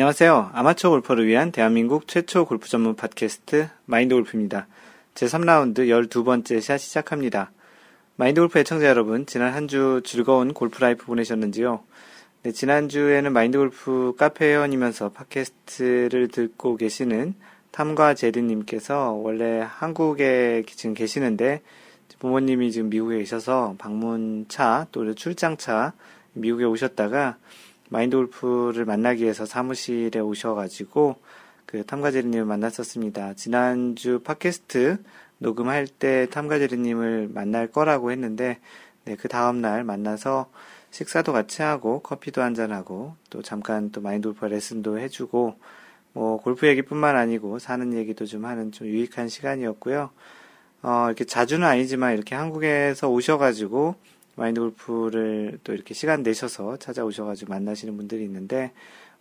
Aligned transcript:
안녕하세요. 0.00 0.52
아마추어 0.54 0.88
골퍼를 0.92 1.26
위한 1.26 1.52
대한민국 1.52 2.08
최초 2.08 2.46
골프 2.46 2.70
전문 2.70 2.96
팟캐스트 2.96 3.68
마인드 3.84 4.14
골프입니다. 4.14 4.66
제3라운드 5.14 5.80
12번째 5.80 6.62
샷 6.62 6.78
시작합니다. 6.78 7.52
마인드 8.16 8.40
골프 8.40 8.58
애청자 8.58 8.86
여러분, 8.86 9.26
지난 9.26 9.52
한 9.52 9.68
주 9.68 10.00
즐거운 10.02 10.54
골프 10.54 10.80
life 10.80 11.04
보내셨는지요? 11.04 11.80
네, 12.44 12.50
지난주에는 12.50 13.30
마인드 13.30 13.58
골프 13.58 14.14
카페 14.16 14.46
회원이면서 14.46 15.10
팟캐스트를 15.10 16.28
듣고 16.28 16.78
계시는 16.78 17.34
탐과 17.70 18.14
제드님께서 18.14 19.12
원래 19.12 19.62
한국에 19.68 20.64
지금 20.66 20.94
계시는데 20.94 21.60
부모님이 22.20 22.72
지금 22.72 22.88
미국에 22.88 23.18
계셔서 23.18 23.74
방문차 23.76 24.86
또 24.92 25.14
출장차 25.14 25.92
미국에 26.32 26.64
오셨다가 26.64 27.36
마인드 27.90 28.16
골프를 28.16 28.84
만나기 28.84 29.24
위해서 29.24 29.44
사무실에 29.44 30.20
오셔가지고 30.20 31.16
그 31.66 31.84
탐가제리님을 31.84 32.44
만났었습니다. 32.44 33.34
지난주 33.34 34.20
팟캐스트 34.20 34.98
녹음할 35.38 35.86
때 35.86 36.28
탐가제리님을 36.30 37.30
만날 37.32 37.66
거라고 37.66 38.12
했는데 38.12 38.58
네, 39.04 39.16
그 39.16 39.28
다음날 39.28 39.82
만나서 39.84 40.50
식사도 40.90 41.32
같이 41.32 41.62
하고 41.62 42.00
커피도 42.00 42.42
한잔하고 42.42 43.14
또 43.28 43.42
잠깐 43.42 43.90
또 43.90 44.00
마인드 44.00 44.28
골프 44.28 44.44
레슨도 44.46 44.98
해주고 44.98 45.56
뭐 46.12 46.40
골프 46.40 46.68
얘기뿐만 46.68 47.16
아니고 47.16 47.58
사는 47.58 47.92
얘기도 47.94 48.24
좀 48.24 48.44
하는 48.44 48.70
좀 48.70 48.86
유익한 48.86 49.28
시간이었고요. 49.28 50.10
어, 50.82 51.04
이렇게 51.06 51.24
자주는 51.24 51.66
아니지만 51.66 52.14
이렇게 52.14 52.34
한국에서 52.34 53.08
오셔가지고 53.08 53.96
마인드 54.40 54.58
골프를 54.58 55.58
또 55.64 55.74
이렇게 55.74 55.92
시간 55.92 56.22
내셔서 56.22 56.78
찾아오셔가지고 56.78 57.52
만나시는 57.52 57.94
분들이 57.98 58.24
있는데 58.24 58.72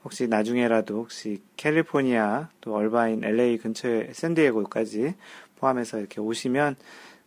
혹시 0.06 0.30
나중에라도 0.30 0.96
혹시 0.96 1.42
캘리포니아 1.58 2.48
또 2.62 2.74
얼바인 2.74 3.26
LA 3.26 3.58
근처에 3.58 4.12
샌디에고까지 4.14 5.16
포함해서 5.58 6.00
이렇게 6.00 6.22
오시면 6.22 6.78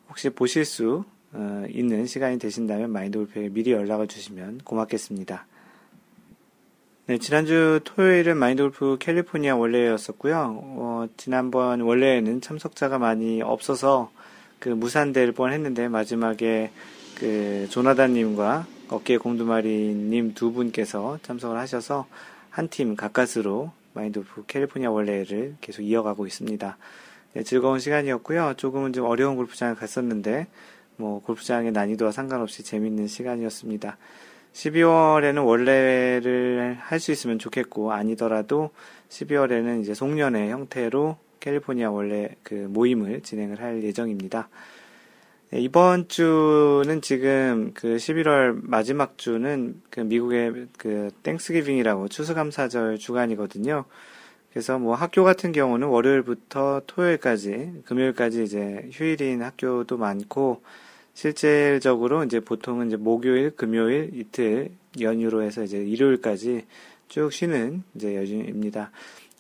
혹시 0.09 0.31
보실 0.31 0.65
수 0.65 1.05
어, 1.35 1.67
있는 1.69 2.07
시간이 2.07 2.39
되신다면 2.39 2.91
마인드 2.91 3.19
골프에 3.19 3.51
미리 3.51 3.73
연락을 3.73 4.07
주시면 4.07 4.63
고맙겠습니다. 4.65 5.47
네, 7.09 7.19
지난주 7.19 7.81
토요일은 7.85 8.39
마인드 8.39 8.63
골프 8.63 8.97
캘리포니아 9.01 9.55
원래였었고요. 9.55 10.61
어, 10.63 11.07
지난번 11.19 11.83
원래에는 11.83 12.41
참석자가 12.41 12.99
많이 12.99 13.43
없어서 13.43 14.11
그 14.59 14.71
무산될 14.71 15.33
뻔 15.33 15.53
했는데 15.53 15.89
마지막에 15.89 16.71
그 17.23 17.69
조나단님과 17.71 18.67
어깨 18.89 19.17
공두마리님 19.17 20.35
두 20.35 20.51
분께서 20.53 21.21
참석을 21.23 21.57
하셔서 21.57 22.09
한 22.51 22.69
팀 22.69 22.97
가까스로 22.97 23.71
마인드프 23.95 24.47
캘리포니아 24.49 24.91
원래를 24.91 25.55
계속 25.61 25.83
이어가고 25.83 26.27
있습니다. 26.27 26.77
네, 27.35 27.43
즐거운 27.45 27.79
시간이었고요. 27.79 28.55
조금은 28.57 28.93
좀 28.93 29.07
어려운 29.07 29.37
골프장을 29.37 29.73
갔었는데 29.77 30.49
뭐 30.97 31.23
골프장의 31.23 31.71
난이도와 31.71 32.11
상관없이 32.11 32.65
재밌는 32.65 33.07
시간이었습니다. 33.07 33.99
12월에는 34.53 35.47
원래를 35.47 36.77
할 36.81 36.99
수 36.99 37.13
있으면 37.13 37.39
좋겠고 37.39 37.93
아니더라도 37.93 38.71
12월에는 39.11 39.81
이제 39.81 39.95
송년회 39.95 40.51
형태로 40.51 41.17
캘리포니아 41.39 41.93
원래 41.93 42.31
그 42.43 42.55
모임을 42.69 43.21
진행을 43.23 43.61
할 43.61 43.85
예정입니다. 43.85 44.49
네, 45.53 45.61
이번 45.61 46.09
주는 46.09 47.03
지금 47.03 47.73
그 47.75 47.97
11월 47.97 48.59
마지막 48.63 49.19
주는 49.19 49.83
그 49.91 50.01
미국의 50.01 50.69
그 50.79 51.11
Thanksgiving이라고 51.23 52.09
추수감사절 52.09 52.97
주간이거든요. 52.97 53.85
그래서 54.51 54.79
뭐 54.79 54.95
학교 54.95 55.25
같은 55.25 55.53
경우는 55.53 55.89
월요일부터 55.89 56.81
토요일까지, 56.87 57.83
금요일까지 57.85 58.45
이제 58.45 58.89
휴일인 58.93 59.43
학교도 59.43 59.99
많고, 59.99 60.63
실질적으로 61.13 62.25
이제 62.25 62.41
보통은 62.41 62.87
이제 62.87 62.97
목요일, 62.97 63.51
금요일 63.55 64.09
이틀 64.15 64.71
연휴로 65.03 65.43
해서 65.43 65.63
이제 65.65 65.77
일요일까지 65.77 66.65
쭉 67.09 67.31
쉬는 67.31 67.83
이제 67.95 68.17
연휴입니다. 68.17 68.91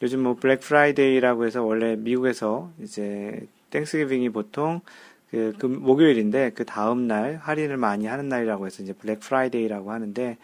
요즘 0.02 0.22
뭐 0.24 0.34
Black 0.34 0.60
Friday라고 0.60 1.46
해서 1.46 1.62
원래 1.62 1.96
미국에서 1.96 2.70
이제 2.82 3.46
Thanksgiving이 3.70 4.28
보통 4.28 4.82
그, 5.32 5.54
그 5.58 5.64
목요일인데 5.64 6.50
그 6.50 6.66
다음 6.66 7.06
날 7.06 7.36
할인을 7.36 7.78
많이 7.78 8.06
하는 8.06 8.28
날이라고 8.28 8.66
해서 8.66 8.82
이제 8.82 8.92
Black 8.92 9.18
Friday라고 9.20 9.90
하는데 9.90 10.36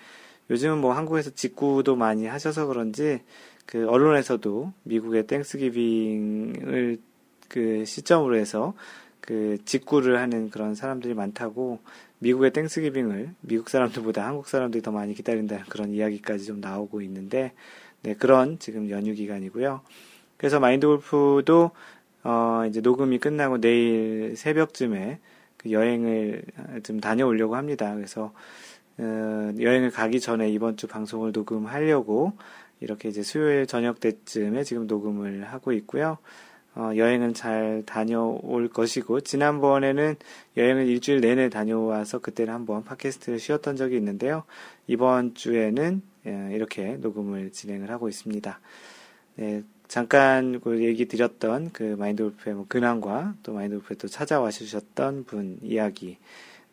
요즘은 0.48 0.78
뭐 0.78 0.94
한국에서 0.94 1.30
직구도 1.30 1.94
많이 1.94 2.26
하셔서 2.26 2.66
그런지 2.66 3.20
그 3.66 3.86
언론에서도 3.86 4.72
미국의 4.84 5.26
Thanksgiving을 5.26 6.98
그 7.48 7.84
시점으로 7.84 8.36
해서 8.36 8.72
그 9.20 9.58
직구를 9.66 10.18
하는 10.20 10.48
그런 10.48 10.74
사람들이 10.74 11.12
많다고 11.12 11.80
미국의 12.20 12.54
Thanksgiving을 12.54 13.34
미국 13.42 13.68
사람들보다 13.68 14.26
한국 14.26 14.48
사람들이 14.48 14.82
더 14.82 14.90
많이 14.90 15.12
기다린다는 15.12 15.64
그런 15.68 15.92
이야기까지 15.92 16.46
좀 16.46 16.60
나오고 16.60 17.02
있는데 17.02 17.52
네 18.02 18.14
그런 18.14 18.58
지금 18.58 18.88
연휴 18.88 19.12
기간이고요. 19.12 19.82
그래서 20.38 20.60
마인드 20.60 20.86
골프도 20.86 21.72
어, 22.24 22.64
이제 22.68 22.80
녹음이 22.80 23.18
끝나고 23.18 23.60
내일 23.60 24.36
새벽쯤에 24.36 25.18
그 25.56 25.72
여행을 25.72 26.42
좀 26.82 27.00
다녀오려고 27.00 27.56
합니다. 27.56 27.94
그래서, 27.94 28.32
어, 28.98 29.52
여행을 29.58 29.90
가기 29.90 30.20
전에 30.20 30.48
이번 30.50 30.76
주 30.76 30.86
방송을 30.86 31.32
녹음하려고 31.32 32.32
이렇게 32.80 33.08
이제 33.08 33.22
수요일 33.22 33.66
저녁 33.66 34.00
때쯤에 34.00 34.64
지금 34.64 34.86
녹음을 34.86 35.44
하고 35.44 35.72
있고요. 35.72 36.18
어, 36.74 36.92
여행은 36.94 37.34
잘 37.34 37.82
다녀올 37.86 38.68
것이고, 38.68 39.20
지난번에는 39.22 40.14
여행을 40.56 40.86
일주일 40.86 41.20
내내 41.20 41.48
다녀와서 41.48 42.20
그때는 42.20 42.54
한번 42.54 42.84
팟캐스트를 42.84 43.40
쉬었던 43.40 43.74
적이 43.74 43.96
있는데요. 43.96 44.44
이번 44.86 45.34
주에는 45.34 46.02
예, 46.26 46.50
이렇게 46.52 46.96
녹음을 46.98 47.50
진행을 47.50 47.90
하고 47.90 48.08
있습니다. 48.08 48.60
네, 49.36 49.62
잠깐 49.88 50.60
그 50.60 50.84
얘기 50.84 51.08
드렸던 51.08 51.70
그 51.72 51.96
마인드 51.98 52.22
골프의 52.22 52.54
뭐 52.54 52.66
근황과 52.68 53.34
또 53.42 53.54
마인드 53.54 53.76
골프에 53.76 53.96
또 53.96 54.06
찾아와 54.06 54.50
주셨던 54.50 55.24
분 55.24 55.58
이야기 55.62 56.18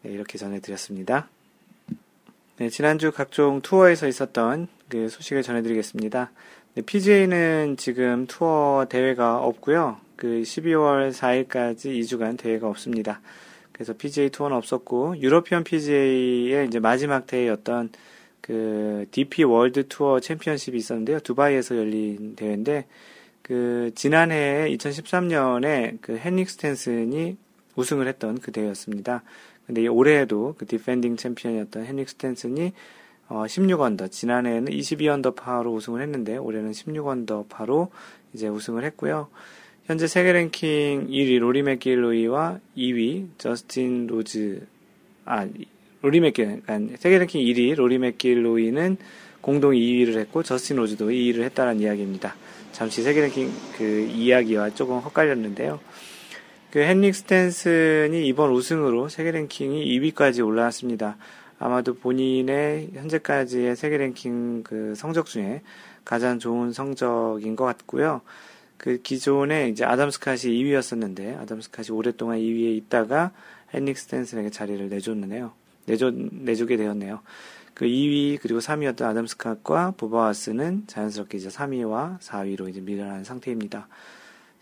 네, 0.02 0.12
이렇게 0.12 0.38
전해드렸습니다. 0.38 1.30
네, 2.58 2.70
지난주 2.70 3.12
각종 3.12 3.62
투어에서 3.62 4.08
있었던 4.08 4.68
그 4.90 5.08
소식을 5.08 5.44
전해드리겠습니다. 5.44 6.32
네, 6.76 6.82
PGA는 6.82 7.78
지금 7.78 8.28
투어 8.28 8.86
대회가 8.90 9.38
없고요. 9.38 9.98
그 10.18 10.42
12월 10.42 11.12
4일까지 11.12 11.98
2주간 12.00 12.38
대회가 12.38 12.68
없습니다. 12.68 13.22
그래서 13.72 13.94
PGA 13.94 14.30
투어는 14.30 14.56
없었고 14.58 15.22
유러피언 15.22 15.64
PGA의 15.64 16.68
이제 16.68 16.80
마지막 16.80 17.28
대회였던 17.28 17.92
그 18.46 19.08
DP 19.10 19.44
월드 19.44 19.88
투어 19.88 20.20
챔피언십이 20.20 20.78
있었는데요. 20.78 21.18
두바이에서 21.18 21.78
열린 21.78 22.36
대회인데 22.36 22.86
그 23.42 23.90
지난해 23.96 24.68
2013년에 24.70 25.98
그 26.00 26.20
헨릭 26.24 26.52
스탠슨이 26.52 27.38
우승을 27.76 28.08
했던 28.08 28.38
그 28.38 28.52
대회였습니다. 28.52 29.24
근데 29.66 29.88
올해에도 29.88 30.54
그 30.60 30.68
defending 30.68 31.18
champion이었던 31.18 31.88
헨릭 31.88 32.08
스탠슨이 32.08 32.74
어 33.30 33.46
16언더, 33.48 34.12
지난해에는 34.12 34.72
22언더 34.72 35.36
파로 35.36 35.74
우승을 35.74 36.04
했는데 36.04 36.38
올해는 36.38 36.70
16언더 36.70 37.50
파로 37.50 37.90
이제 38.36 38.48
우승을 38.48 38.84
했고요. 38.84 39.28
현재 39.86 40.06
세계 40.06 40.34
랭킹 40.34 41.08
1위 41.08 41.40
로리 41.40 41.64
맥길로이와 41.64 42.60
2위 42.78 43.30
저스틴 43.40 44.06
로즈 44.06 44.68
아 45.26 45.48
로리 46.06 46.20
맥길, 46.20 46.62
그러니까 46.62 46.98
세계 47.00 47.18
랭킹 47.18 47.42
1위 47.42 47.74
로리 47.74 47.98
맥길 47.98 48.46
로이는 48.46 48.98
공동 49.42 49.72
2위를 49.72 50.20
했고 50.20 50.44
저스틴 50.44 50.78
로즈도 50.78 51.10
2위를 51.10 51.42
했다는 51.42 51.80
이야기입니다. 51.80 52.36
잠시 52.74 53.02
세계 53.02 53.22
랭킹 53.22 53.52
그 53.76 54.08
이야기와 54.14 54.70
조금 54.70 55.00
헛갈렸는데요. 55.00 55.80
그 56.70 56.78
헨릭 56.80 57.16
스탠슨이 57.16 58.28
이번 58.28 58.52
우승으로 58.52 59.10
세계 59.10 59.32
랭킹이 59.32 59.84
2위까지 60.00 60.46
올라왔습니다. 60.46 61.18
아마도 61.58 61.96
본인의 61.96 62.90
현재까지의 62.94 63.76
세계 63.76 63.98
랭킹 63.98 64.62
그 64.62 64.94
성적 64.96 65.26
중에 65.26 65.62
가장 66.04 66.38
좋은 66.38 66.72
성적인 66.72 67.56
것 67.56 67.66
같고요. 67.66 68.22
그 68.78 69.02
기존에 69.02 69.70
이제 69.70 69.84
아담 69.86 70.10
스캇이 70.10 70.52
2위였었는데 70.52 71.40
아담 71.40 71.62
스캇이 71.62 71.96
오랫동안 71.96 72.38
2위에 72.38 72.78
있다가 72.78 73.32
헨릭 73.74 73.98
스탠슨에게 73.98 74.52
자리를 74.52 74.88
내줬는데요. 74.90 75.65
내줘, 75.86 76.12
내주게 76.12 76.78
되었네요. 76.78 77.22
그 77.74 77.86
2위 77.86 78.40
그리고 78.42 78.60
3위였던 78.60 79.02
아담 79.04 79.26
스캇과 79.26 79.98
버바 79.98 80.28
왓슨은 80.28 80.88
자연스럽게 80.88 81.38
이제 81.38 81.50
3위와 81.50 82.20
4위로 82.20 82.70
이제 82.70 82.80
밀려난 82.80 83.24
상태입니다. 83.24 83.88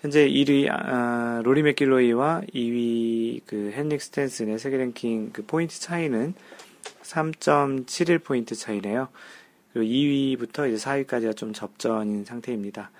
현재 0.02 0.28
1위 0.28 0.68
아, 0.70 1.42
로리 1.44 1.62
맥길로이와 1.62 2.42
2위 2.54 3.42
그 3.46 3.72
헨릭 3.74 4.02
스탠슨의 4.02 4.60
세계 4.60 4.78
랭킹 4.78 5.30
그 5.32 5.46
포인트 5.46 5.80
차이는 5.80 6.34
3.71 7.04 8.24
포인트 8.24 8.56
차이네요. 8.56 9.08
그리고 9.72 9.88
2위부터 9.88 10.72
이제 10.72 10.84
4위까지가 10.84 11.38
좀 11.38 11.54
접전인 11.54 12.26
상태입니다. 12.26 12.92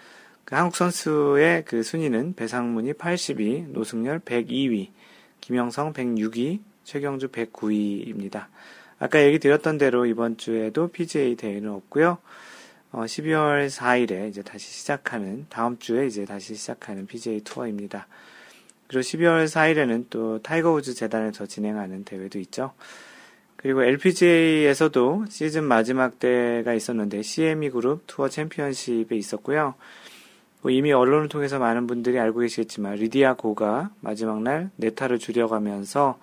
그 0.46 0.56
한국 0.56 0.76
선수의 0.76 1.66
그 1.66 1.84
순위는 1.84 2.36
배상문이 2.36 2.94
82, 2.94 3.68
노승열 3.70 4.20
102위, 4.20 4.90
김형성 5.42 5.94
106위, 5.94 6.60
최경주 6.84 7.30
109위입니다. 7.30 8.46
아까 9.00 9.24
얘기 9.24 9.40
드렸던 9.40 9.78
대로 9.78 10.06
이번 10.06 10.38
주에도 10.38 10.88
PGA 10.88 11.36
대회는 11.36 11.70
없고요. 11.70 12.18
어, 12.92 13.06
12월 13.06 13.68
4일에 13.70 14.30
이제 14.30 14.42
다시 14.44 14.72
시작하는 14.72 15.46
다음 15.50 15.80
주에 15.80 16.06
이제 16.06 16.26
다시 16.26 16.56
시작하는 16.56 17.08
PGA 17.08 17.42
투어입니다. 17.42 18.08
그리고 18.88 19.02
12월 19.02 19.46
4일에는 19.46 20.06
또 20.10 20.40
타이거 20.42 20.72
우즈 20.74 20.94
재단에서 20.94 21.48
진행하는 21.48 22.04
대회도 22.04 22.40
있죠. 22.40 22.74
그리고 23.56 23.82
LPGA에서도 23.84 25.26
시즌 25.30 25.64
마지막 25.64 26.20
대회가 26.20 26.74
있었는데 26.74 27.22
CME 27.22 27.70
그룹 27.72 28.04
투어 28.08 28.30
챔피언십이 28.30 29.16
있었고요. 29.16 29.76
뭐 30.62 30.72
이미 30.72 30.92
언론을 30.94 31.30
통해서 31.30 31.60
많은 31.60 31.88
분들이 31.88 32.20
알고 32.20 32.42
계시겠지만 32.42 32.96
리디아 32.96 33.34
고가 33.34 33.92
마지막 34.02 34.42
날 34.42 34.70
네타를 34.76 35.18
줄여가면서 35.18 36.20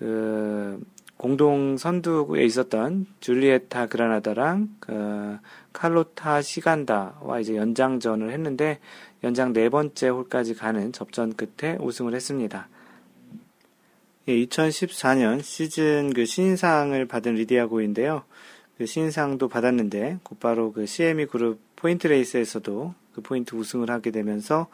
그 0.00 0.82
공동 1.18 1.76
선두에 1.76 2.42
있었던 2.46 3.06
줄리에타 3.20 3.88
그라나다랑 3.88 4.70
그 4.80 5.38
칼로타 5.74 6.40
시간다와 6.40 7.40
이제 7.40 7.56
연장전을 7.56 8.32
했는데 8.32 8.78
연장 9.22 9.52
네 9.52 9.68
번째 9.68 10.08
홀까지 10.08 10.54
가는 10.54 10.92
접전 10.92 11.34
끝에 11.34 11.76
우승을 11.78 12.14
했습니다. 12.14 12.68
예, 14.28 14.32
2014년 14.46 15.42
시즌 15.42 16.14
그 16.14 16.24
신인상을 16.24 17.04
받은 17.06 17.34
리디아 17.34 17.66
고인데요. 17.66 18.22
그 18.78 18.86
신인상도 18.86 19.48
받았는데 19.48 20.20
곧바로 20.22 20.72
그 20.72 20.86
CME 20.86 21.26
그룹 21.26 21.60
포인트 21.76 22.06
레이스에서도 22.06 22.94
그 23.14 23.20
포인트 23.20 23.54
우승을 23.54 23.90
하게 23.90 24.10
되면서 24.10 24.68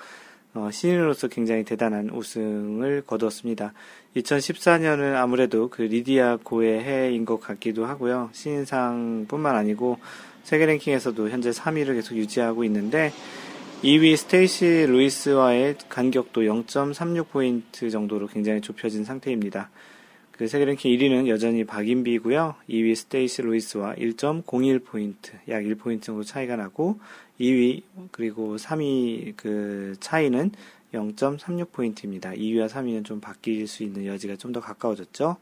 어, 0.56 0.70
신인으로서 0.70 1.28
굉장히 1.28 1.64
대단한 1.64 2.08
우승을 2.08 3.02
거두었습니다. 3.06 3.74
2014년은 4.16 5.14
아무래도 5.14 5.68
그 5.68 5.82
리디아 5.82 6.38
고의 6.42 6.82
해인 6.82 7.26
것 7.26 7.40
같기도 7.40 7.84
하고요. 7.84 8.30
신인상뿐만 8.32 9.54
아니고 9.54 9.98
세계 10.44 10.64
랭킹에서도 10.64 11.28
현재 11.28 11.50
3위를 11.50 11.94
계속 11.94 12.16
유지하고 12.16 12.64
있는데 12.64 13.12
2위 13.82 14.16
스테이시 14.16 14.86
루이스와의 14.88 15.76
간격도 15.90 16.42
0.36포인트 16.42 17.90
정도로 17.90 18.26
굉장히 18.26 18.62
좁혀진 18.62 19.04
상태입니다. 19.04 19.68
그 20.36 20.46
세계 20.48 20.66
랭킹 20.66 20.90
1위는 20.92 21.28
여전히 21.28 21.64
박인비고요. 21.64 22.56
2위 22.68 22.94
스테이시 22.94 23.42
루이스와 23.42 23.94
1.01포인트, 23.94 25.32
약 25.48 25.62
1포인트 25.62 26.02
정도 26.02 26.22
차이가 26.24 26.56
나고 26.56 26.98
2위 27.40 27.82
그리고 28.10 28.56
3위 28.56 29.32
그 29.36 29.94
차이는 30.00 30.50
0.36포인트입니다. 30.92 32.36
2위와 32.36 32.68
3위는 32.68 33.04
좀 33.04 33.20
바뀔 33.20 33.66
수 33.66 33.82
있는 33.82 34.04
여지가 34.06 34.36
좀 34.36 34.52
더 34.52 34.60
가까워졌죠. 34.60 35.36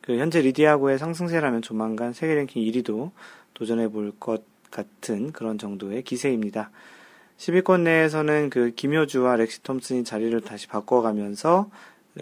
그 0.00 0.18
현재 0.18 0.40
리디아고의 0.42 0.98
상승세라면 0.98 1.62
조만간 1.62 2.12
세계 2.12 2.34
랭킹 2.34 2.62
1위도 2.62 3.10
도전해 3.52 3.88
볼 3.88 4.12
것 4.20 4.42
같은 4.70 5.32
그런 5.32 5.58
정도의 5.58 6.02
기세입니다. 6.02 6.70
10위권 7.38 7.80
내에서는 7.82 8.50
그 8.50 8.72
김효주와 8.74 9.36
렉시 9.36 9.62
톰슨이 9.62 10.04
자리를 10.04 10.40
다시 10.42 10.66
바꿔가면서 10.68 11.70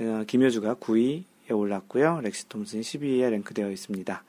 어, 0.01 0.25
김효주가 0.27 0.75
9위에 0.77 1.25
올랐고요. 1.53 2.21
렉시 2.23 2.49
톰슨이 2.49 2.83
12위에 2.83 3.31
랭크되어 3.31 3.71
있습니다. 3.71 4.25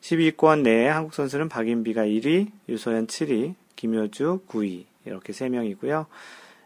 12위권 0.00 0.62
내에 0.62 0.88
한국 0.88 1.14
선수는 1.14 1.48
박인비가 1.48 2.02
1위, 2.02 2.50
유소연 2.68 3.06
7위, 3.06 3.54
김효주 3.76 4.42
9위 4.48 4.84
이렇게 5.04 5.32
3명이고요. 5.32 6.06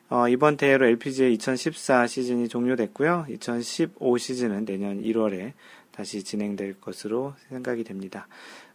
어, 0.09 0.29
이번 0.29 0.57
대회로 0.57 0.87
LPGA 0.87 1.35
2014 1.35 2.07
시즌이 2.07 2.49
종료됐고요. 2.49 3.27
2015 3.29 4.19
시즌은 4.19 4.65
내년 4.65 5.03
1월에 5.03 5.53
다시 5.91 6.23
진행될 6.23 6.81
것으로 6.81 7.35
생각이 7.49 7.83
됩니다. 7.85 8.29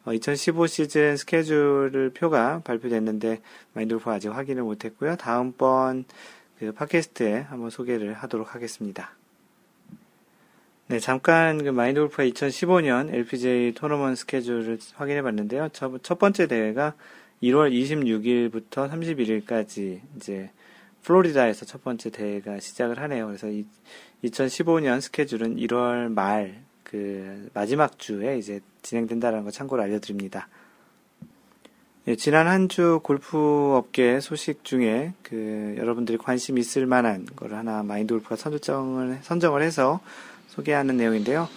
어, 0.04 0.14
2015 0.14 0.68
시즌 0.68 1.16
스케줄 1.16 2.12
표가 2.14 2.62
발표됐는데 2.64 3.42
마인드골프 3.74 4.10
아직 4.10 4.30
확인을 4.30 4.64
못했고요. 4.64 5.16
다음번 5.16 6.06
그 6.60 6.72
팟캐스트에 6.74 7.42
한번 7.42 7.70
소개를 7.70 8.14
하도록 8.14 8.54
하겠습니다. 8.54 9.16
네, 10.92 11.00
잠깐 11.00 11.64
그 11.64 11.70
마인드 11.70 12.02
골프의 12.02 12.34
2015년 12.34 13.14
LPGA 13.14 13.72
토너먼 13.74 14.16
스케줄을 14.16 14.78
확인해 14.96 15.22
봤는데요. 15.22 15.70
첫, 15.72 16.04
첫 16.04 16.20
번째 16.20 16.48
대회가 16.48 16.96
1월 17.42 17.72
26일부터 17.72 18.92
31일까지 18.92 20.02
이제 20.18 20.52
플로리다에서 21.04 21.66
첫 21.66 21.82
번째 21.82 22.10
대회가 22.10 22.60
시작을 22.60 23.00
하네요. 23.00 23.28
그래서 23.28 23.48
이, 23.48 23.66
2015년 24.26 25.00
스케줄은 25.00 25.56
1월 25.56 26.12
말 26.12 26.72
그 26.92 27.50
마지막 27.54 27.98
주에 27.98 28.38
이제 28.38 28.60
진행된다는 28.82 29.46
거 29.46 29.52
참고로 29.52 29.82
알려드립니다. 29.82 30.50
예, 32.08 32.18
지난 32.18 32.48
한 32.48 32.68
주 32.68 33.00
골프 33.02 33.38
업계 33.78 34.20
소식 34.20 34.66
중에 34.66 35.14
그 35.24 35.76
여러분들이 35.78 36.18
관심 36.18 36.58
있을 36.58 36.86
만한 36.86 37.26
걸 37.38 37.54
하나 37.54 37.82
마인드 37.82 38.14
골프가 38.14 38.36
선정을 38.36 39.20
선정을 39.22 39.62
해서 39.62 40.02
소개하는 40.52 40.98
내용인데요. 40.98 41.50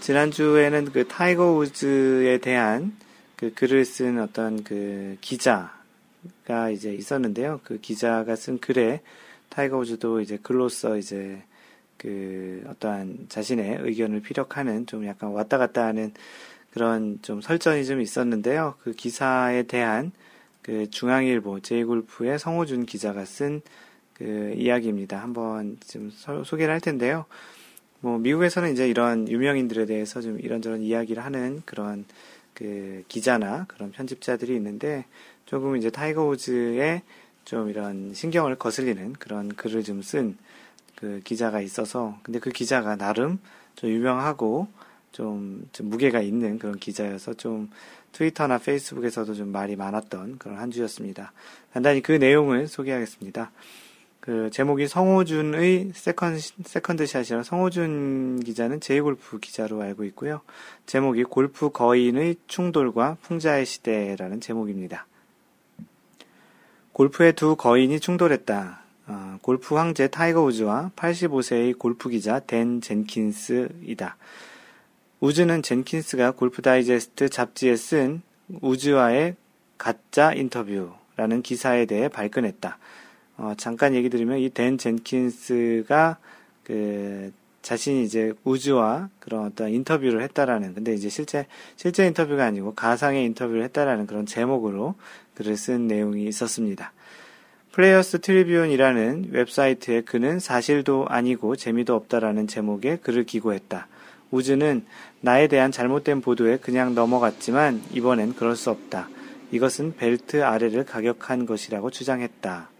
지난주에는 0.00 0.92
그 0.92 1.06
타이거 1.06 1.52
우즈에 1.52 2.38
대한 2.38 2.96
그 3.36 3.52
글을 3.54 3.84
쓴 3.84 4.18
어떤 4.18 4.62
그 4.64 5.16
기자가 5.20 6.70
이제 6.72 6.94
있었는데요. 6.94 7.60
그 7.64 7.78
기자가 7.80 8.34
쓴 8.36 8.58
글에 8.58 9.02
타이거 9.48 9.78
우즈도 9.78 10.20
이제 10.20 10.38
글로써 10.42 10.96
이제 10.96 11.42
그 11.96 12.64
어떠한 12.68 13.26
자신의 13.28 13.78
의견을 13.80 14.20
피력하는 14.20 14.86
좀 14.86 15.06
약간 15.06 15.30
왔다 15.30 15.58
갔다 15.58 15.84
하는 15.84 16.12
그런 16.72 17.18
좀 17.22 17.40
설전이 17.40 17.84
좀 17.86 18.00
있었는데요. 18.00 18.74
그 18.82 18.92
기사에 18.92 19.64
대한 19.64 20.12
그 20.62 20.90
중앙일보 20.90 21.60
제이골프의 21.60 22.38
성호준 22.38 22.86
기자가 22.86 23.24
쓴 23.24 23.62
그 24.16 24.54
이야기입니다. 24.56 25.20
한번 25.20 25.76
좀 25.86 26.10
소개를 26.10 26.72
할 26.72 26.80
텐데요. 26.80 27.26
뭐 28.00 28.18
미국에서는 28.18 28.72
이제 28.72 28.88
이런 28.88 29.28
유명인들에 29.28 29.86
대해서 29.86 30.20
좀 30.20 30.38
이런저런 30.40 30.82
이야기를 30.82 31.24
하는 31.24 31.62
그런 31.64 32.04
그 32.54 33.04
기자나 33.08 33.66
그런 33.68 33.90
편집자들이 33.90 34.54
있는데 34.56 35.04
조금 35.44 35.76
이제 35.76 35.90
타이거 35.90 36.26
우즈의 36.26 37.02
좀 37.44 37.68
이런 37.68 38.12
신경을 38.14 38.56
거슬리는 38.56 39.12
그런 39.14 39.48
글을 39.48 39.82
좀 39.82 40.00
쓴 40.00 40.36
그 40.96 41.20
기자가 41.22 41.60
있어서 41.60 42.18
근데 42.22 42.40
그 42.40 42.50
기자가 42.50 42.96
나름 42.96 43.38
좀 43.76 43.90
유명하고 43.90 44.66
좀, 45.12 45.68
좀 45.72 45.88
무게가 45.88 46.20
있는 46.20 46.58
그런 46.58 46.78
기자여서 46.78 47.34
좀 47.34 47.70
트위터나 48.12 48.58
페이스북에서도 48.58 49.34
좀 49.34 49.52
말이 49.52 49.76
많았던 49.76 50.38
그런 50.38 50.58
한 50.58 50.70
주였습니다. 50.70 51.32
간단히 51.72 52.02
그 52.02 52.12
내용을 52.12 52.66
소개하겠습니다. 52.66 53.50
그 54.26 54.50
제목이 54.50 54.88
성호준의 54.88 55.92
세컨, 55.94 56.40
세컨드 56.40 57.06
샷이라 57.06 57.44
성호준 57.44 58.40
기자는 58.40 58.80
제이골프 58.80 59.38
기자로 59.38 59.80
알고 59.80 60.02
있고요. 60.06 60.40
제목이 60.86 61.22
골프 61.22 61.70
거인의 61.70 62.34
충돌과 62.48 63.18
풍자의 63.22 63.64
시대라는 63.64 64.40
제목입니다. 64.40 65.06
골프의 66.92 67.34
두 67.34 67.54
거인이 67.54 68.00
충돌했다. 68.00 68.80
어, 69.06 69.38
골프 69.42 69.76
황제 69.76 70.08
타이거 70.08 70.42
우즈와 70.42 70.90
85세의 70.96 71.78
골프 71.78 72.08
기자 72.08 72.40
댄 72.40 72.80
젠킨스이다. 72.80 74.16
우즈는 75.20 75.62
젠킨스가 75.62 76.32
골프 76.32 76.62
다이제스트 76.62 77.28
잡지에 77.28 77.76
쓴 77.76 78.22
우즈와의 78.60 79.36
가짜 79.78 80.32
인터뷰라는 80.32 81.42
기사에 81.42 81.86
대해 81.86 82.08
발끈했다. 82.08 82.78
어, 83.38 83.52
잠깐 83.56 83.94
얘기 83.94 84.08
드리면 84.08 84.38
이 84.38 84.48
댄 84.50 84.78
젠킨스가 84.78 86.18
그 86.64 87.32
자신이 87.62 88.04
이제 88.04 88.32
우즈와 88.44 89.08
그런 89.18 89.44
어떤 89.46 89.70
인터뷰를 89.70 90.22
했다라는 90.22 90.74
근데 90.74 90.94
이제 90.94 91.08
실제 91.08 91.46
실제 91.74 92.06
인터뷰가 92.06 92.44
아니고 92.44 92.74
가상의 92.74 93.24
인터뷰를 93.24 93.64
했다라는 93.64 94.06
그런 94.06 94.24
제목으로 94.24 94.94
글을 95.34 95.56
쓴 95.56 95.86
내용이 95.88 96.26
있었습니다. 96.26 96.92
플레이어스 97.72 98.20
트리뷴이라는 98.20 99.30
웹사이트에 99.32 100.02
그는 100.02 100.38
사실도 100.38 101.06
아니고 101.08 101.56
재미도 101.56 101.94
없다라는 101.94 102.46
제목의 102.46 103.00
글을 103.02 103.24
기고했다. 103.24 103.88
우즈는 104.30 104.84
나에 105.20 105.46
대한 105.46 105.70
잘못된 105.72 106.20
보도에 106.20 106.56
그냥 106.56 106.94
넘어갔지만 106.94 107.82
이번엔 107.92 108.34
그럴 108.34 108.56
수 108.56 108.70
없다. 108.70 109.08
이것은 109.50 109.96
벨트 109.96 110.42
아래를 110.42 110.84
가격한 110.84 111.46
것이라고 111.46 111.90
주장했다. 111.90 112.70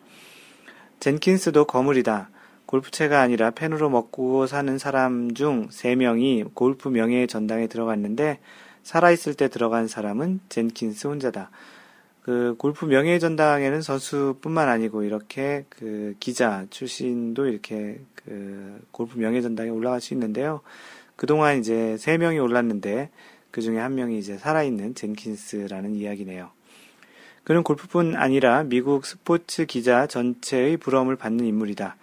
젠킨스도 1.00 1.66
거물이다. 1.66 2.30
골프채가 2.66 3.20
아니라 3.20 3.50
펜으로 3.50 3.90
먹고 3.90 4.46
사는 4.46 4.76
사람 4.78 5.34
중 5.34 5.68
3명이 5.68 6.54
골프 6.54 6.88
명예의 6.88 7.28
전당에 7.28 7.68
들어갔는데 7.68 8.40
살아있을 8.82 9.34
때 9.34 9.48
들어간 9.48 9.88
사람은 9.88 10.40
젠킨스 10.48 11.06
혼자다. 11.06 11.50
그 12.22 12.56
골프 12.58 12.86
명예 12.86 13.20
전당에는 13.20 13.82
선수뿐만 13.82 14.68
아니고 14.68 15.04
이렇게 15.04 15.64
그 15.68 16.16
기자 16.18 16.66
출신도 16.70 17.46
이렇게 17.46 18.00
그 18.16 18.80
골프 18.90 19.16
명예 19.16 19.40
전당에 19.40 19.70
올라갈 19.70 20.00
수 20.00 20.12
있는데요. 20.14 20.60
그동안 21.14 21.58
이제 21.58 21.96
세 21.98 22.18
명이 22.18 22.40
올랐는데 22.40 23.10
그 23.52 23.60
중에 23.60 23.78
한 23.78 23.94
명이 23.94 24.18
이제 24.18 24.38
살아있는 24.38 24.96
젠킨스라는 24.96 25.94
이야기네요. 25.94 26.50
그는 27.46 27.62
골프뿐 27.62 28.16
아니라 28.16 28.64
미국 28.64 29.06
스포츠 29.06 29.66
기자 29.66 30.08
전체의 30.08 30.78
부러움을 30.78 31.14
받는 31.14 31.44
인물이다. 31.44 31.94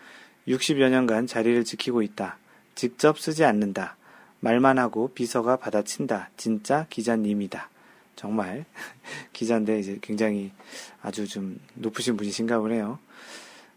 60여 0.48 0.90
년간 0.90 1.28
자리를 1.28 1.66
지키고 1.66 2.02
있다. 2.02 2.38
직접 2.76 3.20
쓰지 3.20 3.44
않는다. 3.44 3.98
말만 4.40 4.80
하고 4.80 5.12
비서가 5.14 5.58
받아친다. 5.58 6.30
진짜 6.38 6.86
기자님이다. 6.90 7.70
정말 8.16 8.64
기자인데 9.34 9.80
이제 9.80 10.00
굉장히 10.02 10.54
아주 11.02 11.28
좀 11.28 11.60
높으신 11.74 12.16
분이신가 12.16 12.60
보네요. 12.60 13.00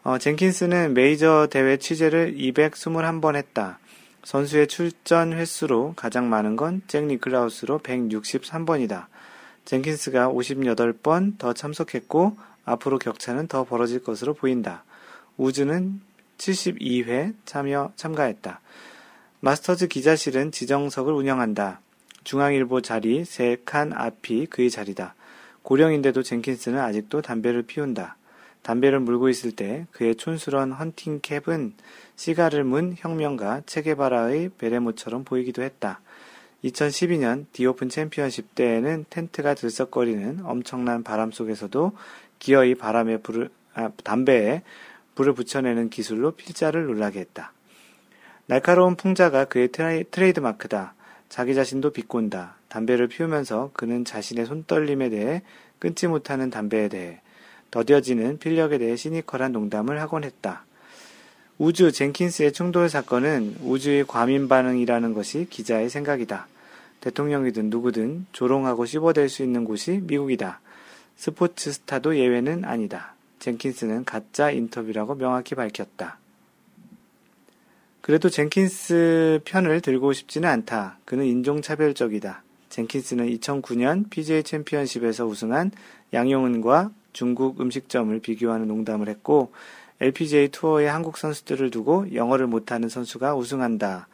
어, 0.05 0.19
젠킨스는 0.19 0.95
메이저 0.95 1.49
대회 1.51 1.79
취재를 1.79 2.37
221번 2.37 3.35
했다. 3.35 3.81
선수의 4.23 4.69
출전 4.69 5.33
횟수로 5.33 5.95
가장 5.97 6.31
많은 6.31 6.55
건 6.55 6.83
잭 6.87 7.07
니클라우스로 7.07 7.81
163번이다. 7.81 9.07
젠킨스가 9.67 10.29
58번 10.31 11.39
더 11.39 11.53
참석했고 11.53 12.39
앞으로 12.65 12.99
격차는 12.99 13.49
더 13.49 13.65
벌어질 13.65 14.03
것으로 14.03 14.33
보인다. 14.33 14.85
우즈는 15.37 16.01
72회 16.39 17.35
참여 17.45 17.93
참가했다. 17.97 18.61
마스터즈 19.41 19.89
기자실은 19.89 20.51
지정석을 20.53 21.13
운영한다. 21.13 21.81
중앙일보 22.25 22.81
자리 22.81 23.25
세 23.25 23.57
칸 23.65 23.93
앞이 23.93 24.47
그의 24.47 24.71
자리다. 24.71 25.15
고령인데도 25.63 26.23
젠킨스는 26.23 26.79
아직도 26.79 27.23
담배를 27.23 27.63
피운다. 27.63 28.17
담배를 28.63 29.01
물고 29.01 29.29
있을 29.29 29.53
때 29.53 29.87
그의 29.93 30.17
촌스러운 30.17 30.73
헌팅 30.73 31.21
캡은 31.23 31.75
시가를 32.17 32.65
문 32.65 32.95
혁명가 32.99 33.63
체게바라의 33.67 34.51
베레모처럼 34.59 35.25
보이기도 35.25 35.63
했다. 35.63 36.01
2012년 36.67 37.47
디오픈 37.53 37.89
챔피언십 37.89 38.55
때에는 38.55 39.07
텐트가 39.11 39.55
들썩거리는 39.55 40.41
엄청난 40.45 41.03
바람 41.03 41.31
속에서도 41.31 41.93
기어이 42.39 42.75
바람에 42.75 43.19
불을, 43.19 43.51
아, 43.75 43.91
담배에 44.05 44.63
불을 45.15 45.35
붙여내는 45.35 45.91
기술로 45.91 46.33
필자를 46.33 46.87
놀라게 46.87 47.21
했다. 47.21 47.53
날카로운 48.47 48.97
풍자가 48.97 49.47
그의 49.47 49.69
트레이드 50.11 50.41
마크다. 50.41 50.95
자기 51.29 51.55
자신도 51.55 51.91
비꼰다. 51.91 52.57
담배를 52.69 53.09
피우면서 53.09 53.71
그는 53.73 54.05
자신의 54.05 54.47
손떨림에 54.47 55.09
대해 55.09 55.43
끊지 55.79 56.07
못하는 56.07 56.51
담배에 56.51 56.89
대해 56.89 57.21
더뎌지는 57.71 58.39
필력에 58.39 58.79
대해 58.79 58.97
시니컬한 58.97 59.53
농담을 59.53 60.01
하곤 60.01 60.25
했다. 60.25 60.65
우즈 61.59 61.91
젠킨스의 61.91 62.53
충돌 62.53 62.89
사건은 62.89 63.57
우즈의 63.63 64.05
과민 64.07 64.47
반응이라는 64.47 65.15
것이 65.15 65.47
기자의 65.49 65.89
생각이다. 65.89 66.47
대통령이든 67.07 67.71
누구든 67.71 68.27
조롱하고 68.33 68.85
씹어댈 68.85 69.29
수 69.29 69.45
있는 69.45 69.65
곳이 69.65 70.01
미국이다. 70.03 70.61
스포츠 71.15 71.73
스타도 71.73 72.17
예외는 72.17 72.65
아니다. 72.65 73.15
젠킨스는 73.39 74.05
가짜 74.05 74.51
인터뷰라고 74.51 75.15
명확히 75.15 75.55
밝혔다. 75.55 76.19
그래도 78.01 78.29
젠킨스 78.29 79.41
편을 79.45 79.83
들고 79.83 80.13
싶지는 80.15 80.49
않다. 80.49 80.99
그는 81.05 81.27
인종차별적이다. 81.27 82.43
젠킨스는 82.71 83.29
2009년 83.37 84.11
PGA 84.11 84.43
챔피언십에서 84.43 85.27
우승한 85.27 85.71
양용은과 86.13 86.91
중국 87.13 87.61
음식점을 87.61 88.19
비교하는 88.19 88.67
농담을 88.67 89.09
했고, 89.09 89.53
LPGA 90.01 90.49
투어에 90.49 90.87
한국 90.87 91.19
선수들을 91.19 91.71
두고 91.71 92.15
영어를 92.15 92.47
못하는 92.47 92.89
선수가 92.89 93.35
우승한다. 93.37 94.09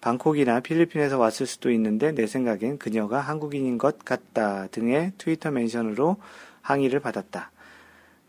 방콕이나 0.00 0.60
필리핀에서 0.60 1.18
왔을 1.18 1.46
수도 1.46 1.70
있는데 1.70 2.12
내 2.12 2.26
생각엔 2.26 2.78
그녀가 2.78 3.20
한국인인 3.20 3.78
것 3.78 3.98
같다 4.04 4.66
등의 4.68 5.12
트위터 5.18 5.50
멘션으로 5.50 6.16
항의를 6.62 7.00
받았다. 7.00 7.50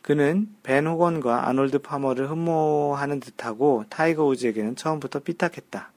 그는 0.01 0.49
벤 0.63 0.87
호건과 0.87 1.47
아놀드 1.47 1.79
파머를 1.79 2.29
흠모하는 2.29 3.19
듯하고 3.19 3.85
타이거 3.89 4.25
우즈에게는 4.25 4.75
처음부터 4.75 5.19
삐딱했다. 5.19 5.91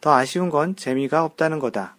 더 0.00 0.12
아쉬운 0.12 0.50
건 0.50 0.76
재미가 0.76 1.24
없다는 1.24 1.58
거다. 1.58 1.96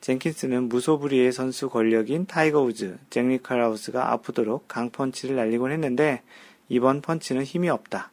젠킨스는 0.00 0.68
무소불위의 0.68 1.32
선수 1.32 1.68
권력인 1.68 2.26
타이거 2.26 2.62
우즈, 2.62 2.96
잭 3.10 3.26
니컬라우스가 3.26 4.12
아프도록 4.12 4.66
강펀치를 4.68 5.36
날리곤 5.36 5.72
했는데 5.72 6.22
이번 6.68 7.02
펀치는 7.02 7.42
힘이 7.42 7.68
없다. 7.68 8.10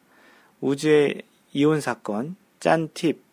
우즈의 0.60 1.22
이혼 1.54 1.80
사건, 1.80 2.36
짠 2.60 2.90
팁, 2.94 3.27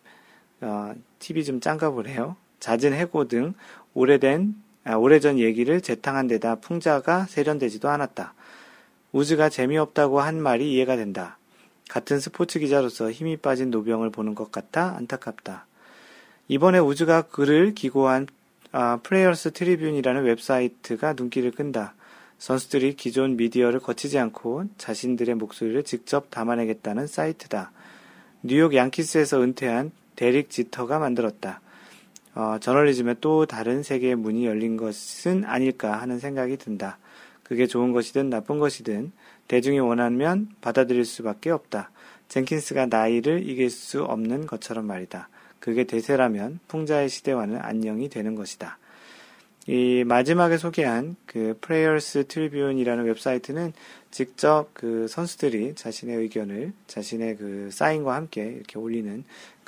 어, 0.65 0.95
팁이 1.19 1.43
좀 1.43 1.59
짠가 1.59 1.91
보네요. 1.91 2.35
잦은 2.59 2.93
해고 2.93 3.27
등 3.27 3.53
오래된 3.93 4.55
아, 4.83 4.95
오래전 4.95 5.39
얘기를 5.39 5.79
재탕한 5.79 6.27
데다 6.27 6.55
풍자가 6.55 7.25
세련되지도 7.25 7.87
않았다. 7.89 8.33
우즈가 9.11 9.49
재미없다고 9.49 10.19
한 10.19 10.41
말이 10.41 10.73
이해가 10.73 10.95
된다. 10.95 11.37
같은 11.87 12.19
스포츠 12.19 12.59
기자로서 12.59 13.11
힘이 13.11 13.37
빠진 13.37 13.69
노병을 13.69 14.09
보는 14.09 14.33
것 14.33 14.51
같아 14.51 14.95
안타깝다. 14.97 15.67
이번에 16.47 16.79
우즈가 16.79 17.23
글을 17.23 17.75
기고한 17.75 18.27
아, 18.71 18.99
플레이어스 19.03 19.51
트리뷴이라는 19.53 20.23
웹사이트가 20.23 21.13
눈길을 21.13 21.51
끈다. 21.51 21.93
선수들이 22.39 22.95
기존 22.95 23.37
미디어를 23.37 23.79
거치지 23.79 24.17
않고 24.19 24.65
자신들의 24.77 25.35
목소리를 25.35 25.83
직접 25.83 26.29
담아내겠다는 26.31 27.07
사이트다. 27.07 27.71
뉴욕 28.43 28.75
양키스에서 28.75 29.41
은퇴한 29.41 29.91
데릭 30.15 30.49
지터가 30.49 30.99
만들었다. 30.99 31.61
어, 32.35 32.57
저널리즘에 32.59 33.15
또 33.21 33.45
다른 33.45 33.81
세계의 33.81 34.15
문이 34.15 34.45
열린 34.45 34.77
것은 34.77 35.45
아닐까 35.45 36.01
하는 36.01 36.19
생각이 36.19 36.57
든다. 36.57 36.97
그게 37.43 37.67
좋은 37.67 37.91
것이든 37.93 38.29
나쁜 38.29 38.59
것이든 38.59 39.11
대중이 39.47 39.79
원하면 39.79 40.49
받아들일 40.61 41.05
수밖에 41.05 41.51
없다. 41.51 41.91
젠킨스가 42.27 42.87
나이를 42.87 43.47
이길 43.47 43.69
수 43.69 44.03
없는 44.03 44.47
것처럼 44.47 44.85
말이다. 44.85 45.29
그게 45.59 45.83
대세라면 45.83 46.59
풍자의 46.67 47.09
시대와는 47.09 47.59
안녕이 47.61 48.09
되는 48.09 48.35
것이다. 48.35 48.77
이 49.67 50.03
마지막에 50.05 50.57
소개한 50.57 51.15
그 51.25 51.57
플레이어스 51.59 52.27
트리뷴이라는 52.27 53.03
웹사이트는 53.05 53.73
직접 54.11 54.69
그 54.73 55.07
선수들이 55.07 55.73
자신의 55.73 56.17
의견을 56.17 56.73
자신의 56.85 57.37
그 57.37 57.69
사인과 57.71 58.13
함께 58.13 58.43
이렇게 58.43 58.77
올리는 58.77 59.23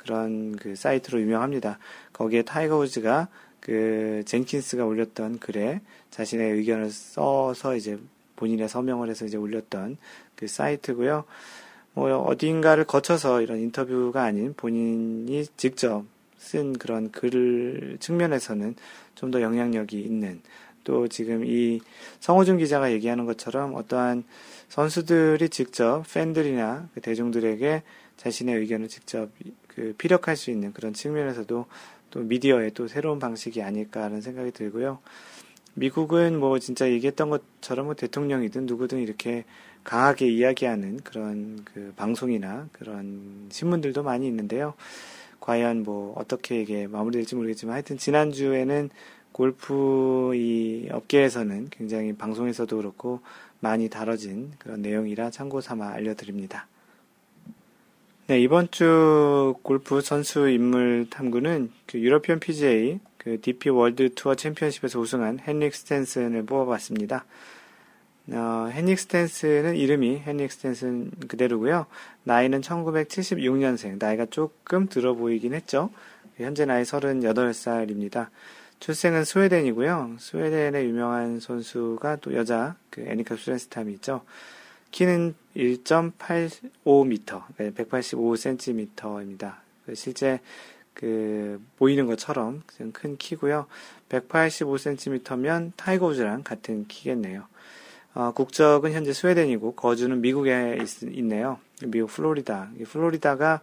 그런 0.08 0.56
그 0.56 0.74
사이트로 0.74 1.20
유명합니다. 1.20 1.78
거기에 2.14 2.40
타이거 2.40 2.78
우즈가 2.78 3.28
그 3.60 4.22
젠킨스가 4.24 4.86
올렸던 4.86 5.38
글에 5.38 5.82
자신의 6.10 6.52
의견을 6.52 6.90
써서 6.90 7.76
이제 7.76 7.98
본인의 8.36 8.70
서명을 8.70 9.10
해서 9.10 9.26
이제 9.26 9.36
올렸던 9.36 9.98
그 10.34 10.48
사이트고요. 10.48 11.24
뭐 11.92 12.16
어딘가를 12.20 12.84
거쳐서 12.84 13.42
이런 13.42 13.58
인터뷰가 13.58 14.22
아닌 14.22 14.54
본인이 14.56 15.44
직접 15.58 16.04
쓴 16.38 16.72
그런 16.72 17.10
글 17.10 17.98
측면에서는 18.00 18.76
좀 19.14 19.30
더 19.30 19.42
영향력이 19.42 20.00
있는 20.00 20.40
또 20.84 21.06
지금 21.06 21.44
이 21.44 21.80
성호준 22.20 22.56
기자가 22.56 22.92
얘기하는 22.92 23.26
것처럼 23.26 23.74
어떠한 23.74 24.24
선수들이 24.70 25.50
직접 25.50 26.04
팬들이나 26.14 26.88
그 26.94 27.02
대중들에게 27.02 27.82
자신의 28.16 28.56
의견을 28.56 28.88
직접 28.88 29.30
그 29.78 29.94
피력할 29.96 30.36
수 30.36 30.50
있는 30.50 30.72
그런 30.72 30.92
측면에서도 30.92 31.66
또 32.10 32.20
미디어의 32.20 32.72
또 32.74 32.88
새로운 32.88 33.20
방식이 33.20 33.62
아닐까 33.62 34.02
하는 34.02 34.20
생각이 34.20 34.50
들고요. 34.50 34.98
미국은 35.74 36.40
뭐 36.40 36.58
진짜 36.58 36.90
얘기했던 36.90 37.30
것처럼 37.30 37.86
뭐 37.86 37.94
대통령이든 37.94 38.66
누구든 38.66 38.98
이렇게 38.98 39.44
강하게 39.84 40.26
이야기하는 40.26 40.98
그런 41.04 41.64
그 41.64 41.92
방송이나 41.94 42.68
그런 42.72 43.46
신문들도 43.50 44.02
많이 44.02 44.26
있는데요. 44.26 44.74
과연 45.38 45.84
뭐 45.84 46.12
어떻게 46.16 46.60
이게 46.60 46.88
마무리될지 46.88 47.36
모르겠지만 47.36 47.74
하여튼 47.74 47.98
지난주에는 47.98 48.90
골프 49.30 50.32
이 50.34 50.88
업계에서는 50.90 51.68
굉장히 51.70 52.14
방송에서도 52.14 52.76
그렇고 52.76 53.20
많이 53.60 53.88
다뤄진 53.88 54.54
그런 54.58 54.82
내용이라 54.82 55.30
참고 55.30 55.60
삼아 55.60 55.90
알려드립니다. 55.90 56.66
네, 58.28 58.42
이번 58.42 58.70
주 58.70 59.54
골프 59.62 60.02
선수 60.02 60.50
인물 60.50 61.06
탐구는 61.08 61.72
그 61.86 61.98
유러피언 61.98 62.40
PGA 62.40 63.00
그 63.16 63.40
DP 63.40 63.70
월드 63.70 64.14
투어 64.14 64.34
챔피언십에서 64.34 65.00
우승한 65.00 65.38
헨릭 65.48 65.74
스탠슨을 65.74 66.44
뽑아봤습니다. 66.44 67.24
어, 68.32 68.68
헨릭 68.70 68.98
스탠슨은 68.98 69.76
이름이 69.76 70.24
헨릭 70.26 70.52
스탠슨 70.52 71.10
그대로고요. 71.26 71.86
나이는 72.24 72.60
1976년생, 72.60 73.98
나이가 73.98 74.26
조금 74.26 74.90
들어 74.90 75.14
보이긴 75.14 75.54
했죠. 75.54 75.88
현재 76.36 76.66
나이 76.66 76.82
38살입니다. 76.82 78.28
출생은 78.78 79.24
스웨덴이고요. 79.24 80.16
스웨덴의 80.18 80.84
유명한 80.84 81.40
선수가 81.40 82.16
또 82.16 82.34
여자 82.34 82.76
그 82.90 83.00
애니카 83.00 83.36
수렌스탐이 83.36 83.90
있죠. 83.94 84.20
키는 84.90 85.34
1.85m, 85.56 87.42
185cm입니다. 87.56 89.56
실제 89.94 90.40
그 90.94 91.62
보이는 91.76 92.06
것처럼 92.06 92.62
큰 92.92 93.16
키고요. 93.16 93.66
185cm면 94.08 95.72
타이거 95.76 96.06
우즈랑 96.06 96.42
같은 96.42 96.88
키겠네요. 96.88 97.44
어, 98.14 98.32
국적은 98.32 98.92
현재 98.92 99.12
스웨덴이고 99.12 99.74
거주는 99.74 100.20
미국에 100.20 100.78
있, 100.82 101.04
네요 101.04 101.60
미국 101.86 102.10
플로리다. 102.10 102.70
플로리다가 102.84 103.60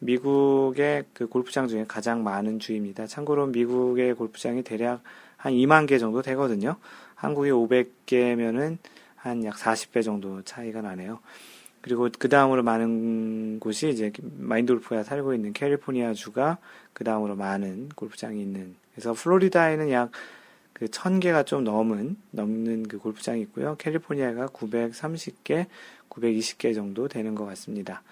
미국의 0.00 1.04
그 1.14 1.26
골프장 1.26 1.68
중에 1.68 1.86
가장 1.88 2.22
많은 2.22 2.58
주입니다. 2.58 3.06
참고로 3.06 3.46
미국의 3.46 4.12
골프장이 4.14 4.62
대략 4.62 5.00
한 5.38 5.54
2만 5.54 5.86
개 5.86 5.98
정도 5.98 6.20
되거든요. 6.20 6.76
한국이 7.14 7.50
500개면은 7.50 8.76
한 9.24 9.42
약 9.44 9.56
40배 9.56 10.02
정도 10.02 10.42
차이가 10.42 10.82
나네요. 10.82 11.18
그리고 11.80 12.08
그 12.18 12.28
다음으로 12.28 12.62
많은 12.62 13.58
곳이 13.58 13.88
이제 13.88 14.12
마인드 14.38 14.72
골프가 14.72 15.02
살고 15.02 15.34
있는 15.34 15.54
캘리포니아 15.54 16.12
주가 16.12 16.58
그 16.92 17.04
다음으로 17.04 17.34
많은 17.34 17.88
골프장이 17.94 18.40
있는. 18.40 18.74
그래서 18.92 19.14
플로리다에는 19.14 19.90
약그 19.90 20.86
1000개가 20.86 21.46
좀 21.46 21.64
넘은, 21.64 22.16
넘는 22.32 22.88
그 22.88 22.98
골프장이 22.98 23.40
있고요. 23.42 23.76
캘리포니아가 23.78 24.46
930개, 24.48 25.66
920개 26.10 26.74
정도 26.74 27.08
되는 27.08 27.34
것 27.34 27.46
같습니다. 27.46 28.02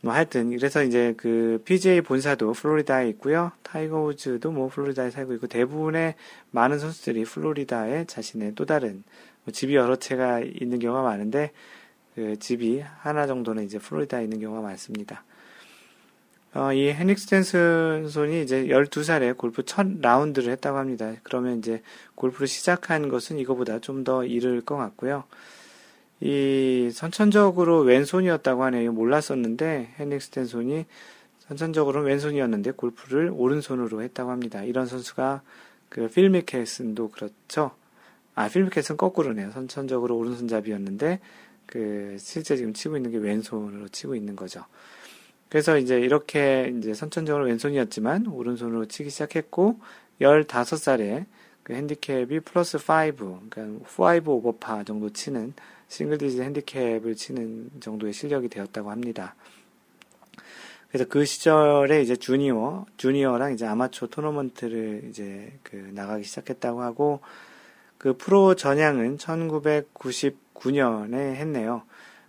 뭐 0.00 0.14
하여튼 0.14 0.50
그래서 0.50 0.82
이제 0.82 1.14
그 1.16 1.60
PGA 1.64 2.00
본사도 2.00 2.52
플로리다에 2.52 3.08
있고요. 3.10 3.52
타이거 3.62 4.02
우즈도 4.04 4.50
뭐 4.50 4.68
플로리다에 4.68 5.10
살고 5.10 5.34
있고 5.34 5.46
대부분의 5.46 6.14
많은 6.52 6.78
선수들이 6.78 7.24
플로리다에 7.24 8.04
자신의 8.06 8.54
또 8.54 8.64
다른 8.64 9.02
뭐 9.02 9.35
집이 9.52 9.74
여러 9.74 9.96
채가 9.96 10.40
있는 10.40 10.78
경우가 10.78 11.02
많은데 11.02 11.52
그 12.14 12.38
집이 12.38 12.80
하나 12.80 13.26
정도는 13.26 13.64
이제 13.64 13.78
플로리다에 13.78 14.24
있는 14.24 14.40
경우가 14.40 14.62
많습니다. 14.62 15.24
어, 16.54 16.72
이 16.72 16.88
헨릭 16.88 17.18
스탠슨이 17.18 18.42
이제 18.42 18.68
12살에 18.68 19.36
골프 19.36 19.62
첫 19.64 19.86
라운드를 20.00 20.50
했다고 20.52 20.78
합니다. 20.78 21.12
그러면 21.22 21.58
이제 21.58 21.82
골프를 22.14 22.46
시작한 22.46 23.08
것은 23.08 23.38
이거보다 23.38 23.78
좀 23.80 24.04
더 24.04 24.24
이를 24.24 24.62
것 24.62 24.76
같고요. 24.76 25.24
이 26.20 26.88
선천적으로 26.92 27.80
왼손이었다고 27.80 28.64
하네요. 28.64 28.92
몰랐었는데 28.92 29.94
헤닉 29.98 30.22
스탠손이 30.22 30.86
선천적으로는 31.40 32.08
왼손이었는데 32.08 32.70
골프를 32.72 33.30
오른손으로 33.34 34.02
했다고 34.02 34.30
합니다. 34.30 34.62
이런 34.64 34.86
선수가 34.86 35.42
그 35.90 36.08
필미켓슨도 36.08 37.10
그렇죠. 37.10 37.72
아 38.36 38.48
필미켓슨 38.48 38.98
거꾸로네요. 38.98 39.50
선천적으로 39.50 40.16
오른손잡이였는데 40.18 41.20
그 41.64 42.16
실제 42.20 42.54
지금 42.56 42.74
치고 42.74 42.96
있는 42.96 43.10
게 43.10 43.16
왼손으로 43.16 43.88
치고 43.88 44.14
있는 44.14 44.36
거죠. 44.36 44.64
그래서 45.48 45.78
이제 45.78 45.98
이렇게 45.98 46.72
이제 46.78 46.92
선천적으로 46.92 47.46
왼손이었지만 47.46 48.26
오른손으로 48.26 48.86
치기 48.86 49.08
시작했고 49.10 49.80
15살에 50.20 51.24
그 51.62 51.72
핸디캡이 51.72 52.40
플러스 52.40 52.76
5, 52.76 53.40
그러니까 53.48 53.62
5 53.98 54.30
오버파 54.30 54.84
정도 54.84 55.10
치는 55.10 55.54
싱글 55.88 56.18
디지 56.18 56.42
핸디캡을 56.42 57.14
치는 57.16 57.70
정도의 57.80 58.12
실력이 58.12 58.48
되었다고 58.48 58.90
합니다. 58.90 59.34
그래서 60.88 61.08
그 61.08 61.24
시절에 61.24 62.02
이제 62.02 62.16
주니어, 62.16 62.84
주니어랑 62.98 63.54
이제 63.54 63.66
아마추어 63.66 64.08
토너먼트를 64.08 65.06
이제 65.08 65.58
그 65.62 65.76
나가기 65.94 66.24
시작했다고 66.24 66.82
하고 66.82 67.20
그 68.06 68.16
프로 68.16 68.54
전향은 68.54 69.16
1999년에 69.16 71.34
했네요. 71.34 71.82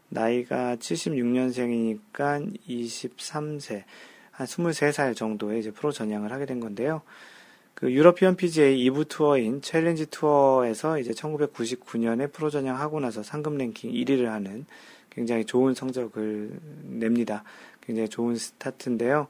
나이가 0.10 0.76
76년생이니까 0.78 2.58
23세, 2.68 3.84
한 4.32 4.48
23살 4.48 5.16
정도에 5.16 5.60
이제 5.60 5.70
프로 5.70 5.92
전향을 5.92 6.32
하게 6.32 6.48
된 6.48 6.60
건데요. 6.60 7.04
그 7.76 7.92
유러피언 7.92 8.38
PGA 8.38 8.90
2부 8.90 9.08
투어인 9.08 9.62
챌린지 9.62 10.08
투어에서 10.08 10.98
이제 10.98 11.12
1999년에 11.12 12.34
프로 12.34 12.50
전향하고 12.50 13.00
나서 13.00 13.22
상금 13.22 13.60
랭킹 13.60 13.92
1위를 13.92 14.26
하는 14.26 14.66
굉장히 15.12 15.46
좋은 15.46 15.76
성적을 15.76 16.60
냅니다. 16.86 17.44
굉장히 17.82 18.10
좋은 18.10 18.36
스타트인데요. 18.36 19.28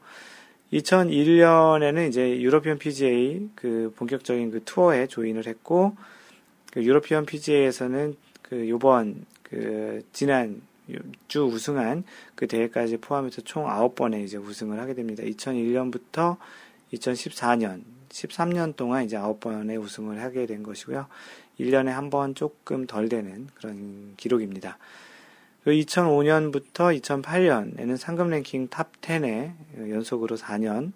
2001년에는 0.72 2.08
이제 2.08 2.40
유러피언 2.40 2.78
PGA 2.78 3.50
그 3.54 3.92
본격적인 3.96 4.50
그 4.50 4.62
투어에 4.64 5.08
join을 5.08 5.46
했고 5.46 5.94
그 6.78 6.84
유러피언 6.84 7.26
PGA에서는 7.26 8.14
그 8.40 8.68
요번 8.68 9.26
그 9.42 10.00
지난 10.12 10.62
주 11.26 11.42
우승한 11.42 12.04
그 12.36 12.46
대회까지 12.46 12.98
포함해서 12.98 13.40
총 13.40 13.64
9번에 13.64 14.22
이제 14.22 14.36
우승을 14.36 14.78
하게 14.78 14.94
됩니다. 14.94 15.24
2001년부터 15.24 16.36
2014년 16.92 17.82
13년 18.10 18.76
동안 18.76 19.04
이제 19.04 19.16
9번의 19.16 19.82
우승을 19.82 20.22
하게 20.22 20.46
된 20.46 20.62
것이고요. 20.62 21.08
1년에 21.58 21.86
한 21.86 22.10
번 22.10 22.36
조금 22.36 22.86
덜 22.86 23.08
되는 23.08 23.48
그런 23.56 24.14
기록입니다. 24.16 24.78
2005년부터 25.66 26.96
2008년에는 27.02 27.96
상금 27.96 28.30
랭킹 28.30 28.68
탑 28.68 28.92
10에 29.00 29.50
연속으로 29.90 30.36
4년 30.36 30.92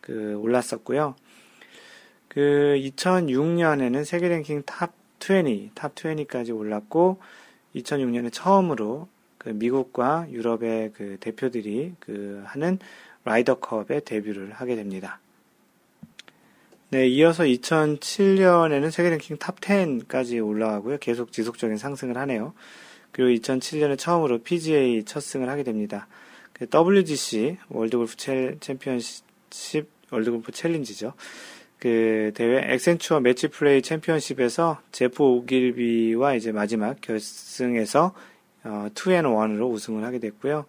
그 0.00 0.34
올랐었고요. 0.38 1.14
그 2.28 2.80
2006년에는 2.80 4.02
세계 4.06 4.30
랭킹 4.30 4.62
탑 4.64 4.94
20, 5.20 5.74
탑 5.74 5.94
20까지 5.94 6.56
올랐고 6.56 7.18
2006년에 7.74 8.32
처음으로 8.32 9.08
그 9.38 9.50
미국과 9.50 10.26
유럽의 10.30 10.92
그 10.94 11.16
대표들이 11.20 11.94
그 12.00 12.42
하는 12.46 12.78
라이더컵에 13.24 14.00
데뷔를 14.00 14.52
하게 14.52 14.76
됩니다. 14.76 15.20
네, 16.90 17.08
이어서 17.08 17.42
2007년에는 17.42 18.90
세계 18.90 19.10
랭킹 19.10 19.38
탑 19.38 19.60
10까지 19.60 20.44
올라가고요. 20.44 20.98
계속 20.98 21.32
지속적인 21.32 21.76
상승을 21.76 22.16
하네요. 22.18 22.54
그리고 23.10 23.30
2007년에 23.42 23.98
처음으로 23.98 24.38
PGA 24.38 25.04
첫 25.04 25.20
승을 25.20 25.48
하게 25.48 25.62
됩니다. 25.62 26.06
그 26.52 26.66
WGC 26.72 27.58
월드골프 27.68 28.16
챔피언십 28.60 29.24
월드골프 30.10 30.52
챌린지죠. 30.52 31.12
그 31.78 32.32
대회 32.34 32.72
엑센추어 32.72 33.20
매치 33.20 33.48
플레이 33.48 33.82
챔피언십에서 33.82 34.80
제프 34.92 35.22
오길비와 35.22 36.34
이제 36.34 36.52
마지막 36.52 37.00
결승에서 37.00 38.14
어, 38.64 38.88
2 38.94 39.02
and 39.02 39.28
1으로 39.28 39.70
우승을 39.70 40.04
하게 40.04 40.18
됐고요. 40.18 40.64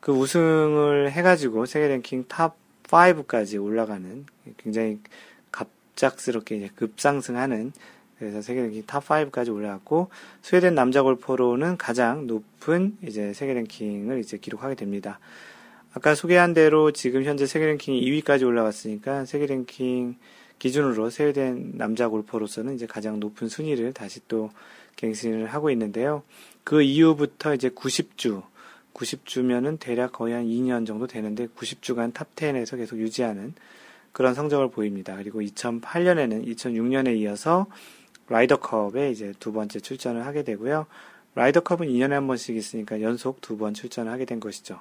그 0.00 0.12
우승을 0.12 1.12
해가지고 1.12 1.66
세계 1.66 1.88
랭킹 1.88 2.26
탑 2.28 2.56
5까지 2.84 3.62
올라가는 3.62 4.26
굉장히 4.56 4.98
갑작스럽게 5.52 6.56
이제 6.56 6.70
급상승하는 6.74 7.72
그래서 8.18 8.42
세계 8.42 8.62
랭킹 8.62 8.84
탑 8.86 9.04
5까지 9.06 9.54
올라갔고 9.54 10.10
스웨덴 10.42 10.74
남자 10.74 11.02
골퍼로는 11.02 11.76
가장 11.76 12.26
높은 12.26 12.96
이제 13.02 13.32
세계 13.32 13.54
랭킹을 13.54 14.18
이제 14.18 14.36
기록하게 14.36 14.74
됩니다. 14.74 15.20
아까 15.92 16.14
소개한 16.14 16.54
대로 16.54 16.92
지금 16.92 17.24
현재 17.24 17.46
세계 17.46 17.66
랭킹 17.66 17.94
2위까지 17.94 18.46
올라갔으니까 18.46 19.24
세계 19.24 19.46
랭킹 19.46 20.16
기준으로 20.60 21.10
스웨덴 21.10 21.72
남자 21.74 22.06
골퍼로서는 22.08 22.74
이제 22.74 22.86
가장 22.86 23.18
높은 23.18 23.48
순위를 23.48 23.92
다시 23.92 24.20
또 24.28 24.50
갱신을 24.96 25.46
하고 25.46 25.70
있는데요. 25.70 26.22
그 26.62 26.82
이후부터 26.82 27.54
이제 27.54 27.70
90주, 27.70 28.42
90주면은 28.94 29.80
대략 29.80 30.12
거의 30.12 30.34
한 30.34 30.44
2년 30.44 30.86
정도 30.86 31.06
되는데 31.06 31.46
90주간 31.48 32.12
탑 32.12 32.36
10에서 32.36 32.76
계속 32.76 32.98
유지하는 32.98 33.54
그런 34.12 34.34
성적을 34.34 34.70
보입니다. 34.70 35.16
그리고 35.16 35.40
2008년에는 35.40 36.46
2006년에 36.46 37.16
이어서 37.16 37.66
라이더컵에 38.28 39.10
이제 39.10 39.32
두 39.40 39.52
번째 39.52 39.80
출전을 39.80 40.26
하게 40.26 40.42
되고요. 40.44 40.86
라이더컵은 41.36 41.88
2년에 41.88 42.10
한 42.10 42.26
번씩 42.26 42.54
있으니까 42.56 43.00
연속 43.00 43.40
두 43.40 43.56
번 43.56 43.72
출전을 43.72 44.12
하게 44.12 44.26
된 44.26 44.40
것이죠. 44.40 44.80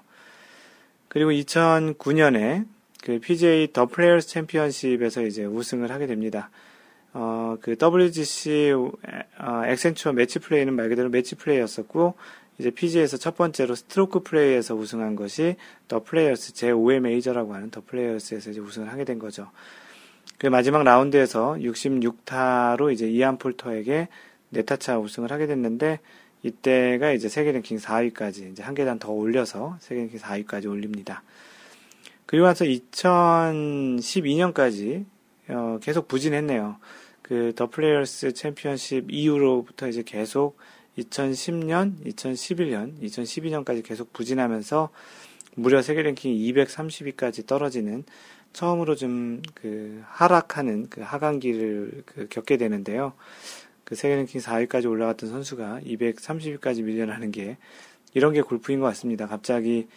그리고 1.07 1.31
2009년에 1.31 2.65
그 3.03 3.19
PGA 3.19 3.71
더 3.71 3.85
플레이어스 3.85 4.27
챔피언십에서 4.27 5.23
이제 5.23 5.45
우승을 5.45 5.91
하게 5.91 6.07
됩니다. 6.07 6.49
어, 7.13 7.57
그 7.62 7.75
WGC 7.81 8.73
어, 9.39 9.62
엑센추어 9.65 10.13
매치 10.13 10.39
플레이는 10.39 10.73
말 10.75 10.89
그대로 10.89 11.09
매치 11.09 11.35
플레이였었고 11.35 12.15
이제 12.59 12.69
PGA에서 12.71 13.17
첫 13.17 13.38
번째로 13.38 13.73
스트로크 13.73 14.21
플레이에서 14.23 14.75
우승한 14.75 15.15
것이 15.15 15.55
더 15.88 16.03
플레이어스 16.03 16.53
제5의 16.53 16.99
메이저라고 16.99 17.53
하는 17.53 17.71
더 17.71 17.81
플레이어스에서 17.85 18.51
이제 18.51 18.59
우승을 18.59 18.91
하게 18.91 19.05
된 19.05 19.17
거죠. 19.17 19.49
그 20.38 20.47
마지막 20.47 20.83
라운드에서 20.83 21.55
66타로 21.59 22.91
이제 22.91 23.09
이안 23.09 23.38
폴터에게 23.38 24.09
네타차 24.49 24.99
우승을 24.99 25.31
하게 25.31 25.47
됐는데 25.47 25.99
이때가 26.43 27.12
이제 27.12 27.29
세계 27.29 27.51
랭킹 27.51 27.77
4위까지 27.77 28.51
이제 28.51 28.63
한 28.63 28.75
계단 28.75 28.99
더 28.99 29.12
올려서 29.12 29.77
세계 29.79 30.01
랭킹 30.01 30.19
4위까지 30.19 30.69
올립니다. 30.69 31.23
그리고 32.29 32.45
나서 32.45 32.63
2012년까지 32.63 35.05
어, 35.47 35.79
계속 35.81 36.07
부진했네요. 36.07 36.77
그 37.23 37.53
더 37.55 37.71
플레이어스 37.71 38.33
챔피언십 38.33 39.11
이후로부터 39.11 39.87
이제 39.87 40.03
계속 40.05 40.59
2010년, 40.99 42.05
2011년, 42.05 43.01
2012년까지 43.01 43.83
계속 43.83 44.13
부진하면서 44.13 44.89
무려 45.55 45.81
세계 45.81 46.03
랭킹 46.03 46.31
230위까지 46.35 47.47
떨어지는 47.47 48.03
처음으로 48.53 48.95
좀 48.95 49.41
그 49.55 50.03
하락하는 50.05 50.85
그 50.91 51.01
하강기를 51.01 52.03
그 52.05 52.27
겪게 52.29 52.57
되는데요. 52.57 53.13
그 53.83 53.95
세계 53.95 54.15
랭킹 54.17 54.39
4위까지 54.39 54.87
올라갔던 54.87 55.31
선수가 55.31 55.79
230위까지 55.83 56.83
밀려나는 56.83 57.31
게 57.31 57.57
이런 58.13 58.33
게 58.33 58.41
골프인 58.41 58.81
것 58.81 58.85
같습니다. 58.85 59.25
갑자기 59.25 59.87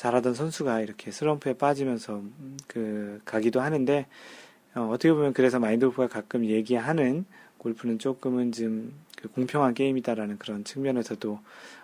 잘하던 0.00 0.34
선수가 0.34 0.80
이렇게 0.80 1.10
슬럼프에 1.10 1.54
빠지면서 1.54 2.22
그 2.66 3.20
가기도 3.24 3.60
하는데 3.60 4.06
어, 4.74 4.90
떻게 4.92 5.12
보면 5.12 5.32
그래서 5.32 5.58
마인드 5.58 5.86
골프가 5.86 6.08
가끔 6.08 6.44
얘기하는 6.44 7.24
골프는 7.58 7.98
조금은 7.98 8.52
좀 8.52 8.92
그 9.20 9.28
공평한 9.28 9.74
게임이다라는 9.74 10.38
그런 10.38 10.64
측면에서도 10.64 11.38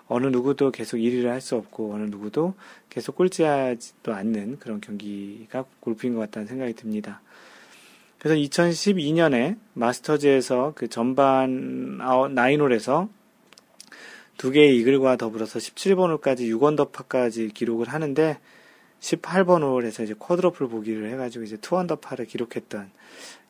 어느 0.08 0.26
누구도 0.28 0.70
계속 0.70 0.96
1위를 0.96 1.26
할 1.26 1.40
수 1.40 1.56
없고 1.56 1.92
어느 1.92 2.04
누구도 2.04 2.54
계속 2.88 3.16
꼴찌하지도 3.16 4.14
않는 4.14 4.58
그런 4.58 4.80
경기가 4.80 5.64
골프인 5.80 6.14
것 6.14 6.20
같다는 6.20 6.46
생각이 6.46 6.74
듭니다. 6.74 7.20
그래서 8.18 8.40
2012년에 8.40 9.58
마스터즈에서 9.74 10.72
그 10.74 10.88
전반 10.88 11.98
나인홀에서 12.34 13.08
두 14.36 14.50
개의 14.50 14.76
이글과 14.78 15.16
더불어서 15.16 15.58
17번 15.58 16.10
홀까지 16.10 16.52
6원 16.52 16.76
더파까지 16.76 17.48
기록을 17.48 17.88
하는데 17.88 18.38
18번 19.00 19.62
홀에서 19.62 20.02
이제 20.02 20.14
쿼드러플 20.18 20.68
보기를 20.68 21.10
해가지고 21.12 21.44
이제 21.44 21.56
투원 21.56 21.86
더파를 21.86 22.26
기록했던 22.26 22.90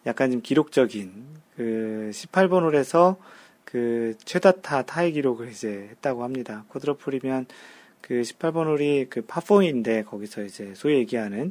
약간 0.07 0.31
좀 0.31 0.43
기록적인 0.43 1.13
그 1.57 2.11
18번 2.13 2.63
홀에서 2.63 3.17
그 3.65 4.15
최다타 4.25 4.83
타의 4.83 5.13
기록을 5.13 5.49
이제 5.51 5.89
했다고 5.91 6.23
합니다. 6.23 6.65
쿼드러플이면 6.69 7.47
그 8.01 8.23
18번 8.23 8.67
홀이 8.67 9.07
그 9.11 9.23
파4인데 9.23 10.07
거기서 10.07 10.45
이제 10.45 10.73
소위 10.77 10.95
얘기하는 10.99 11.51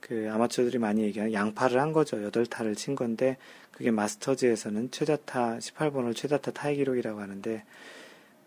그 0.00 0.28
아마추어들이 0.30 0.78
많이 0.78 1.02
얘기하는 1.04 1.32
양파를 1.32 1.80
한 1.80 1.92
거죠. 1.92 2.18
8타를 2.18 2.76
친 2.76 2.94
건데 2.94 3.38
그게 3.70 3.90
마스터즈에서는 3.90 4.90
최다타 4.90 5.58
18번 5.58 6.04
홀 6.04 6.14
최다타 6.14 6.50
타의 6.50 6.76
기록이라고 6.76 7.20
하는데 7.20 7.64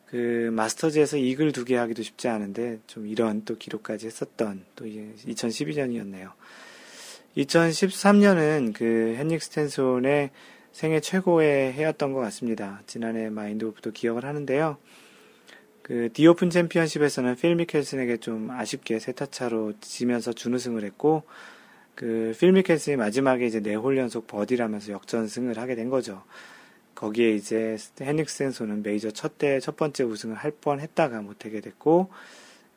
그 0.09 0.49
마스터즈에서 0.53 1.17
이글 1.17 1.51
두 1.51 1.65
개 1.65 1.75
하기도 1.75 2.01
쉽지 2.01 2.27
않은데 2.27 2.79
좀 2.87 3.07
이런 3.07 3.45
또 3.45 3.57
기록까지 3.57 4.07
했었던 4.07 4.65
또 4.75 4.85
2012년이었네요. 4.85 6.31
2013년은 7.37 8.73
그 8.73 9.15
헨릭 9.17 9.43
스탠손의 9.43 10.31
생애 10.71 10.99
최고의 10.99 11.73
해였던 11.73 12.13
것 12.13 12.19
같습니다. 12.21 12.81
지난해 12.87 13.29
마인드 13.29 13.65
골프도 13.65 13.91
기억을 13.91 14.25
하는데요. 14.25 14.77
그 15.83 16.09
디오픈 16.13 16.49
챔피언십에서는 16.49 17.35
필 17.35 17.55
미켈슨에게 17.55 18.17
좀 18.17 18.51
아쉽게 18.51 18.99
세타차로 18.99 19.73
지면서 19.81 20.33
준우승을 20.33 20.83
했고 20.83 21.23
그 21.95 22.33
필 22.39 22.51
미켈슨이 22.53 22.95
마지막에 22.97 23.45
이제 23.45 23.59
네 23.59 23.75
홀 23.75 23.97
연속 23.97 24.25
버디를 24.27 24.58
하면서 24.58 24.91
역전승을 24.93 25.57
하게 25.57 25.75
된 25.75 25.89
거죠. 25.89 26.23
거기에 26.99 27.31
이제 27.31 27.77
헨릭 28.01 28.29
스탠손은 28.29 28.83
메이저 28.83 29.09
첫 29.09 29.37
대, 29.37 29.61
첫 29.61 29.77
번째 29.77 30.03
우승을 30.03 30.35
할 30.35 30.51
뻔 30.51 30.81
했다가 30.81 31.21
못하게 31.21 31.61
됐고, 31.61 32.09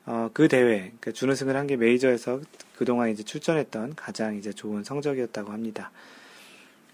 어, 0.06 0.30
그 0.32 0.46
대회, 0.46 0.92
그 1.00 1.12
준우승을 1.12 1.56
한 1.56 1.66
게 1.66 1.76
메이저에서 1.76 2.40
그동안 2.76 3.10
이제 3.10 3.24
출전했던 3.24 3.96
가장 3.96 4.36
이제 4.36 4.52
좋은 4.52 4.84
성적이었다고 4.84 5.50
합니다. 5.50 5.90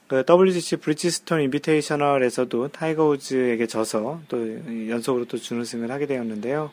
그 0.07 0.25
WGC 0.27 0.77
브리지스톤 0.77 1.43
인비테이셔널에서도 1.43 2.69
타이거 2.69 3.07
우즈에게 3.09 3.67
져서 3.67 4.23
또 4.29 4.89
연속으로 4.89 5.27
또 5.27 5.37
준우승을 5.37 5.91
하게 5.91 6.07
되었는데요. 6.07 6.71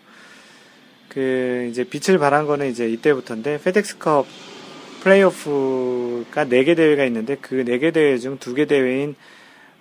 그 1.10 1.68
이제 1.70 1.84
빛을 1.84 2.18
발한 2.18 2.46
거는 2.46 2.70
이제 2.70 2.90
이때부터인데 2.90 3.60
페덱스컵 3.62 4.26
플레이오프가 5.04 6.46
4개 6.46 6.78
대회가 6.78 7.04
있는데 7.06 7.36
그 7.42 7.66
4개 7.66 7.94
대회 7.94 8.18
중 8.18 8.38
2개 8.38 8.70
대회인 8.70 9.16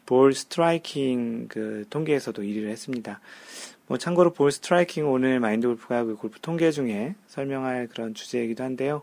ball 0.05 0.35
striking 0.35 1.47
그 1.47 1.85
통계에서도 1.89 2.43
1위를 2.43 2.69
했습니다. 2.69 3.19
뭐 3.87 3.97
참고로 3.97 4.33
ball 4.33 4.51
striking 4.51 5.11
오늘 5.11 5.39
마인드 5.39 5.65
골프가 5.67 6.03
그 6.03 6.15
골프 6.15 6.39
통계 6.39 6.69
중에 6.69 7.15
설명할 7.27 7.87
그런 7.87 8.13
주제이기도 8.13 8.63
한데요. 8.63 9.01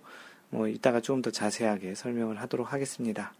뭐 0.48 0.68
이따가 0.68 1.00
조금 1.00 1.22
더 1.22 1.32
자세하게 1.32 1.96
설명을 1.96 2.40
하도록 2.40 2.72
하겠습니다. 2.72 3.32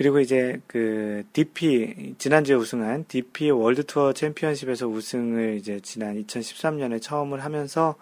그리고 0.00 0.18
이제 0.18 0.62
그 0.66 1.24
DP 1.34 2.14
지난주에 2.16 2.56
우승한 2.56 3.04
DP 3.06 3.50
월드 3.50 3.84
투어 3.84 4.14
챔피언십에서 4.14 4.88
우승을 4.88 5.56
이제 5.58 5.78
지난 5.82 6.16
2013년에 6.24 7.02
처음을 7.02 7.44
하면서 7.44 7.96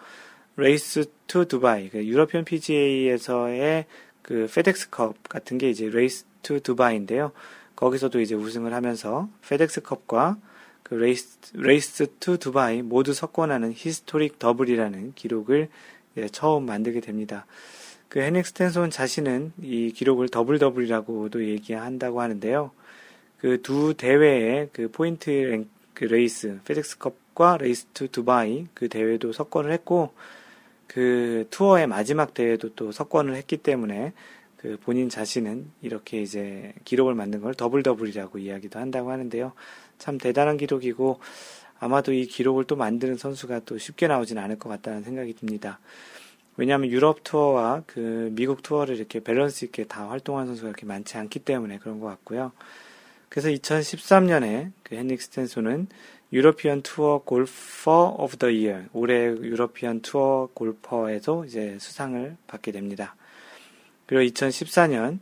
레이스 0.55 1.07
투 1.27 1.45
두바이 1.45 1.89
그 1.89 2.05
유러피언 2.05 2.45
PGA에서의 2.45 3.85
그 4.21 4.47
페덱스컵 4.49 5.27
같은 5.27 5.57
게 5.57 5.69
이제 5.69 5.89
레이스 5.89 6.23
투 6.41 6.61
두바이인데요. 6.61 7.33
거기서도 7.75 8.21
이제 8.21 8.33
우승을 8.33 8.73
하면서 8.73 9.27
페덱스컵과 9.49 10.37
그 10.83 10.93
레이스 10.93 11.37
레이스 11.53 12.07
투 12.21 12.37
두바이 12.37 12.81
모두 12.81 13.13
석권하는 13.13 13.73
historic 13.75 14.39
double이라는 14.39 15.15
기록을 15.15 15.67
처음 16.31 16.65
만들게 16.65 17.01
됩니다. 17.01 17.45
그 18.09 18.19
헨릭 18.19 18.45
스탠손 18.45 18.89
자신은 18.89 19.53
이 19.61 19.91
기록을 19.91 20.29
double 20.29 20.59
double이라고도 20.59 21.45
얘기한다고 21.45 22.21
하는데요. 22.21 22.71
그 23.37 23.61
두 23.61 23.93
대회의 23.95 24.69
그 24.73 24.89
포인트 24.91 25.29
랭, 25.29 25.65
그 25.93 26.05
레이스, 26.05 26.59
페덱스컵과 26.65 27.57
레이스 27.57 27.87
투 27.93 28.07
두바이 28.09 28.67
그 28.73 28.89
대회도 28.89 29.31
석권을 29.31 29.71
했고 29.71 30.11
그 30.87 31.47
투어의 31.51 31.87
마지막 31.87 32.33
대회도 32.33 32.75
또 32.75 32.91
석권을 32.91 33.35
했기 33.35 33.57
때문에 33.57 34.13
그 34.57 34.77
본인 34.83 35.07
자신은 35.07 35.71
이렇게 35.81 36.21
이제 36.21 36.73
기록을 36.83 37.15
만든 37.15 37.41
걸 37.41 37.53
double 37.53 37.81
double이라고 37.81 38.39
이야기도 38.39 38.79
한다고 38.79 39.11
하는데요. 39.11 39.53
참 39.99 40.17
대단한 40.17 40.57
기록이고 40.57 41.19
아마도 41.79 42.11
이 42.11 42.25
기록을 42.25 42.65
또 42.65 42.75
만드는 42.75 43.15
선수가 43.15 43.61
또 43.65 43.77
쉽게 43.77 44.07
나오진 44.07 44.37
않을 44.37 44.59
것 44.59 44.67
같다는 44.67 45.03
생각이 45.03 45.33
듭니다. 45.35 45.79
왜냐하면 46.59 46.89
유럽 46.89 47.23
투어와 47.23 47.83
그 47.87 48.31
미국 48.33 48.61
투어를 48.61 48.97
이렇게 48.97 49.21
밸런스 49.21 49.63
있게 49.63 49.85
다 49.85 50.09
활동한 50.09 50.45
선수가 50.45 50.67
이렇게 50.67 50.85
많지 50.85 51.17
않기 51.17 51.39
때문에 51.39 51.79
그런 51.79 52.01
것 52.01 52.07
같고요. 52.07 52.51
그래서 53.29 53.47
2013년에 53.47 54.71
그 54.83 54.95
헨릭 54.95 55.21
스탠손은 55.21 55.87
유러피언 56.33 56.81
투어 56.81 57.19
Golfer 57.19 58.17
of 58.19 58.35
the 58.35 58.49
Year 58.49 58.81
올해 58.91 59.27
유러피언 59.27 60.01
투어 60.01 60.49
골퍼에서 60.53 61.45
이제 61.45 61.77
수상을 61.79 62.35
받게 62.47 62.73
됩니다. 62.73 63.15
그리고 64.05 64.29
2014년 64.29 65.19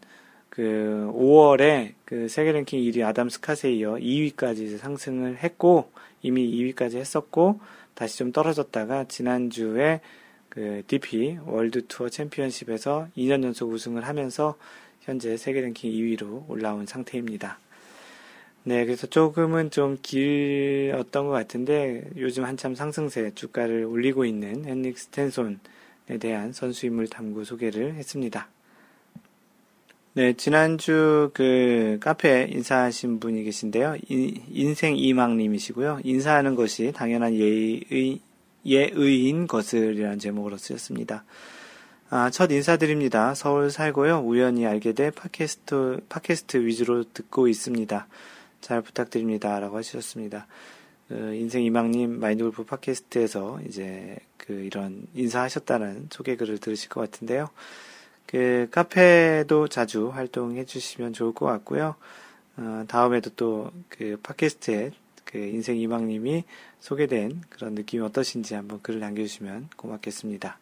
그 0.49 1.07
5월에 1.13 1.93
그 2.03 2.27
세계 2.29 2.51
랭킹 2.51 2.79
1위 2.79 3.05
아담 3.05 3.29
스캇에 3.29 3.73
이어 3.73 3.97
2위까지 3.97 4.79
상승을 4.79 5.37
했고 5.43 5.91
이미 6.23 6.49
2위까지 6.49 6.95
했었고 6.95 7.59
다시 7.93 8.17
좀 8.17 8.31
떨어졌다가 8.31 9.03
지난주에 9.03 10.01
그 10.57 10.81
DP 10.87 11.37
월드 11.45 11.85
투어 11.85 12.09
챔피언십에서 12.09 13.09
2년 13.15 13.43
연속 13.43 13.71
우승을 13.71 14.07
하면서 14.07 14.57
현재 15.01 15.37
세계 15.37 15.61
랭킹 15.61 15.91
2위로 15.91 16.49
올라온 16.49 16.87
상태입니다. 16.87 17.59
네, 18.63 18.83
그래서 18.83 19.05
조금은 19.05 19.69
좀 19.69 19.99
길었던 20.01 21.27
것 21.27 21.31
같은데 21.31 22.09
요즘 22.17 22.43
한참 22.43 22.73
상승세 22.73 23.35
주가를 23.35 23.85
올리고 23.85 24.25
있는 24.25 24.67
헨릭 24.67 24.97
스탠손에 24.97 25.57
대한 26.19 26.53
선수 26.53 26.87
인물 26.87 27.07
탐구 27.07 27.45
소개를 27.45 27.93
했습니다. 27.93 28.49
네, 30.13 30.33
지난주 30.33 31.29
그 31.35 31.99
카페 32.01 32.47
인사하신 32.51 33.19
분이 33.19 33.43
계신데요. 33.43 33.97
인, 34.09 34.73
생 34.73 34.97
이망님이시고요. 34.97 35.99
인사하는 36.03 36.55
것이 36.55 36.91
당연한 36.93 37.35
예의, 37.35 38.21
예의인 38.65 39.47
것을이라는 39.47 40.19
제목으로 40.19 40.57
쓰였습니다. 40.57 41.23
아, 42.09 42.29
첫 42.29 42.51
인사드립니다. 42.51 43.33
서울 43.35 43.69
살고요. 43.69 44.19
우연히 44.19 44.65
알게 44.65 44.93
돼 44.93 45.11
팟캐스트, 45.11 46.01
팟캐스트 46.09 46.65
위주로 46.65 47.03
듣고 47.03 47.47
있습니다. 47.47 48.07
잘 48.61 48.81
부탁드립니다. 48.81 49.59
라고 49.59 49.77
하셨습니다. 49.77 50.47
그 51.09 51.33
인생 51.35 51.63
이망님 51.63 52.19
마인드 52.19 52.43
골프 52.43 52.63
팟캐스트에서 52.65 53.59
이제 53.67 54.17
그 54.37 54.53
이런 54.53 55.07
인사하셨다는 55.15 56.07
소개글을 56.11 56.57
들으실 56.59 56.89
것 56.89 57.01
같은데요. 57.01 57.49
그 58.25 58.67
카페도 58.71 59.69
자주 59.69 60.09
활동해 60.09 60.65
주시면 60.65 61.13
좋을 61.13 61.33
것 61.33 61.45
같고요. 61.45 61.95
어, 62.57 62.85
다음에도 62.87 63.29
또 63.31 63.71
그 63.89 64.17
팟캐스트에 64.21 64.91
그 65.25 65.37
인생 65.37 65.77
이망님이 65.77 66.43
소개된 66.79 67.41
그런 67.49 67.73
느낌이 67.73 68.03
어떠신지 68.03 68.55
한번 68.55 68.81
글을 68.81 68.99
남겨주시면 68.99 69.69
고맙겠습니다. 69.75 70.59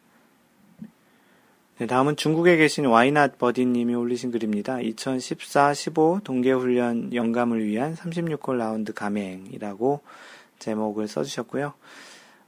네, 1.77 1.87
다음은 1.87 2.15
중국에 2.15 2.55
계신 2.55 2.85
와이낫 2.85 3.37
버디님이 3.37 3.95
올리신 3.95 4.31
글입니다. 4.31 4.77
2014-15 4.77 6.23
동계훈련 6.23 7.13
영감을 7.13 7.65
위한 7.65 7.95
36홀 7.95 8.55
라운드 8.55 8.93
감행이라고 8.93 10.01
제목을 10.59 11.09
써주셨고요. 11.09 11.73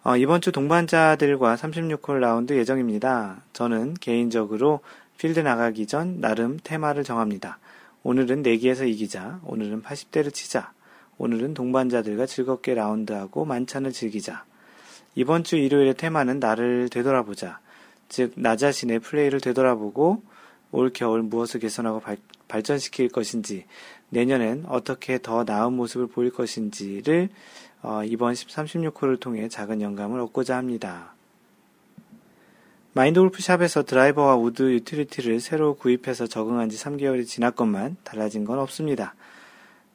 어, 0.04 0.16
이번 0.16 0.40
주 0.40 0.54
동반자들과 0.54 1.58
36홀 1.58 2.20
라운드 2.20 2.58
예정입니다. 2.58 3.42
저는 3.52 3.96
개인적으로 3.96 4.80
필드 5.18 5.42
나가기 5.42 5.88
전 5.88 6.22
나름 6.22 6.58
테마를 6.64 7.04
정합니다. 7.04 7.60
오늘은 8.04 8.44
내기에서 8.44 8.86
이기자. 8.86 9.42
오늘은 9.44 9.84
80대를 9.84 10.34
치자. 10.34 10.72
오늘은 11.18 11.54
동반자들과 11.54 12.26
즐겁게 12.26 12.74
라운드하고 12.74 13.46
만찬을 13.46 13.92
즐기자. 13.92 14.46
이번 15.16 15.44
주 15.44 15.56
일요일의 15.56 15.96
테마는 15.96 16.40
나를 16.40 16.90
되돌아보자. 16.90 17.60
즉, 18.10 18.34
나 18.36 18.56
자신의 18.56 19.00
플레이를 19.00 19.42
되돌아보고 19.42 20.22
올 20.72 20.92
겨울 20.94 21.24
무엇을 21.24 21.60
개선하고 21.60 22.00
발, 22.00 22.18
발전시킬 22.48 23.10
것인지, 23.10 23.66
내년엔 24.10 24.66
어떻게 24.68 25.20
더 25.22 25.44
나은 25.44 25.74
모습을 25.74 26.08
보일 26.08 26.32
것인지를 26.32 27.30
어, 27.82 28.04
이번 28.04 28.34
36호를 28.34 29.20
통해 29.20 29.48
작은 29.50 29.82
영감을 29.82 30.20
얻고자 30.20 30.56
합니다. 30.56 31.14
마인드 32.94 33.20
골프샵에서 33.20 33.84
드라이버와 33.84 34.36
우드 34.36 34.72
유틸리티를 34.74 35.40
새로 35.40 35.76
구입해서 35.76 36.26
적응한 36.26 36.70
지 36.70 36.78
3개월이 36.78 37.28
지났건만 37.28 37.98
달라진 38.04 38.44
건 38.44 38.58
없습니다. 38.60 39.14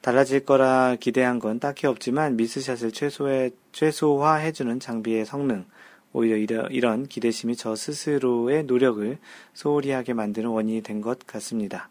달라질 0.03 0.41
거라 0.41 0.97
기대한 0.99 1.39
건 1.39 1.61
딱히 1.61 1.87
없지만 1.87 2.35
미스샷을 2.35 2.91
최소에, 2.91 3.51
최소화해주는 3.71 4.81
장비의 4.81 5.25
성능, 5.25 5.63
오히려 6.11 6.67
이런 6.67 7.07
기대심이 7.07 7.55
저 7.55 7.73
스스로의 7.73 8.65
노력을 8.65 9.17
소홀히 9.53 9.91
하게 9.91 10.11
만드는 10.11 10.49
원인이 10.49 10.81
된 10.81 10.99
것 10.99 11.25
같습니다. 11.25 11.89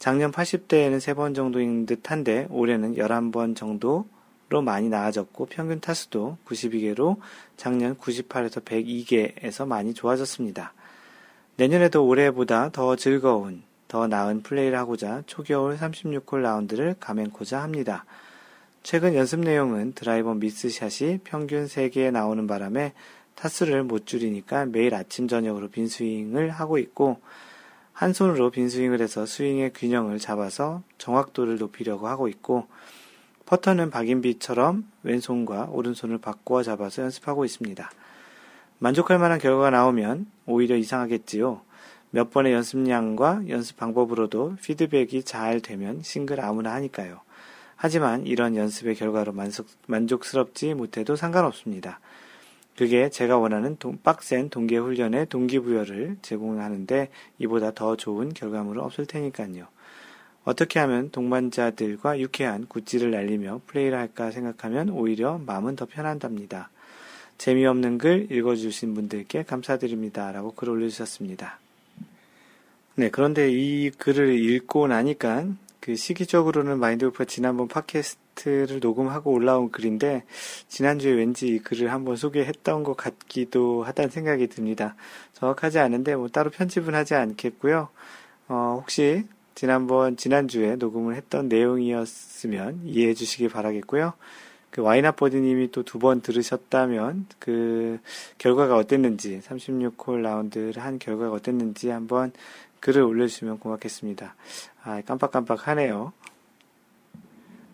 작년 0.00 0.32
80대에는 0.32 0.96
3번 0.98 1.36
정도인 1.36 1.86
듯 1.86 2.10
한데 2.10 2.48
올해는 2.50 2.96
11번 2.96 3.54
정도 3.54 4.08
로 4.48 4.60
많이 4.60 4.88
나아졌고 4.88 5.46
평균 5.46 5.78
타수도 5.78 6.38
92개로 6.44 7.18
작년 7.56 7.96
98에서 7.96 8.64
102개에서 8.64 9.64
많이 9.64 9.94
좋아졌습니다. 9.94 10.72
내년에도 11.56 12.04
올해보다 12.04 12.70
더 12.70 12.96
즐거운, 12.96 13.62
더 13.88 14.06
나은 14.06 14.42
플레이를 14.42 14.78
하고자 14.78 15.22
초겨울 15.26 15.76
36홀 15.76 16.42
라운드를 16.42 16.94
감행코자 17.00 17.62
합니다. 17.62 18.04
최근 18.82 19.14
연습 19.14 19.40
내용은 19.40 19.92
드라이버 19.94 20.34
미스샷이 20.34 21.20
평균 21.24 21.66
3개 21.66 22.10
나오는 22.10 22.46
바람에 22.46 22.92
타수를 23.34 23.82
못 23.82 24.06
줄이니까 24.06 24.66
매일 24.66 24.94
아침 24.94 25.26
저녁으로 25.26 25.68
빈 25.68 25.88
스윙을 25.88 26.50
하고 26.50 26.78
있고 26.78 27.20
한 27.92 28.12
손으로 28.12 28.50
빈 28.50 28.68
스윙을 28.68 29.00
해서 29.00 29.26
스윙의 29.26 29.72
균형을 29.72 30.18
잡아서 30.18 30.82
정확도를 30.98 31.58
높이려고 31.58 32.08
하고 32.08 32.28
있고 32.28 32.66
퍼터는 33.46 33.90
박인비처럼 33.90 34.86
왼손과 35.02 35.68
오른손을 35.70 36.18
바꾸어 36.18 36.62
잡아서 36.62 37.02
연습하고 37.02 37.44
있습니다. 37.44 37.90
만족할 38.78 39.18
만한 39.18 39.38
결과가 39.38 39.70
나오면 39.70 40.26
오히려 40.46 40.76
이상하겠지요. 40.76 41.62
몇 42.10 42.30
번의 42.30 42.52
연습량과 42.52 43.48
연습 43.48 43.76
방법으로도 43.76 44.56
피드백이 44.62 45.24
잘 45.24 45.60
되면 45.60 46.02
싱글 46.02 46.40
아무나 46.40 46.72
하니까요. 46.74 47.20
하지만 47.76 48.26
이런 48.26 48.56
연습의 48.56 48.94
결과로 48.96 49.32
만족, 49.32 49.66
만족 49.86 50.24
스럽지 50.24 50.74
못해도 50.74 51.16
상관없습니다. 51.16 52.00
그게 52.76 53.10
제가 53.10 53.38
원하는 53.38 53.76
동, 53.78 53.98
빡센 54.02 54.50
동계 54.50 54.78
훈련의 54.78 55.26
동기부여를 55.26 56.16
제공하는데 56.22 57.08
이보다 57.38 57.72
더 57.72 57.96
좋은 57.96 58.32
결과물은 58.32 58.82
없을 58.82 59.06
테니까요. 59.06 59.66
어떻게 60.44 60.78
하면 60.78 61.10
동반자들과 61.10 62.20
유쾌한 62.20 62.66
굿즈를 62.66 63.10
날리며 63.10 63.62
플레이를 63.66 63.98
할까 63.98 64.30
생각하면 64.30 64.88
오히려 64.90 65.38
마음은 65.38 65.76
더 65.76 65.86
편한답니다. 65.86 66.70
재미없는 67.36 67.98
글 67.98 68.32
읽어주신 68.32 68.94
분들께 68.94 69.42
감사드립니다. 69.42 70.32
라고 70.32 70.52
글 70.52 70.70
올려주셨습니다. 70.70 71.58
네, 72.98 73.10
그런데 73.10 73.48
이 73.48 73.90
글을 73.90 74.36
읽고 74.40 74.88
나니까 74.88 75.46
그 75.78 75.94
시기적으로는 75.94 76.80
마인드 76.80 77.04
골프가 77.04 77.24
지난번 77.26 77.68
팟캐스트를 77.68 78.80
녹음하고 78.80 79.30
올라온 79.30 79.70
글인데 79.70 80.24
지난주에 80.66 81.12
왠지 81.12 81.46
이 81.46 81.58
글을 81.60 81.92
한번 81.92 82.16
소개했던 82.16 82.82
것 82.82 82.96
같기도 82.96 83.84
하다는 83.84 84.10
생각이 84.10 84.48
듭니다. 84.48 84.96
정확하지 85.34 85.78
않은데 85.78 86.16
뭐 86.16 86.26
따로 86.26 86.50
편집은 86.50 86.92
하지 86.96 87.14
않겠고요. 87.14 87.88
어, 88.48 88.78
혹시 88.80 89.26
지난번, 89.54 90.16
지난주에 90.16 90.74
녹음을 90.74 91.14
했던 91.14 91.48
내용이었으면 91.48 92.80
이해해 92.84 93.14
주시기 93.14 93.46
바라겠고요. 93.48 94.14
그 94.70 94.82
와이나버디님이 94.82 95.70
또 95.70 95.82
두 95.82 95.98
번 95.98 96.20
들으셨다면 96.20 97.26
그 97.38 97.98
결과가 98.38 98.76
어땠는지, 98.76 99.40
36홀 99.40 100.20
라운드를 100.20 100.82
한 100.82 100.98
결과가 100.98 101.32
어땠는지 101.34 101.88
한번 101.90 102.32
글을 102.80 103.02
올려주시면 103.02 103.58
고맙겠습니다. 103.58 104.34
아, 104.84 105.02
깜빡깜빡 105.02 105.68
하네요. 105.68 106.12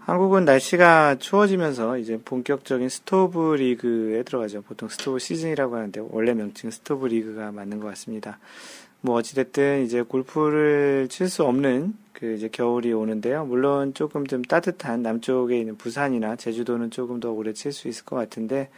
한국은 0.01 0.45
날씨가 0.45 1.17
추워지면서 1.19 1.97
이제 1.97 2.21
본격적인 2.23 2.91
스토브 2.91 3.55
리그에 3.55 4.23
들어가죠. 4.23 4.61
보통 4.61 4.89
스토브 4.91 5.19
시즌이라고 5.19 5.77
하는데 5.77 6.01
원래 6.11 6.35
명칭 6.35 6.71
스토브 6.71 7.07
리그가 7.07 7.53
맞는 7.53 7.81
것 7.81 7.89
같습니다. 7.89 8.39
뭐 9.01 9.17
어찌됐든 9.17 9.85
이제 9.85 10.03
골프를 10.03 11.09
칠 11.11 11.29
수 11.29 11.45
없는 11.45 11.95
그 12.13 12.35
이제 12.35 12.49
겨울이 12.49 12.93
오는데요. 12.93 13.45
물론 13.47 13.95
조금 13.95 14.27
좀 14.27 14.43
따뜻한 14.43 15.03
남쪽에 15.03 15.59
있는 15.59 15.77
부산이나 15.77 16.37
제주도는 16.37 16.91
조금 16.91 17.19
더 17.19 17.31
오래 17.33 17.53
칠 17.53 17.73
수 17.73 17.89
있을 17.89 18.05
것 18.05 18.17
같은데 18.17 18.71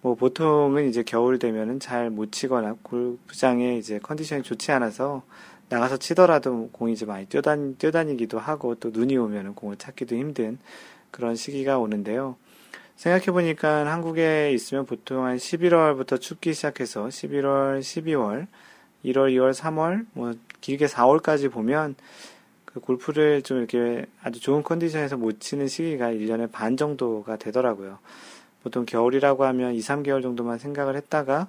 뭐 0.00 0.14
보통은 0.14 0.88
이제 0.88 1.02
겨울 1.02 1.38
되면은 1.38 1.80
잘 1.80 2.10
못 2.10 2.30
치거나 2.32 2.76
골프장에 2.82 3.76
이제 3.78 3.98
컨디션이 3.98 4.42
좋지 4.42 4.70
않아서 4.72 5.22
나가서 5.68 5.98
치더라도 5.98 6.70
공이 6.72 6.96
좀 6.96 7.08
많이 7.08 7.26
뛰어다니, 7.26 7.76
뛰어다니기도 7.76 8.38
하고 8.38 8.74
또 8.76 8.90
눈이 8.90 9.16
오면은 9.16 9.54
공을 9.54 9.76
찾기도 9.76 10.16
힘든 10.16 10.58
그런 11.10 11.36
시기가 11.36 11.78
오는데요. 11.78 12.36
생각해보니까 12.96 13.86
한국에 13.86 14.52
있으면 14.52 14.86
보통 14.86 15.24
한 15.24 15.36
11월부터 15.36 16.20
춥기 16.20 16.54
시작해서 16.54 17.06
11월, 17.06 17.80
12월, 17.80 18.46
1월, 19.04 19.32
2월, 19.34 19.52
3월, 19.52 20.06
뭐 20.14 20.32
길게 20.60 20.86
4월까지 20.86 21.50
보면 21.50 21.94
그 22.64 22.80
골프를 22.80 23.42
좀 23.42 23.58
이렇게 23.58 24.06
아주 24.22 24.40
좋은 24.40 24.62
컨디션에서 24.62 25.16
못 25.16 25.40
치는 25.40 25.68
시기가 25.68 26.10
1년에 26.10 26.50
반 26.50 26.76
정도가 26.76 27.36
되더라고요. 27.36 27.98
보통 28.62 28.84
겨울이라고 28.84 29.44
하면 29.44 29.74
2, 29.74 29.78
3개월 29.80 30.22
정도만 30.22 30.58
생각을 30.58 30.96
했다가 30.96 31.48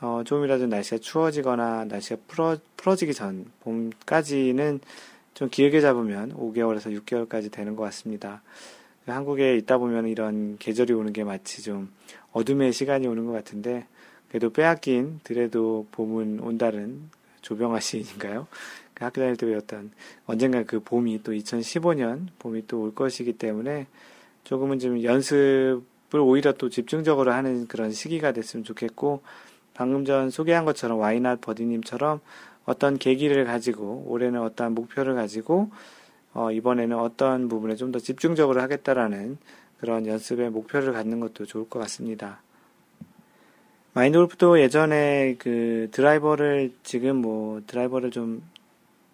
어, 0.00 0.22
조금이라도 0.24 0.66
날씨가 0.66 0.98
추워지거나 0.98 1.86
날씨가 1.86 2.20
풀어, 2.28 2.56
풀어지기 2.76 3.14
전 3.14 3.46
봄까지는 3.60 4.80
좀 5.34 5.48
길게 5.48 5.80
잡으면 5.80 6.34
5개월에서 6.34 6.96
6개월까지 7.00 7.50
되는 7.50 7.74
것 7.76 7.84
같습니다. 7.84 8.42
한국에 9.06 9.56
있다 9.56 9.78
보면 9.78 10.08
이런 10.08 10.56
계절이 10.58 10.92
오는 10.92 11.12
게 11.12 11.24
마치 11.24 11.62
좀 11.62 11.90
어둠의 12.32 12.72
시간이 12.72 13.06
오는 13.06 13.26
것 13.26 13.32
같은데 13.32 13.86
그래도 14.28 14.50
빼앗긴 14.50 15.20
드레도 15.24 15.86
봄은 15.92 16.40
온다는 16.40 17.10
조병아 17.42 17.80
시인인가요? 17.80 18.46
그 18.94 19.04
학교 19.04 19.20
다닐 19.20 19.36
때 19.36 19.46
배웠던 19.46 19.90
언젠가 20.26 20.62
그 20.62 20.80
봄이 20.80 21.22
또 21.22 21.32
2015년 21.32 22.28
봄이 22.38 22.66
또 22.66 22.80
올 22.80 22.94
것이기 22.94 23.34
때문에 23.34 23.86
조금은 24.44 24.78
좀 24.78 25.02
연습을 25.02 25.82
오히려 26.22 26.52
또 26.52 26.68
집중적으로 26.68 27.32
하는 27.32 27.66
그런 27.66 27.90
시기가 27.92 28.32
됐으면 28.32 28.64
좋겠고 28.64 29.22
방금 29.74 30.04
전 30.04 30.30
소개한 30.30 30.64
것처럼 30.64 30.98
와이낫 30.98 31.40
버디님처럼 31.40 32.20
어떤 32.64 32.98
계기를 32.98 33.44
가지고 33.44 34.04
올해는 34.06 34.40
어떠한 34.40 34.74
목표를 34.74 35.14
가지고 35.14 35.70
어, 36.32 36.50
이번에는 36.50 36.98
어떤 36.98 37.48
부분에 37.48 37.76
좀 37.76 37.92
더 37.92 37.98
집중적으로 37.98 38.60
하겠다라는 38.60 39.38
그런 39.78 40.06
연습의 40.06 40.50
목표를 40.50 40.92
갖는 40.92 41.20
것도 41.20 41.46
좋을 41.46 41.68
것 41.68 41.78
같습니다. 41.80 42.40
마인드 43.92 44.18
골프도 44.18 44.60
예전에 44.60 45.36
그 45.38 45.88
드라이버를 45.92 46.72
지금 46.82 47.16
뭐 47.16 47.62
드라이버를 47.66 48.10
좀, 48.10 48.42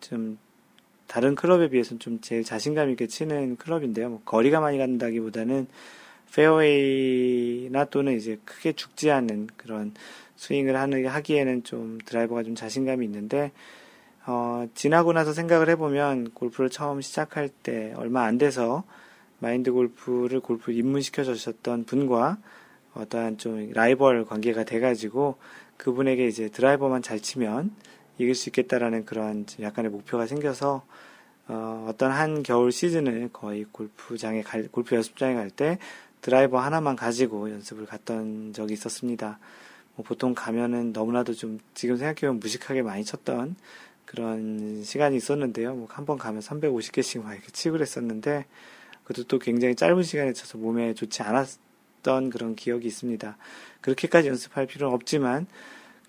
좀 0.01 0.39
다른 1.07 1.35
클럽에 1.35 1.69
비해서는 1.69 1.99
좀 1.99 2.21
제일 2.23 2.45
자신감 2.45 2.89
있게 2.91 3.07
치는 3.07 3.57
클럽인데요. 3.57 4.09
뭐 4.09 4.23
거리가 4.25 4.61
많이 4.61 4.79
간다기보다는 4.79 5.67
페어웨이나 6.35 7.87
또는 7.87 8.17
이제 8.17 8.39
크게 8.45 8.73
죽지 8.73 9.11
않는 9.11 9.49
그런 9.57 9.95
스윙을 10.37 10.77
하는, 10.77 11.07
하기에는 11.07 11.65
좀 11.65 11.99
드라이버가 12.05 12.43
좀 12.43 12.55
자신감이 12.55 13.05
있는데, 13.07 13.53
어, 14.27 14.67
지나고 14.75 15.13
나서 15.13 15.33
생각을 15.33 15.69
해보면 15.71 16.31
골프를 16.35 16.71
처음 16.71 17.01
시작할 17.01 17.49
때 17.49 17.93
얼마 17.97 18.25
안 18.25 18.39
돼서 18.39 18.85
마인드 19.39 19.73
골프를 19.73 20.41
골프 20.41 20.73
입문시켜 20.73 21.25
주셨던 21.25 21.85
분과 21.85 22.39
어떠한 22.95 23.39
좀 23.39 23.71
라이벌 23.73 24.27
관계가 24.27 24.65
돼가지고 24.65 25.37
그분에게 25.79 26.27
이제 26.27 26.49
드라이버만 26.49 27.03
잘 27.03 27.21
치면 27.21 27.75
이길 28.19 28.35
수 28.35 28.51
있겠다라는 28.51 29.07
그런 29.07 29.47
약간의 29.61 29.91
목표가 29.91 30.27
생겨서 30.27 30.85
어, 31.49 31.87
어떤 31.89 32.13
한 32.13 32.43
겨울 32.43 32.71
시즌을 32.71 33.31
거의 33.33 33.65
골프장에 33.73 34.43
갈, 34.43 34.69
골프 34.69 34.95
연습장에 34.95 35.35
갈 35.35 35.51
때 35.51 35.79
드라이버 36.23 36.59
하나만 36.59 36.97
가지고 36.97 37.51
연습을 37.51 37.87
갔던 37.87 38.53
적이 38.53 38.75
있었습니다. 38.75 39.39
뭐 39.97 40.05
보통 40.05 40.35
가면은 40.35 40.93
너무나도 40.93 41.35
좀 41.35 41.59
지금 41.75 41.97
생각해보면 41.97 42.41
무식하게 42.41 42.83
많이 42.83 43.05
쳤던 43.05 43.57
그런 44.07 44.83
시간이 44.83 45.17
있었는데요. 45.17 45.75
뭐 45.75 45.87
한 45.91 46.05
번 46.05 46.19
가면 46.19 46.43
350개씩 46.43 47.23
막 47.23 47.33
이렇게 47.35 47.51
치고 47.53 47.73
그랬었는데 47.75 48.47
그것도 49.05 49.27
또 49.29 49.39
굉장히 49.39 49.75
짧은 49.77 50.03
시간에 50.03 50.33
쳐서 50.33 50.59
몸에 50.59 50.95
좋지 50.95 51.23
않았던 51.23 52.31
그런 52.31 52.55
기억이 52.57 52.87
있습니다. 52.89 53.37
그렇게까지 53.81 54.29
연습할 54.29 54.67
필요는 54.67 54.95
없지만 54.95 55.47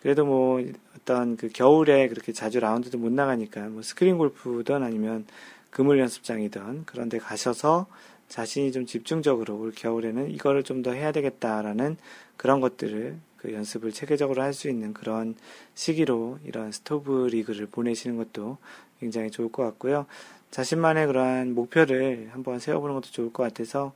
그래도 0.02 0.26
뭐 0.26 0.64
어떤 0.98 1.38
그 1.38 1.50
겨울에 1.50 2.08
그렇게 2.08 2.34
자주 2.34 2.60
라운드도 2.60 2.98
못 2.98 3.12
나가니까 3.12 3.62
뭐 3.70 3.82
스크린 3.84 4.18
골프든 4.18 4.84
아니면 4.84 5.26
그물 5.70 6.00
연습장이든 6.00 6.86
그런 6.86 7.08
데 7.10 7.18
가셔서 7.20 7.88
자신이 8.32 8.72
좀 8.72 8.86
집중적으로 8.86 9.60
올 9.60 9.74
겨울에는 9.76 10.32
이거를 10.32 10.64
좀 10.64 10.82
더 10.82 10.94
해야 10.94 11.12
되겠다라는 11.12 11.98
그런 12.38 12.62
것들을 12.62 13.18
그 13.38 13.54
연습을 13.54 13.92
체계적으로 13.92 14.42
할 14.42 14.54
수 14.54 14.70
있는 14.70 14.94
그런 14.94 15.36
시기로 15.76 16.40
이런 16.46 16.72
스토브 16.72 17.28
리그를 17.30 17.68
보내시는 17.68 18.16
것도 18.16 18.58
굉장히 19.02 19.30
좋을 19.32 19.52
것 19.52 19.64
같고요. 19.64 20.06
자신만의 20.50 21.08
그러한 21.08 21.54
목표를 21.54 22.30
한번 22.32 22.60
세워보는 22.60 22.96
것도 22.96 23.10
좋을 23.12 23.34
것 23.34 23.44
같아서 23.44 23.94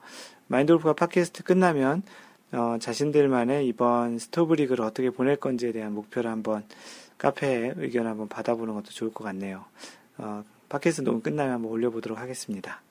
마인드 0.48 0.74
골프가 0.74 0.93
팟캐스트 0.93 1.43
끝나면 1.43 2.04
어, 2.52 2.78
자신들만의 2.80 3.65
이번 3.67 4.19
스토브 4.19 4.54
리그를 4.56 4.84
어떻게 4.86 5.10
보낼 5.10 5.38
건지에 5.38 5.71
대한 5.71 5.93
목표를 5.93 6.30
한번 6.30 6.63
카페에 7.17 7.74
의견 7.78 8.06
한번 8.06 8.28
받아보는 8.28 8.74
것도 8.74 8.89
좋을 8.91 9.13
것 9.13 9.24
같네요. 9.24 9.63
어, 10.17 10.43
팟캐스트 10.69 11.04
녹음 11.04 11.21
끝나면 11.21 11.54
한번 11.54 11.71
올려보도록 11.71 12.19
하겠습니다. 12.19 12.85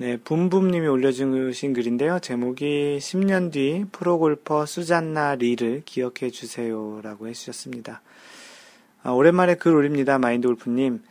네, 0.00 0.16
붐붐님이 0.16 0.86
올려주신 0.86 1.72
글인데요. 1.72 2.20
제목이 2.20 2.98
10년 3.00 3.50
뒤 3.50 3.84
프로골퍼 3.90 4.64
수잔나 4.64 5.34
리를 5.34 5.82
기억해 5.84 6.30
주세요 6.30 7.00
라고 7.02 7.26
해주셨습니다. 7.26 8.00
아, 9.02 9.10
오랜만에 9.10 9.56
글 9.56 9.74
올립니다. 9.74 10.20
마인드 10.20 10.46
골프님. 10.46 11.02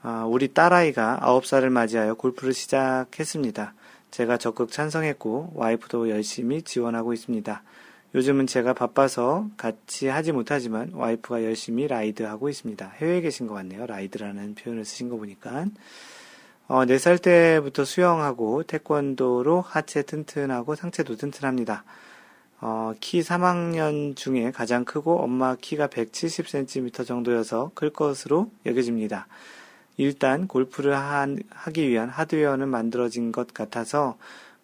아, 0.00 0.24
우리 0.24 0.54
딸아이가 0.54 1.20
9살을 1.22 1.68
맞이하여 1.68 2.14
골프를 2.14 2.54
시작했습니다. 2.54 3.74
제가 4.10 4.38
적극 4.38 4.72
찬성했고 4.72 5.52
와이프도 5.54 6.08
열심히 6.08 6.62
지원하고 6.62 7.12
있습니다. 7.12 7.62
요즘은 8.14 8.46
제가 8.46 8.72
바빠서 8.72 9.50
같이 9.58 10.06
하지 10.06 10.32
못하지만 10.32 10.92
와이프가 10.94 11.44
열심히 11.44 11.86
라이드하고 11.86 12.48
있습니다. 12.48 12.88
해외에 12.96 13.20
계신 13.20 13.46
것 13.46 13.52
같네요. 13.52 13.84
라이드라는 13.84 14.54
표현을 14.54 14.86
쓰신 14.86 15.10
거 15.10 15.18
보니까. 15.18 15.66
어, 16.70 16.84
4살 16.84 17.20
때부터 17.20 17.84
수영하고 17.84 18.62
태권도로 18.62 19.60
하체 19.60 20.02
튼튼하고 20.02 20.76
상체도 20.76 21.16
튼튼합니다. 21.16 21.82
어, 22.60 22.92
키 23.00 23.22
3학년 23.22 24.14
중에 24.14 24.52
가장 24.52 24.84
크고 24.84 25.18
엄마 25.18 25.56
키가 25.56 25.88
170cm 25.88 27.04
정도여서 27.04 27.72
클 27.74 27.90
것으로 27.90 28.52
여겨집니다. 28.66 29.26
일단 29.96 30.46
골프를 30.46 30.96
한, 30.96 31.40
하기 31.50 31.88
위한 31.88 32.08
하드웨어는 32.08 32.68
만들어진 32.68 33.32
것 33.32 33.52
같아서 33.52 34.16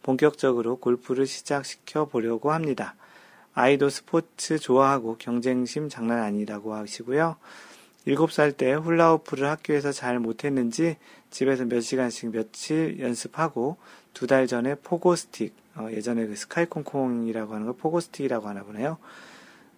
본격적으로 0.04 0.76
골프를 0.76 1.26
시작시켜 1.26 2.04
보려고 2.04 2.52
합니다. 2.52 2.94
아이도 3.52 3.88
스포츠 3.88 4.60
좋아하고 4.60 5.16
경쟁심 5.18 5.88
장난 5.88 6.20
아니라고 6.20 6.72
하시고요. 6.74 7.34
7살 8.06 8.56
때 8.56 8.72
훌라후프를 8.72 9.48
학교에서 9.48 9.92
잘 9.92 10.18
못했는지 10.18 10.96
집에서 11.30 11.64
몇 11.64 11.80
시간씩 11.80 12.30
며칠 12.30 13.00
연습하고 13.00 13.76
두 14.14 14.26
달 14.26 14.46
전에 14.46 14.76
pogo 14.76 15.08
stick, 15.08 15.54
어, 15.74 15.88
예전에 15.90 16.26
그 16.26 16.36
스카이콩콩이라고 16.36 17.52
하는 17.52 17.66
거 17.66 17.72
pogo 17.74 17.96
stick이라고 17.96 18.48
하나 18.48 18.62
보네요. 18.62 18.96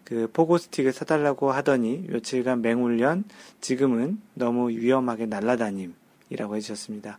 그 0.05 0.31
pogo 0.33 0.53
stick을 0.53 0.93
사달라고 0.93 1.51
하더니 1.51 2.07
며칠간 2.09 2.63
맹훈련, 2.63 3.25
지금은 3.61 4.21
너무 4.35 4.71
위험하게 4.71 5.27
날라다님이라고 5.27 6.57
해주셨습니다. 6.57 7.19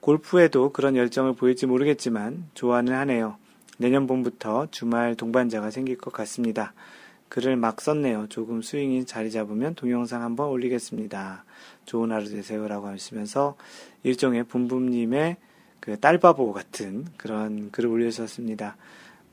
골프에도 0.00 0.72
그런 0.72 0.96
열정을 0.96 1.34
보일지 1.34 1.66
모르겠지만 1.66 2.48
좋아는 2.54 2.92
하네요. 2.92 3.36
내년 3.78 4.06
봄부터 4.08 4.66
주말 4.72 5.14
동반자가 5.14 5.70
생길 5.70 5.96
것 5.96 6.12
같습니다. 6.12 6.74
글을 7.28 7.56
막 7.56 7.80
썼네요. 7.80 8.26
조금 8.28 8.62
스윙이 8.62 9.04
자리 9.06 9.30
잡으면 9.30 9.74
동영상 9.74 10.22
한번 10.22 10.48
올리겠습니다. 10.48 11.44
좋은 11.86 12.12
하루 12.12 12.28
되세요라고 12.28 12.86
하시면서 12.88 13.56
일종의 14.02 14.44
붐붐님의 14.44 15.36
그 15.80 15.98
딸바보 15.98 16.52
같은 16.52 17.06
그런 17.16 17.70
글을 17.70 17.90
올려주셨습니다. 17.90 18.76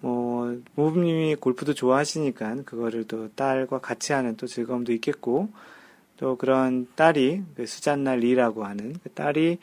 뭐, 0.01 0.57
붐붐님이 0.75 1.35
골프도 1.35 1.73
좋아하시니까 1.73 2.63
그거를 2.65 3.05
또 3.07 3.29
딸과 3.29 3.79
같이 3.79 4.13
하는 4.13 4.35
또 4.37 4.45
즐거움도 4.47 4.93
있겠고 4.93 5.49
또 6.17 6.37
그런 6.37 6.87
딸이 6.95 7.43
그 7.55 7.65
수잔나 7.65 8.15
리라고 8.15 8.65
하는 8.65 8.95
그 9.03 9.09
딸이 9.09 9.57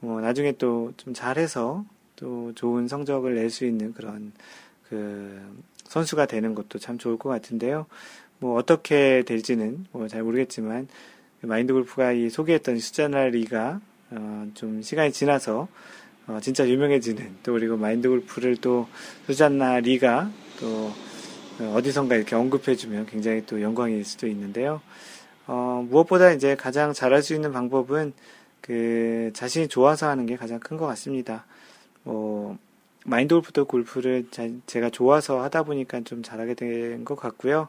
뭐 0.00 0.20
나중에 0.20 0.52
또 0.52 0.92
좀 0.96 1.14
잘해서 1.14 1.84
또 2.16 2.52
좋은 2.54 2.88
성적을 2.88 3.34
낼 3.34 3.50
수 3.50 3.64
있는 3.64 3.92
그런 3.92 4.32
그 4.88 5.40
선수가 5.88 6.26
되는 6.26 6.54
것도 6.54 6.78
참 6.78 6.98
좋을 6.98 7.18
것 7.18 7.28
같은데요. 7.28 7.86
뭐 8.38 8.56
어떻게 8.58 9.22
될지는 9.22 9.86
뭐 9.92 10.08
잘 10.08 10.22
모르겠지만 10.22 10.88
마인드 11.42 11.72
골프가 11.72 12.12
이 12.12 12.30
소개했던 12.30 12.78
수자나리가 12.78 13.80
어, 14.10 14.46
좀 14.54 14.82
시간이 14.82 15.12
지나서 15.12 15.68
어, 16.26 16.38
진짜 16.42 16.66
유명해지는 16.68 17.36
또 17.42 17.52
그리고 17.52 17.76
마인드 17.76 18.08
골프를 18.08 18.56
또 18.56 18.88
수잔나 19.26 19.80
리가 19.80 20.30
또 20.60 20.92
어디선가 21.74 22.16
이렇게 22.16 22.34
언급해주면 22.34 23.06
굉장히 23.06 23.44
또 23.46 23.60
영광일 23.62 24.04
수도 24.04 24.26
있는데요. 24.26 24.80
어, 25.46 25.86
무엇보다 25.88 26.32
이제 26.32 26.56
가장 26.56 26.92
잘할 26.92 27.22
수 27.22 27.34
있는 27.34 27.52
방법은 27.52 28.12
그 28.60 29.30
자신이 29.34 29.68
좋아서 29.68 30.08
하는 30.08 30.26
게 30.26 30.36
가장 30.36 30.58
큰 30.58 30.78
것 30.78 30.86
같습니다. 30.86 31.44
뭐 32.02 32.58
마인드 33.04 33.34
골프도 33.34 33.66
골프를 33.66 34.26
제가 34.66 34.90
좋아서 34.90 35.42
하다 35.42 35.62
보니까 35.64 36.00
좀 36.02 36.22
잘하게 36.22 36.54
된 36.54 37.04
것 37.04 37.16
같고요. 37.16 37.68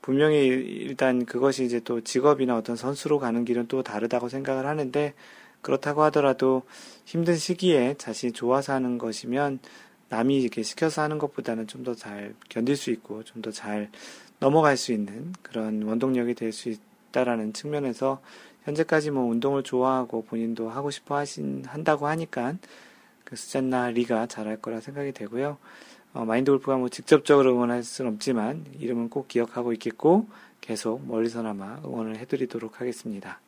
분명히 0.00 0.38
일단 0.46 1.24
그것이 1.26 1.64
이제 1.64 1.80
또 1.80 2.00
직업이나 2.00 2.56
어떤 2.56 2.74
선수로 2.76 3.18
가는 3.18 3.44
길은 3.44 3.68
또 3.68 3.82
다르다고 3.82 4.28
생각을 4.28 4.66
하는데 4.66 5.14
그렇다고 5.60 6.02
하더라도 6.04 6.62
힘든 7.04 7.36
시기에 7.36 7.94
자신이 7.98 8.32
좋아서 8.32 8.72
하는 8.72 8.98
것이면 8.98 9.60
남이 10.08 10.40
이렇게 10.40 10.62
시켜서 10.62 11.02
하는 11.02 11.18
것보다는 11.18 11.66
좀 11.68 11.84
더 11.84 11.94
잘 11.94 12.34
견딜 12.48 12.76
수 12.76 12.90
있고 12.90 13.22
좀 13.24 13.42
더 13.42 13.50
잘 13.52 13.90
넘어갈 14.40 14.76
수 14.76 14.92
있는 14.92 15.32
그런 15.42 15.82
원동력이 15.82 16.34
될 16.34 16.52
수 16.52 16.70
있다라는 17.10 17.52
측면에서 17.52 18.20
현재까지 18.64 19.10
뭐 19.12 19.24
운동을 19.24 19.62
좋아하고 19.62 20.24
본인도 20.24 20.68
하고 20.70 20.90
싶어 20.90 21.16
하신 21.16 21.64
한다고 21.66 22.06
하니까 22.08 22.54
그 22.54 22.58
수잔나 23.36 23.90
리가 23.90 24.26
잘할 24.26 24.56
거라 24.58 24.80
생각이 24.80 25.12
되고요. 25.12 25.58
어, 26.14 26.24
마인드 26.24 26.50
골프가 26.50 26.76
뭐 26.76 26.88
직접적으로 26.88 27.52
응원할 27.54 27.82
수는 27.82 28.12
없지만 28.12 28.64
이름은 28.78 29.08
꼭 29.08 29.28
기억하고 29.28 29.72
있겠고 29.74 30.28
계속 30.60 31.06
멀리서나마 31.06 31.80
응원을 31.84 32.18
해드리도록 32.18 32.80
하겠습니다. 32.80 33.40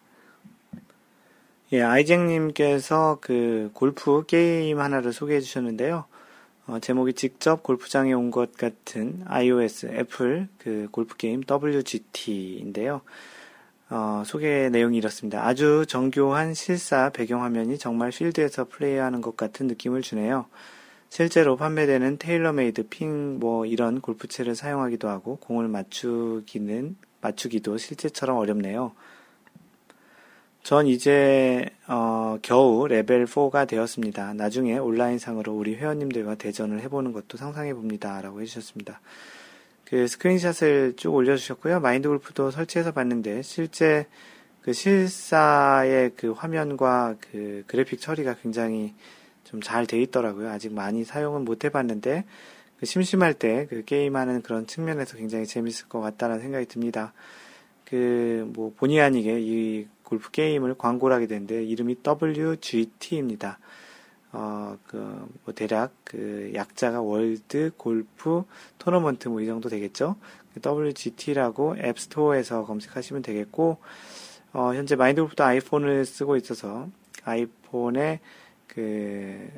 예, 1.72 1.82
아이쟁님께서 1.82 3.18
그 3.20 3.70
골프 3.74 4.24
게임 4.26 4.80
하나를 4.80 5.12
소개해 5.12 5.40
주셨는데요. 5.40 6.04
어, 6.66 6.78
제목이 6.78 7.12
직접 7.14 7.62
골프장에 7.62 8.12
온 8.14 8.30
것 8.30 8.56
같은 8.56 9.22
iOS, 9.26 9.86
애플 9.86 10.48
그 10.58 10.88
골프 10.90 11.16
게임 11.16 11.42
WGT인데요. 11.48 13.02
어, 13.90 14.22
소개 14.24 14.68
내용이 14.70 14.96
이렇습니다. 14.96 15.46
아주 15.46 15.84
정교한 15.86 16.54
실사 16.54 17.10
배경화면이 17.10 17.78
정말 17.78 18.10
필드에서 18.10 18.66
플레이하는 18.68 19.20
것 19.20 19.36
같은 19.36 19.66
느낌을 19.66 20.02
주네요. 20.02 20.46
실제로 21.10 21.56
판매되는 21.56 22.18
테일러메이드 22.18 22.88
핑 22.88 23.38
뭐 23.38 23.66
이런 23.66 24.00
골프채를 24.00 24.54
사용하기도 24.56 25.08
하고 25.08 25.36
공을 25.36 25.68
맞추기는 25.68 26.96
맞추기도 27.20 27.78
실제처럼 27.78 28.38
어렵네요. 28.38 28.92
전 30.62 30.86
이제 30.86 31.68
어, 31.86 32.38
겨우 32.42 32.88
레벨 32.88 33.26
4가 33.26 33.68
되었습니다. 33.68 34.32
나중에 34.32 34.78
온라인상으로 34.78 35.52
우리 35.52 35.76
회원님들과 35.76 36.36
대전을 36.36 36.80
해보는 36.80 37.12
것도 37.12 37.36
상상해 37.36 37.74
봅니다라고 37.74 38.40
해주셨습니다. 38.40 39.00
그 39.84 40.06
스크린샷을 40.08 40.94
쭉 40.96 41.14
올려주셨고요. 41.14 41.80
마인드 41.80 42.08
골프도 42.08 42.50
설치해서 42.50 42.92
봤는데 42.92 43.42
실제 43.42 44.06
그 44.62 44.72
실사의 44.72 46.12
그 46.16 46.32
화면과 46.32 47.16
그 47.20 47.64
그래픽 47.66 48.00
처리가 48.00 48.36
굉장히 48.42 48.94
좀 49.44 49.60
잘 49.60 49.86
돼 49.86 50.00
있더라고요. 50.02 50.48
아직 50.48 50.72
많이 50.72 51.04
사용은 51.04 51.44
못 51.44 51.64
해봤는데 51.64 52.24
그 52.80 52.86
심심할 52.86 53.34
때 53.34 53.66
그 53.68 53.84
게임하는 53.84 54.42
그런 54.42 54.66
측면에서 54.66 55.16
굉장히 55.16 55.46
재밌을 55.46 55.88
것 55.88 56.00
같다는 56.00 56.40
생각이 56.40 56.66
듭니다. 56.66 57.12
그 57.84 58.46
뭐 58.54 58.72
본의 58.76 59.00
아니게 59.00 59.38
이 59.40 59.86
골프 60.02 60.30
게임을 60.30 60.74
광고를 60.76 61.14
하게 61.14 61.26
되는데 61.26 61.62
이름이 61.64 61.96
WGT입니다. 62.04 63.58
어, 64.36 64.76
그, 64.88 64.96
뭐, 65.44 65.54
대략, 65.54 65.92
그, 66.02 66.50
약자가 66.54 67.00
World 67.00 67.70
Golf 67.76 68.42
Tournament 68.78 69.28
뭐 69.28 69.40
이 69.40 69.46
정도 69.46 69.68
되겠죠? 69.68 70.16
WGT라고 70.64 71.76
앱스토어에서 71.78 72.64
검색하시면 72.66 73.22
되겠고, 73.22 73.78
어, 74.52 74.74
현재 74.74 74.96
마인드 74.96 75.20
골프도 75.20 75.44
아이폰을 75.44 76.04
쓰고 76.04 76.36
있어서 76.36 76.88
아이폰에 77.24 78.18
그, 78.66 79.48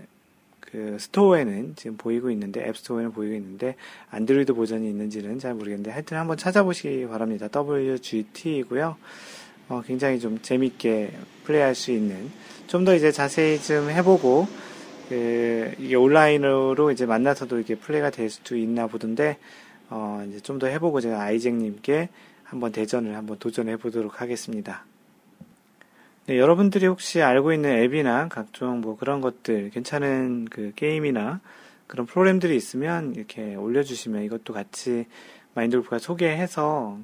그 0.61 0.97
스토어에는 1.01 1.75
지금 1.77 1.97
보이고 1.97 2.31
있는데 2.31 2.67
앱스토어에는 2.69 3.13
보이고 3.13 3.35
있는데 3.35 3.77
안드로이드 4.11 4.53
버전이 4.55 4.87
있는지는 4.89 5.39
잘 5.39 5.55
모르겠는데 5.55 5.91
하여튼 5.91 6.19
한번 6.19 6.37
찾아보시기 6.37 7.07
바랍니다. 7.09 7.49
WGT이고요. 7.55 8.97
어, 9.69 9.83
굉장히 9.87 10.21
좀 10.21 10.39
재밌게 10.43 11.13
플레이할 11.45 11.75
수 11.75 11.93
있는 11.93 12.31
좀 12.67 12.85
더 12.85 12.95
이제 12.95 13.11
자세히 13.13 13.61
좀 13.63 13.91
해보고 13.91 14.47
그 15.09 15.75
이게 15.79 15.95
온라인으로 15.95 16.91
이제 16.91 17.07
만나서도 17.07 17.61
이게 17.61 17.75
플레이가 17.77 18.11
될 18.11 18.29
수도 18.31 18.57
있나 18.57 18.87
보던데 18.87 19.39
어, 19.89 20.25
이제 20.29 20.41
좀 20.41 20.59
더 20.59 20.67
해보고 20.67 21.01
제가 21.01 21.21
아이잭님께 21.21 22.09
한번 22.45 22.73
대전을 22.73 23.15
한번 23.17 23.39
도전해 23.39 23.77
보도록 23.77 24.21
하겠습니다. 24.21 24.85
네, 26.27 26.39
여러분들이 26.39 26.87
혹시 26.87 27.23
알고 27.23 27.53
있는 27.53 27.71
앱이나 27.71 28.29
각종 28.29 28.81
뭐 28.81 28.97
그런 28.97 29.21
것들 29.21 29.71
괜찮은 29.71 30.47
그 30.51 30.73
게임이나 30.75 31.41
그런 31.87 32.07
프로그램들이 32.07 32.57
있으면 32.57 33.15
이렇게 33.15 33.55
올려주시면 33.55 34.23
이것도 34.25 34.53
같이 34.53 35.07
마인드골프가 35.55 35.99
소개해서 35.99 36.99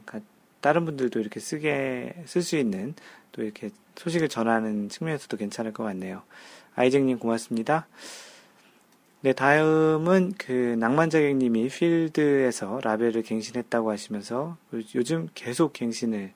다른 0.61 0.85
분들도 0.85 1.21
이렇게 1.21 1.39
쓰게 1.39 2.25
쓸 2.27 2.43
수 2.43 2.57
있는 2.57 2.95
또 3.31 3.43
이렇게 3.43 3.71
소식을 3.97 4.29
전하는 4.29 4.89
측면에서도 4.89 5.37
괜찮을 5.37 5.73
것 5.73 5.85
같네요. 5.85 6.23
아이잭님 6.75 7.19
고맙습니다. 7.19 7.87
네, 9.21 9.33
다음은 9.33 10.35
그 10.37 10.53
낭만자객님이 10.81 11.69
필드에서 11.69 12.81
라벨을 12.83 13.23
갱신했다고 13.23 13.91
하시면서 13.91 14.57
요즘 14.95 15.29
계속 15.35 15.73
갱신을 15.73 16.33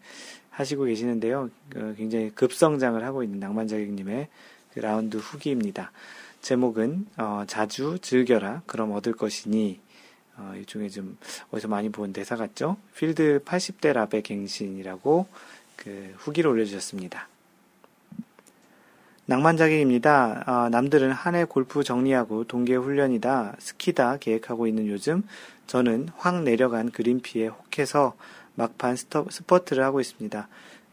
하시고 0.51 0.84
계시는데요. 0.84 1.51
어, 1.76 1.95
굉장히 1.97 2.30
급성장을 2.30 3.03
하고 3.03 3.22
있는 3.22 3.41
낭만자객님의 3.41 4.28
그 4.72 4.78
라운드 4.78 5.16
후기입니다. 5.16 5.91
제목은 6.43 7.07
어, 7.16 7.45
자주 7.47 7.99
즐겨라 8.01 8.62
그럼 8.66 8.93
얻을 8.93 9.14
것이니 9.14 9.80
어, 10.37 10.55
이 10.61 10.64
중에 10.64 10.89
좀 10.89 11.18
어디서 11.51 11.66
많이 11.66 11.89
본 11.89 12.12
대사 12.12 12.37
같죠? 12.37 12.76
필드 12.95 13.41
80대 13.45 13.95
라벨 13.95 14.22
갱신이라고 14.22 15.26
그 15.76 16.14
후기를 16.18 16.51
올려주셨습니다. 16.51 17.28
낭만자객입니다. 19.27 20.45
아, 20.47 20.68
남들은 20.70 21.11
한 21.12 21.35
해 21.35 21.45
골프 21.45 21.83
정리하고 21.83 22.45
동계 22.45 22.77
훈련이다, 22.77 23.57
스키다 23.59 24.18
계획하고 24.18 24.66
있는 24.66 24.87
요즘 24.87 25.22
저는 25.66 26.09
확 26.16 26.43
내려간 26.43 26.91
그린피에 26.91 27.49
혹해서 27.49 28.14
막판 28.55 28.97
스터, 28.97 29.27
스퍼트를 29.29 29.83
하고 29.85 30.01
있습니다. 30.01 30.49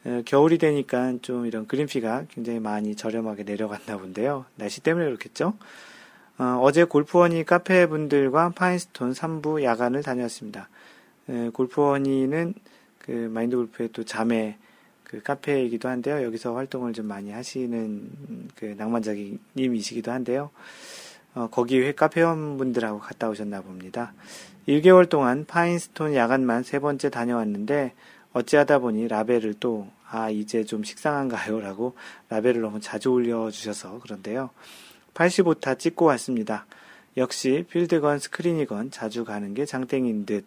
어, 0.06 0.22
겨울이 0.26 0.58
되니까 0.58 1.14
좀 1.22 1.46
이런 1.46 1.68
그린피가 1.68 2.26
굉장히 2.30 2.60
많이 2.60 2.96
저렴하게 2.96 3.44
내려갔나 3.44 3.98
본데요. 3.98 4.46
날씨 4.56 4.82
때문에 4.82 5.06
그렇겠죠? 5.06 5.54
어, 6.40 6.72
제 6.74 6.84
골프원이 6.84 7.44
카페 7.46 7.86
분들과 7.86 8.50
파인스톤 8.56 9.14
3부 9.14 9.64
야간을 9.64 10.02
다녔습니다. 10.02 10.68
에, 11.30 11.50
골프원이는 11.54 12.56
그 12.98 13.12
마인드 13.32 13.56
골프의 13.56 13.90
또 13.94 14.04
자매 14.04 14.58
그 15.14 15.22
카페이기도 15.22 15.90
한데요. 15.90 16.24
여기서 16.24 16.56
활동을 16.56 16.92
좀 16.94 17.06
많이 17.06 17.30
하시는 17.30 18.10
그 18.56 18.74
낭만자님이시기도 18.76 20.12
한데요. 20.12 20.50
어, 21.36 21.48
거기 21.52 21.80
회 21.80 21.92
카페원분들하고 21.92 22.98
갔다 22.98 23.30
오셨나 23.30 23.62
봅니다. 23.62 24.12
1개월 24.68 25.08
동안 25.08 25.46
파인스톤 25.46 26.16
야간만 26.16 26.64
세 26.64 26.80
번째 26.80 27.12
다녀왔는데 27.12 27.94
어찌하다 28.34 28.80
보니 28.80 29.08
라벨을 29.08 29.54
또, 29.60 29.88
아, 30.10 30.32
이제 30.32 30.64
좀 30.64 30.84
식상한가요? 30.84 31.60
라고 31.60 31.96
라벨을 32.30 32.62
너무 32.62 32.80
자주 32.80 33.10
올려주셔서 33.12 34.00
그런데요. 34.00 34.50
85타 35.14 35.78
찍고 35.78 36.06
왔습니다. 36.06 36.66
역시 37.18 37.66
필드건 37.70 38.18
스크린이건 38.18 38.90
자주 38.90 39.26
가는 39.26 39.54
게 39.54 39.66
장땡인 39.66 40.26
듯, 40.26 40.44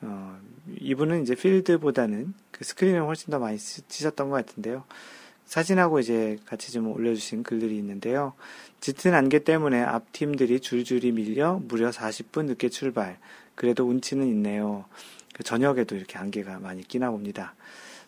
어, 0.00 0.36
이분은 0.80 1.22
이제 1.22 1.36
필드보다는 1.36 2.34
그 2.60 2.64
스크린을 2.64 3.00
훨씬 3.00 3.30
더 3.30 3.38
많이 3.38 3.56
치셨던 3.56 4.28
것 4.28 4.36
같은데요. 4.36 4.84
사진하고 5.46 5.98
이제 5.98 6.36
같이 6.44 6.72
좀 6.72 6.92
올려주신 6.92 7.42
글들이 7.42 7.74
있는데요. 7.78 8.34
짙은 8.80 9.14
안개 9.14 9.44
때문에 9.44 9.80
앞 9.80 10.12
팀들이 10.12 10.60
줄줄이 10.60 11.10
밀려 11.10 11.58
무려 11.66 11.88
40분 11.88 12.44
늦게 12.44 12.68
출발. 12.68 13.16
그래도 13.54 13.86
운치는 13.88 14.26
있네요. 14.26 14.84
그 15.32 15.42
저녁에도 15.42 15.96
이렇게 15.96 16.18
안개가 16.18 16.58
많이 16.58 16.86
끼나 16.86 17.10
봅니다. 17.10 17.54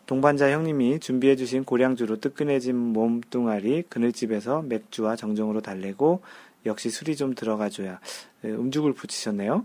동반자 0.05 0.51
형님이 0.51 1.01
준비해주신 1.01 1.65
고량주로 1.65 2.21
뜨끈해진 2.21 2.77
몸뚱아리 2.77 3.85
그늘집에서 3.89 4.61
맥주와 4.61 5.17
정정으로 5.17 5.63
달래고 5.63 6.21
역시 6.67 6.91
술이 6.91 7.17
좀 7.17 7.35
들어가줘야 7.35 8.01
네, 8.43 8.51
음죽을 8.51 8.93
붙이셨네요. 8.93 9.65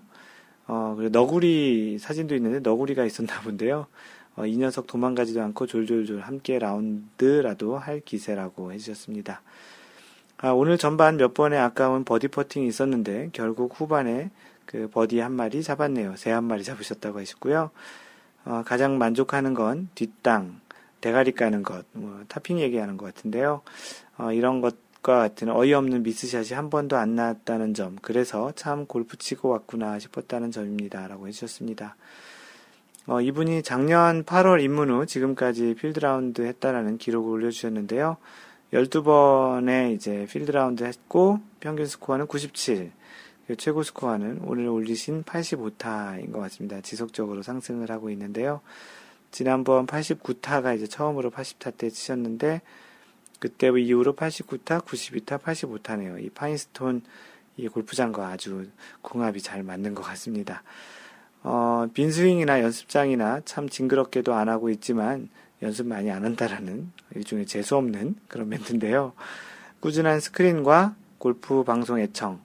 어, 0.67 0.93
그리고 0.97 1.09
너구리 1.09 1.97
사진도 1.99 2.35
있는데 2.35 2.59
너구리가 2.59 3.03
있었나 3.03 3.41
본데요. 3.41 3.87
어, 4.37 4.45
이 4.45 4.55
녀석 4.55 4.87
도망가지도 4.87 5.41
않고 5.41 5.65
졸졸졸 5.67 6.21
함께 6.21 6.59
라운드라도 6.59 7.77
할 7.77 7.99
기세라고 7.99 8.71
해주셨습니다. 8.71 9.41
아, 10.37 10.49
오늘 10.51 10.77
전반 10.77 11.17
몇 11.17 11.33
번의 11.33 11.59
아까운 11.59 12.03
버디 12.05 12.27
퍼팅이 12.29 12.67
있었는데 12.67 13.31
결국 13.33 13.73
후반에 13.79 14.29
그 14.67 14.87
버디 14.89 15.19
한 15.19 15.31
마리 15.31 15.63
잡았네요. 15.63 16.15
새 16.17 16.31
한 16.31 16.43
마리 16.43 16.63
잡으셨다고 16.63 17.19
하셨고요. 17.19 17.71
어, 18.45 18.63
가장 18.65 18.97
만족하는 18.99 19.55
건 19.55 19.89
뒷땅, 19.95 20.61
대가리 21.01 21.31
까는 21.31 21.63
것, 21.63 21.85
뭐, 21.93 22.23
타핑 22.27 22.59
얘기하는 22.59 22.95
것 22.97 23.05
같은데요. 23.13 23.61
어, 24.17 24.31
이런 24.31 24.61
것 24.61 24.77
같은 25.01 25.49
어이없는 25.49 26.03
미스샷이 26.03 26.53
한 26.53 26.69
번도 26.69 26.97
안 26.97 27.15
나왔다는 27.15 27.73
점, 27.73 27.97
그래서 28.01 28.51
참 28.55 28.85
골프 28.85 29.17
치고 29.17 29.49
왔구나 29.49 29.99
싶었다는 29.99 30.51
점입니다. 30.51 31.07
라고 31.07 31.27
해주셨습니다. 31.27 31.95
어, 33.09 33.21
이분이 33.21 33.63
작년 33.63 34.25
8월 34.25 34.61
입문 34.61 34.89
후 34.89 35.05
지금까지 35.05 35.75
필드라운드 35.75 36.41
했다라는 36.41 36.97
기록을 36.97 37.31
올려주셨는데요. 37.31 38.17
12번에 38.73 39.95
이제 39.95 40.27
필드라운드 40.29 40.83
했고, 40.83 41.39
평균 41.61 41.85
스코어는 41.85 42.27
97. 42.27 42.91
최고 43.57 43.81
스코어는 43.81 44.41
오늘 44.43 44.67
올리신 44.67 45.23
85타인 45.23 46.33
것 46.33 46.41
같습니다. 46.41 46.81
지속적으로 46.81 47.43
상승을 47.43 47.89
하고 47.91 48.09
있는데요. 48.09 48.59
지난번 49.31 49.87
89타가 49.87 50.75
이제 50.75 50.85
처음으로 50.85 51.31
80타 51.31 51.77
때 51.77 51.89
치셨는데, 51.89 52.61
그때 53.39 53.67
이후로 53.67 54.17
89타, 54.17 54.83
92타, 54.83 55.39
85타네요. 55.39 56.21
이 56.21 56.29
파인스톤 56.29 57.03
이 57.55 57.69
골프장과 57.69 58.27
아주 58.27 58.67
궁합이 59.01 59.41
잘 59.41 59.63
맞는 59.63 59.95
것 59.95 60.01
같습니다. 60.01 60.61
어, 61.43 61.87
빈스윙이나 61.93 62.61
연습장이나 62.61 63.41
참 63.45 63.69
징그럽게도 63.69 64.33
안 64.33 64.49
하고 64.49 64.69
있지만 64.69 65.29
연습 65.61 65.87
많이 65.87 66.11
안 66.11 66.25
한다라는 66.25 66.91
일종의 67.15 67.45
재수없는 67.45 68.15
그런 68.27 68.49
멘트인데요. 68.49 69.13
꾸준한 69.79 70.19
스크린과 70.19 70.95
골프 71.17 71.63
방송 71.63 71.99
애청, 71.99 72.41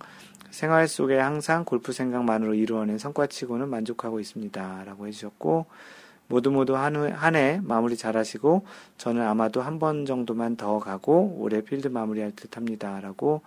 생활 0.51 0.87
속에 0.89 1.19
항상 1.19 1.65
골프 1.65 1.93
생각만으로 1.93 2.55
이루어낸 2.55 2.99
성과치고는 2.99 3.69
만족하고 3.69 4.21
있습니다. 4.21 4.85
라고 4.85 5.07
해주셨고, 5.07 5.67
모두 6.29 6.51
모두 6.51 6.77
한해 6.77 7.61
마무리 7.63 7.97
잘 7.97 8.17
하시고, 8.17 8.65
저는 8.97 9.23
아마도 9.23 9.61
한 9.61 9.79
번 9.79 10.07
정도만 10.07 10.57
더 10.57 10.79
가고, 10.79 11.37
올해 11.39 11.63
필드 11.63 11.89
마무리할 11.89 12.33
듯 12.37 12.57
합니다. 12.57 13.01
라고 13.01 13.43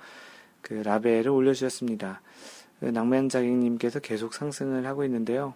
그 0.61 0.73
라벨을 0.73 1.29
올려주셨습니다. 1.29 2.21
그 2.79 2.85
낭만자객님께서 2.85 3.99
계속 3.99 4.33
상승을 4.33 4.85
하고 4.85 5.03
있는데요. 5.05 5.53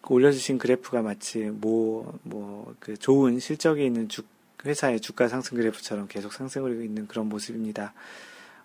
그 0.00 0.14
올려주신 0.14 0.58
그래프가 0.58 1.02
마치 1.02 1.38
뭐, 1.38 2.18
뭐, 2.22 2.74
그 2.78 2.96
좋은 2.96 3.38
실적이 3.38 3.86
있는 3.86 4.08
주, 4.08 4.22
회사의 4.64 5.00
주가 5.00 5.28
상승 5.28 5.56
그래프처럼 5.56 6.06
계속 6.08 6.32
상승을 6.32 6.72
하고 6.72 6.82
있는 6.82 7.06
그런 7.06 7.28
모습입니다. 7.28 7.92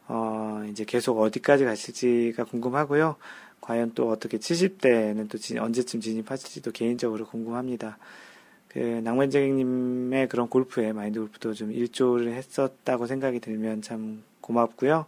어, 0.08 0.64
이제 0.70 0.84
계속 0.84 1.20
어디까지 1.20 1.64
가실지가 1.64 2.44
궁금하고요. 2.46 3.16
과연 3.62 3.94
또 3.94 4.10
어떻게 4.10 4.38
70대는 4.38 5.30
또 5.30 5.38
진, 5.38 5.60
언제쯤 5.60 6.02
진입하실지도 6.02 6.72
개인적으로 6.72 7.26
궁금합니다. 7.26 7.98
그 8.68 8.80
낭만재객님의 8.80 10.30
그런 10.30 10.48
골프에 10.48 10.94
마인드 10.94 11.20
골프도 11.20 11.54
좀 11.54 11.72
일조를 11.72 12.34
했었다고 12.34 13.06
생각이 13.06 13.40
들면 13.40 13.82
참 13.82 14.24
고맙고요. 14.42 15.06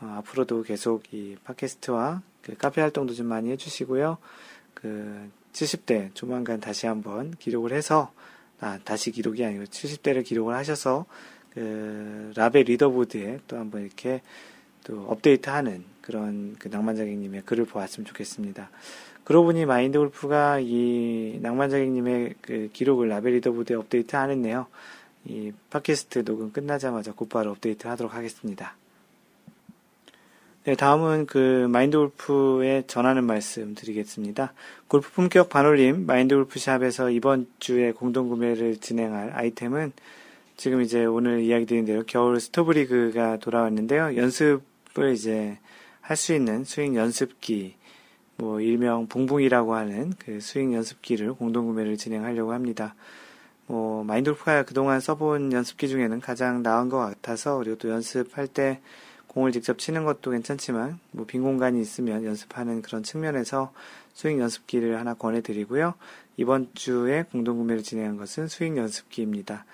어, 0.00 0.16
앞으로도 0.18 0.62
계속 0.62 1.02
이 1.12 1.36
팟캐스트와 1.44 2.22
그 2.42 2.56
카페 2.56 2.80
활동도 2.80 3.14
좀 3.14 3.26
많이 3.26 3.50
해주시고요. 3.50 4.18
그 4.74 5.30
70대 5.52 6.14
조만간 6.14 6.60
다시 6.60 6.86
한번 6.86 7.32
기록을 7.38 7.72
해서 7.72 8.12
아, 8.60 8.78
다시 8.84 9.10
기록이 9.10 9.44
아니고 9.44 9.64
70대를 9.64 10.24
기록을 10.24 10.54
하셔서 10.54 11.06
그 11.52 12.32
라벨 12.36 12.64
리더보드에 12.64 13.40
또 13.48 13.56
한번 13.56 13.82
이렇게 13.82 14.22
또 14.84 15.06
업데이트하는 15.08 15.84
그런 16.02 16.54
그 16.58 16.68
낭만자객님의 16.68 17.42
글을 17.42 17.64
보았으면 17.64 18.06
좋겠습니다. 18.06 18.70
그러고 19.24 19.46
보니 19.46 19.66
마인드 19.66 19.98
골프가 19.98 20.60
이 20.60 21.38
낭만자객님의 21.42 22.34
그 22.40 22.70
기록을 22.72 23.08
라벨 23.08 23.34
리더보드에 23.34 23.74
업데이트 23.74 24.14
안 24.14 24.30
했네요. 24.30 24.66
이 25.24 25.52
팟캐스트 25.70 26.24
녹음 26.24 26.52
끝나자마자 26.52 27.12
곧바로 27.12 27.50
업데이트 27.50 27.88
하도록 27.88 28.14
하겠습니다. 28.14 28.76
네, 30.66 30.74
다음은 30.74 31.26
그 31.26 31.68
마인드 31.70 31.96
골프에 31.96 32.82
전하는 32.88 33.22
말씀 33.22 33.76
드리겠습니다. 33.76 34.52
골프 34.88 35.12
품격 35.12 35.48
반올림 35.48 36.06
마인드 36.06 36.34
골프샵에서 36.34 37.10
이번 37.10 37.46
주에 37.60 37.92
공동 37.92 38.28
구매를 38.28 38.78
진행할 38.78 39.30
아이템은 39.32 39.92
지금 40.56 40.82
이제 40.82 41.04
오늘 41.04 41.42
이야기 41.42 41.66
드린 41.66 41.84
대로 41.84 42.02
겨울 42.04 42.40
스토브리그가 42.40 43.36
돌아왔는데요. 43.36 44.16
연습을 44.16 45.12
이제 45.12 45.56
할 46.00 46.16
수 46.16 46.34
있는 46.34 46.64
스윙 46.64 46.96
연습기, 46.96 47.76
뭐 48.34 48.60
일명 48.60 49.06
붕붕이라고 49.06 49.72
하는 49.76 50.14
그 50.18 50.40
스윙 50.40 50.74
연습기를 50.74 51.34
공동 51.34 51.66
구매를 51.66 51.96
진행하려고 51.96 52.52
합니다. 52.52 52.96
뭐 53.68 54.02
마인드 54.02 54.31
골프가 54.31 54.64
그동안 54.64 54.98
써본 54.98 55.52
연습기 55.52 55.86
중에는 55.86 56.20
가장 56.20 56.64
나은 56.64 56.88
것 56.88 56.98
같아서 56.98 57.56
그리고 57.58 57.76
또 57.76 57.88
연습할 57.88 58.48
때 58.48 58.80
공을 59.36 59.52
직접 59.52 59.78
치는 59.78 60.04
것도 60.04 60.30
괜찮지만 60.30 60.98
뭐 61.10 61.26
빈 61.26 61.42
공간이 61.42 61.78
있으면 61.80 62.24
연습하는 62.24 62.80
그런 62.80 63.02
측면에서 63.02 63.72
스윙 64.14 64.40
연습기를 64.40 64.98
하나 64.98 65.12
권해드리고요. 65.12 65.92
이번 66.38 66.70
주에 66.72 67.24
공동 67.30 67.58
구매를 67.58 67.82
진행한 67.82 68.16
것은 68.16 68.48
스윙 68.48 68.78
연습기입니다. 68.78 69.66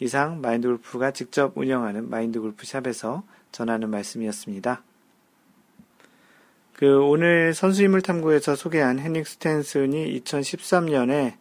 이상 0.00 0.42
마인드 0.42 0.68
골프가 0.68 1.12
직접 1.12 1.56
운영하는 1.56 2.10
마인드 2.10 2.40
골프샵에서 2.40 3.22
전하는 3.52 3.88
말씀이었습니다. 3.88 4.82
그 6.74 7.02
오늘 7.02 7.54
선수인물 7.54 8.02
탐구에서 8.02 8.54
소개한 8.54 8.98
헨릭 8.98 9.26
스탠손이 9.26 10.20
2013년에 10.20 11.36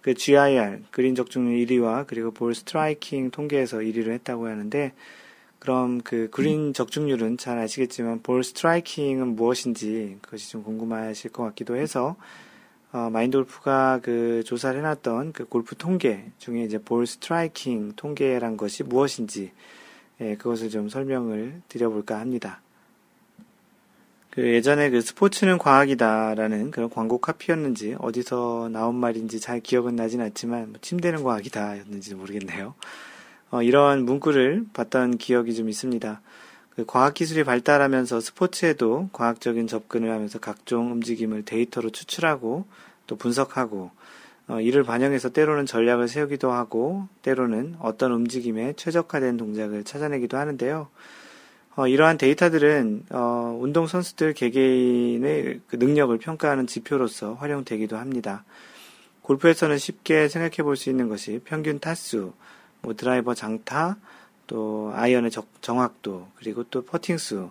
그 0.00 0.14
GIR 0.14 0.80
그린 0.90 1.14
적중률 1.14 1.66
1위와 1.66 2.06
그리고 2.06 2.30
ball 2.30 2.54
striking 2.54 3.32
통계에서 3.32 3.78
1위를 3.78 4.12
했다고 4.12 4.46
하는데 4.46 4.94
그럼 5.58 6.00
그 6.02 6.28
그린 6.30 6.72
적중률은 6.72 7.36
잘 7.36 7.58
아시겠지만 7.58 8.22
ball 8.22 8.44
striking은 8.44 9.34
무엇인지 9.34 10.18
그것이 10.22 10.50
좀 10.50 10.62
궁금하실 10.62 11.32
것 11.32 11.42
같기도 11.44 11.76
해서 11.76 12.16
어, 12.92 13.10
마인드 13.10 13.36
골프가 13.36 14.00
그 14.02 14.42
조사를 14.44 14.78
해놨던 14.78 15.32
그 15.32 15.44
골프 15.44 15.76
통계 15.76 16.30
중에 16.38 16.62
이제 16.62 16.78
ball 16.78 17.06
striking 17.06 17.94
통계란 17.96 18.56
것이 18.56 18.82
무엇인지 18.82 19.52
예, 20.20 20.36
그것을 20.36 20.70
좀 20.70 20.88
설명을 20.88 21.62
드려볼까 21.68 22.18
합니다. 22.18 22.60
그 24.30 24.54
예전에 24.54 24.90
그 24.90 25.00
스포츠는 25.00 25.58
과학이다라는 25.58 26.70
그런 26.70 26.88
광고 26.90 27.18
카피였는지 27.18 27.96
어디서 27.98 28.68
나온 28.72 28.94
말인지 28.94 29.40
잘 29.40 29.60
기억은 29.60 29.96
나진 29.96 30.20
않지만 30.20 30.70
뭐 30.70 30.80
침대는 30.80 31.24
과학이다였는지 31.24 32.14
모르겠네요. 32.14 32.74
어, 33.50 33.62
이런 33.62 34.04
문구를 34.04 34.66
봤던 34.72 35.18
기억이 35.18 35.54
좀 35.54 35.68
있습니다. 35.68 36.20
그 36.76 36.84
과학기술이 36.86 37.44
발달하면서 37.44 38.20
스포츠에도 38.20 39.08
과학적인 39.12 39.66
접근을 39.66 40.10
하면서 40.10 40.38
각종 40.38 40.92
움직임을 40.92 41.44
데이터로 41.44 41.90
추출하고 41.90 42.66
또 43.06 43.16
분석하고 43.16 43.90
어, 44.48 44.60
이를 44.60 44.82
반영해서 44.82 45.30
때로는 45.30 45.66
전략을 45.66 46.08
세우기도 46.08 46.52
하고 46.52 47.08
때로는 47.22 47.76
어떤 47.80 48.12
움직임에 48.12 48.74
최적화된 48.74 49.36
동작을 49.36 49.84
찾아내기도 49.84 50.36
하는데요. 50.36 50.88
어, 51.76 51.86
이러한 51.86 52.18
데이터들은 52.18 53.04
어, 53.10 53.58
운동 53.60 53.86
선수들 53.86 54.34
개개인의 54.34 55.60
그 55.68 55.76
능력을 55.76 56.16
평가하는 56.18 56.66
지표로서 56.66 57.34
활용되기도 57.34 57.96
합니다. 57.96 58.44
골프에서는 59.22 59.78
쉽게 59.78 60.28
생각해 60.28 60.62
볼 60.62 60.76
수 60.76 60.90
있는 60.90 61.08
것이 61.08 61.40
평균 61.44 61.78
타수, 61.78 62.32
뭐 62.82 62.94
드라이버 62.94 63.34
장타, 63.34 63.96
또 64.46 64.92
아이언의 64.94 65.30
정확도, 65.60 66.28
그리고 66.36 66.64
또 66.64 66.84
퍼팅 66.84 67.18
수, 67.18 67.50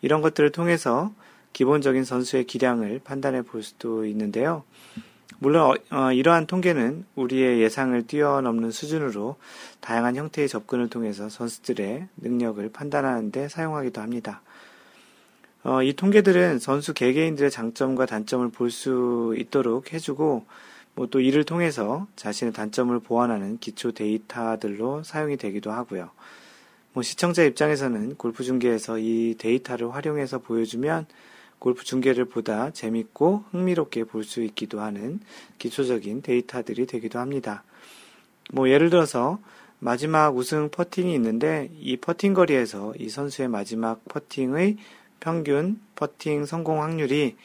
이런 0.00 0.22
것들을 0.22 0.50
통해서 0.52 1.12
기본적인 1.52 2.04
선수의 2.04 2.44
기량을 2.44 3.00
판단해 3.02 3.42
볼 3.42 3.62
수도 3.62 4.04
있는데요. 4.06 4.62
물론 5.40 5.70
어, 5.70 5.96
어, 5.96 6.12
이러한 6.12 6.46
통계는 6.46 7.04
우리의 7.14 7.60
예상을 7.60 8.06
뛰어넘는 8.06 8.70
수준으로 8.70 9.36
다양한 9.80 10.16
형태의 10.16 10.48
접근을 10.48 10.88
통해서 10.88 11.28
선수들의 11.28 12.08
능력을 12.16 12.68
판단하는 12.72 13.30
데 13.30 13.48
사용하기도 13.48 14.00
합니다. 14.00 14.42
어, 15.62 15.82
이 15.82 15.92
통계들은 15.92 16.58
선수 16.58 16.94
개개인들의 16.94 17.50
장점과 17.50 18.06
단점을 18.06 18.48
볼 18.50 18.70
수 18.70 19.34
있도록 19.38 19.92
해주고 19.92 20.44
뭐 20.98 21.06
또 21.06 21.20
이를 21.20 21.44
통해서 21.44 22.08
자신의 22.16 22.52
단점을 22.52 22.98
보완하는 22.98 23.58
기초 23.58 23.92
데이터들로 23.92 25.04
사용이 25.04 25.36
되기도 25.36 25.70
하고요. 25.70 26.10
뭐 26.92 27.04
시청자 27.04 27.44
입장에서는 27.44 28.16
골프 28.16 28.42
중계에서 28.42 28.98
이 28.98 29.36
데이터를 29.38 29.94
활용해서 29.94 30.40
보여주면 30.40 31.06
골프 31.60 31.84
중계를 31.84 32.24
보다 32.24 32.72
재밌고 32.72 33.44
흥미롭게 33.52 34.04
볼 34.04 34.24
수 34.24 34.42
있기도 34.42 34.80
하는 34.80 35.20
기초적인 35.58 36.22
데이터들이 36.22 36.86
되기도 36.86 37.20
합니다. 37.20 37.62
뭐 38.52 38.68
예를 38.68 38.90
들어서 38.90 39.38
마지막 39.78 40.36
우승 40.36 40.68
퍼팅이 40.68 41.14
있는데 41.14 41.70
이 41.78 41.96
퍼팅 41.96 42.34
거리에서 42.34 42.94
이 42.98 43.08
선수의 43.08 43.46
마지막 43.46 44.04
퍼팅의 44.08 44.78
평균 45.20 45.80
퍼팅 45.94 46.44
성공 46.44 46.82
확률이 46.82 47.36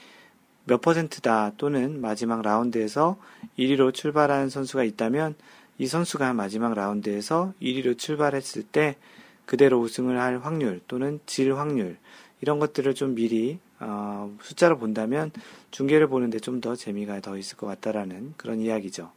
몇 0.66 0.82
퍼센트다 0.82 1.54
또는 1.58 2.00
마지막 2.00 2.42
라운드에서 2.42 3.18
1위로 3.60 3.94
출발한 3.94 4.50
선수가 4.50 4.84
있다면 4.84 5.36
이 5.78 5.88
선수가 5.88 6.34
마지막 6.34 6.74
라운드에서 6.74 7.54
1위로 7.62 7.98
출발했을 7.98 8.64
때 8.64 8.96
그대로 9.46 9.80
우승을 9.82 10.20
할 10.20 10.40
확률 10.40 10.80
또는 10.88 11.20
질 11.26 11.56
확률 11.56 11.98
이런 12.42 12.60
것들을 12.60 12.94
좀 12.96 13.16
미리 13.16 13.60
어, 13.80 14.34
숫자로 14.42 14.78
본다면 14.78 15.32
중계를 15.72 16.08
보는데 16.08 16.40
좀 16.40 16.62
더 16.62 16.76
재미가 16.76 17.20
더 17.20 17.38
있을 17.38 17.58
것 17.58 17.68
같다라는 17.68 18.36
그런 18.38 18.60
이야기죠. 18.62 19.12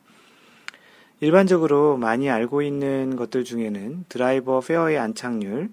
일반적으로 1.20 1.96
많이 1.96 2.28
알고 2.28 2.62
있는 2.62 3.14
것들 3.16 3.44
중에는 3.44 4.04
드라이버 4.08 4.60
페어웨이 4.60 4.98
안착률, 4.98 5.70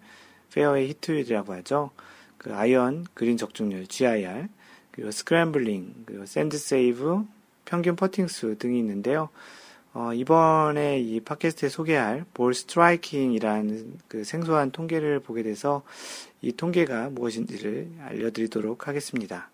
fairway 0.54 0.90
hit율이라고 0.90 1.54
하죠. 1.54 1.90
그 2.38 2.54
아이언 2.54 3.06
그린 3.14 3.38
적중률 3.38 3.88
GIR, 3.88 4.48
그리고 4.94 5.12
scrambling, 5.12 6.04
그리고 6.06 6.26
sand 6.26 6.58
save, 6.58 7.26
평균 7.66 7.96
퍼팅 7.96 8.28
수 8.28 8.58
등이 8.58 8.80
있는데요. 8.80 9.30
어, 9.94 10.12
이번에 10.14 11.00
이 11.00 11.20
팟캐스트에 11.20 11.70
소개할 11.70 12.26
ball 12.34 12.54
striking이라는 12.54 14.00
그 14.08 14.24
생소한 14.24 14.72
통계를 14.72 15.20
보게 15.20 15.44
돼서 15.44 15.84
이 16.42 16.52
통계가 16.52 17.10
무엇인지를 17.10 17.90
알려드리도록 18.02 18.88
하겠습니다. 18.88 19.50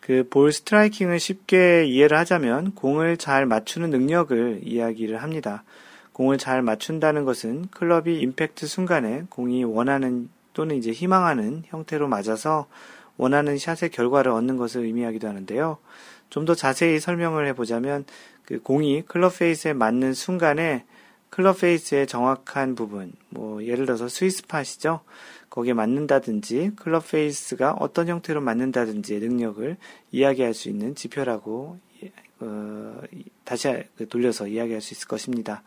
그 0.00 0.24
ball 0.28 0.52
striking을 0.52 1.18
쉽게 1.18 1.86
이해를 1.86 2.18
하자면 2.18 2.74
공을 2.74 3.16
잘 3.16 3.46
맞추는 3.46 3.90
능력을 3.90 4.60
이야기를 4.62 5.22
합니다. 5.22 5.64
공을 6.12 6.38
잘 6.38 6.62
맞춘다는 6.62 7.24
것은 7.24 7.68
클럽이 7.70 8.20
임팩트 8.20 8.66
순간에 8.66 9.24
공이 9.30 9.64
원하는 9.64 10.28
또는 10.52 10.76
이제 10.76 10.92
희망하는 10.92 11.62
형태로 11.66 12.08
맞아서 12.08 12.66
원하는 13.16 13.58
샷의 13.58 13.90
결과를 13.90 14.32
얻는 14.32 14.56
것을 14.56 14.82
의미하기도 14.82 15.28
하는데요. 15.28 15.78
좀 16.30 16.44
더 16.44 16.54
자세히 16.54 16.98
설명을 16.98 17.46
해보자면 17.48 18.04
그 18.44 18.60
공이 18.60 19.02
클럽 19.02 19.38
페이스에 19.38 19.72
맞는 19.72 20.14
순간에 20.14 20.84
클럽 21.30 21.60
페이스의 21.60 22.06
정확한 22.06 22.74
부분, 22.74 23.12
뭐 23.28 23.64
예를 23.64 23.86
들어서 23.86 24.08
스위스팟이죠. 24.08 25.00
거기에 25.50 25.72
맞는다든지 25.72 26.72
클럽 26.76 27.08
페이스가 27.10 27.76
어떤 27.78 28.08
형태로 28.08 28.40
맞는다든지의 28.40 29.20
능력을 29.20 29.76
이야기할 30.10 30.54
수 30.54 30.68
있는 30.68 30.94
지표라고 30.94 31.78
어, 32.40 33.00
다시 33.44 33.72
돌려서 34.08 34.48
이야기할 34.48 34.80
수 34.80 34.94
있을 34.94 35.06
것입니다. 35.06 35.62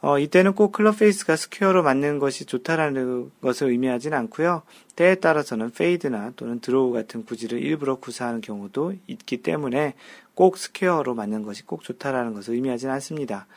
어, 0.00 0.18
이때는 0.18 0.52
꼭 0.54 0.70
클럽 0.70 0.98
페이스가 0.98 1.34
square로 1.34 1.82
맞는 1.82 2.20
것이 2.20 2.44
좋다라는 2.44 3.32
것을 3.40 3.70
의미하진 3.70 4.14
않고요. 4.14 4.62
때에 4.94 5.16
따라서는 5.16 5.70
fade나 5.70 6.32
또는 6.36 6.60
draw 6.60 6.92
같은 6.92 7.24
구질을 7.24 7.60
일부러 7.60 7.96
구사하는 7.96 8.40
경우도 8.40 8.94
있기 9.08 9.38
때문에 9.38 9.94
꼭 10.34 10.56
square로 10.56 11.14
맞는 11.14 11.42
것이 11.42 11.64
꼭 11.64 11.82
좋다라는 11.82 12.32
것을 12.32 12.54
의미하진 12.54 12.90
않습니다. 12.90 13.48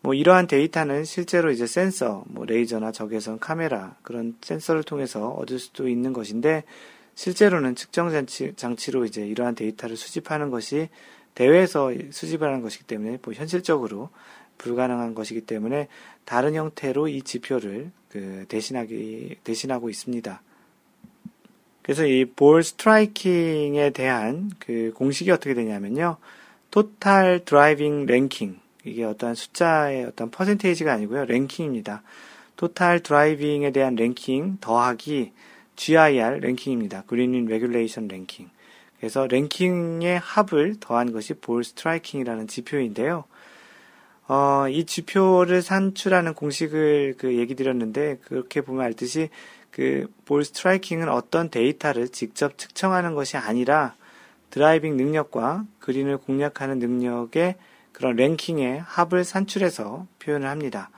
뭐 0.00 0.14
이러한 0.14 0.46
데이터는 0.46 1.04
실제로 1.04 1.50
이제 1.50 1.66
센서, 1.66 2.24
뭐 2.26 2.46
레이저나 2.46 2.92
적외선 2.92 3.38
카메라 3.38 3.96
그런 4.02 4.36
센서를 4.40 4.82
통해서 4.82 5.28
얻을 5.28 5.58
수도 5.58 5.88
있는 5.88 6.12
것인데 6.14 6.64
실제로는 7.14 7.74
측정 7.74 8.10
장치, 8.10 8.52
장치로 8.56 9.04
이제 9.04 9.26
이러한 9.26 9.54
데이터를 9.54 9.96
수집하는 9.96 10.50
것이 10.50 10.88
대회에서 11.34 11.92
수집을 12.10 12.46
하는 12.46 12.62
것이기 12.62 12.84
때문에 12.84 13.18
뭐 13.22 13.34
현실적으로 13.34 14.10
불가능한 14.58 15.14
것이기 15.14 15.42
때문에 15.42 15.88
다른 16.24 16.54
형태로 16.54 17.08
이 17.08 17.22
지표를 17.22 17.90
그 18.08 18.44
대신하기 18.48 19.38
대신하고 19.44 19.90
있습니다. 19.90 20.42
그래서 21.82 22.06
이 22.06 22.24
ball 22.24 22.62
striking에 22.62 23.90
대한 23.90 24.50
그 24.58 24.92
공식이 24.94 25.30
어떻게 25.30 25.54
되냐면요. 25.54 26.16
total 26.70 27.44
driving 27.44 28.06
랭킹. 28.06 28.58
이게 28.84 29.04
어떠한 29.04 29.34
숫자의 29.34 30.04
어떤 30.04 30.30
percentage가 30.30 30.92
아니고요. 30.92 31.26
랭킹입니다. 31.26 32.02
total 32.56 33.00
driving에 33.00 33.70
대한 33.72 33.96
랭킹 33.96 34.58
더하기 34.60 35.32
GIR 35.76 36.38
랭킹입니다. 36.40 37.04
green 37.06 37.35
in 37.35 37.46
regulation 37.46 38.08
랭킹. 38.08 38.48
그래서 38.98 39.26
랭킹의 39.26 40.18
합을 40.18 40.76
더한 40.80 41.12
것이 41.12 41.34
ball 41.34 41.64
striking이라는 41.64 42.48
지표인데요. 42.48 43.24
어, 44.26 44.66
이 44.68 44.84
지표를 44.84 45.62
산출하는 45.62 46.34
공식을 46.34 47.16
그 47.18 47.36
얘기 47.36 47.54
드렸는데 47.54 48.18
그렇게 48.24 48.60
보면 48.60 48.84
알듯이 48.84 49.30
그 49.70 50.06
ball 50.24 50.44
striking은 50.44 51.08
어떤 51.08 51.50
데이터를 51.50 52.08
직접 52.08 52.58
측정하는 52.58 53.14
것이 53.14 53.36
아니라 53.36 53.94
driving 54.50 54.96
능력과 54.96 55.64
그린을 55.80 56.18
공략하는 56.18 56.78
능력의 56.78 57.56
그런 57.92 58.16
랭킹의 58.16 58.80
합을 58.80 59.24
산출해서 59.24 60.06
표현을 60.20 60.48
합니다. 60.48 60.90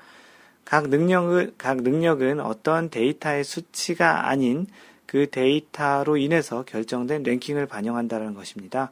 각 0.65 0.89
능력은, 0.89 1.55
각 1.59 1.83
능력은 1.83 2.41
어떤 2.41 2.91
데이터의 2.91 3.45
수치가 3.45 4.29
아닌 4.29 4.67
그 5.07 5.31
데이터로 5.31 6.17
인해서 6.17 6.65
결정된 6.65 7.23
랭킹을 7.23 7.67
반영한다는 7.67 8.35
것입니다. 8.35 8.91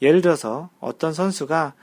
예를 0.00 0.22
들어서 0.22 0.70
어떤 0.80 1.12
선수가 1.12 1.74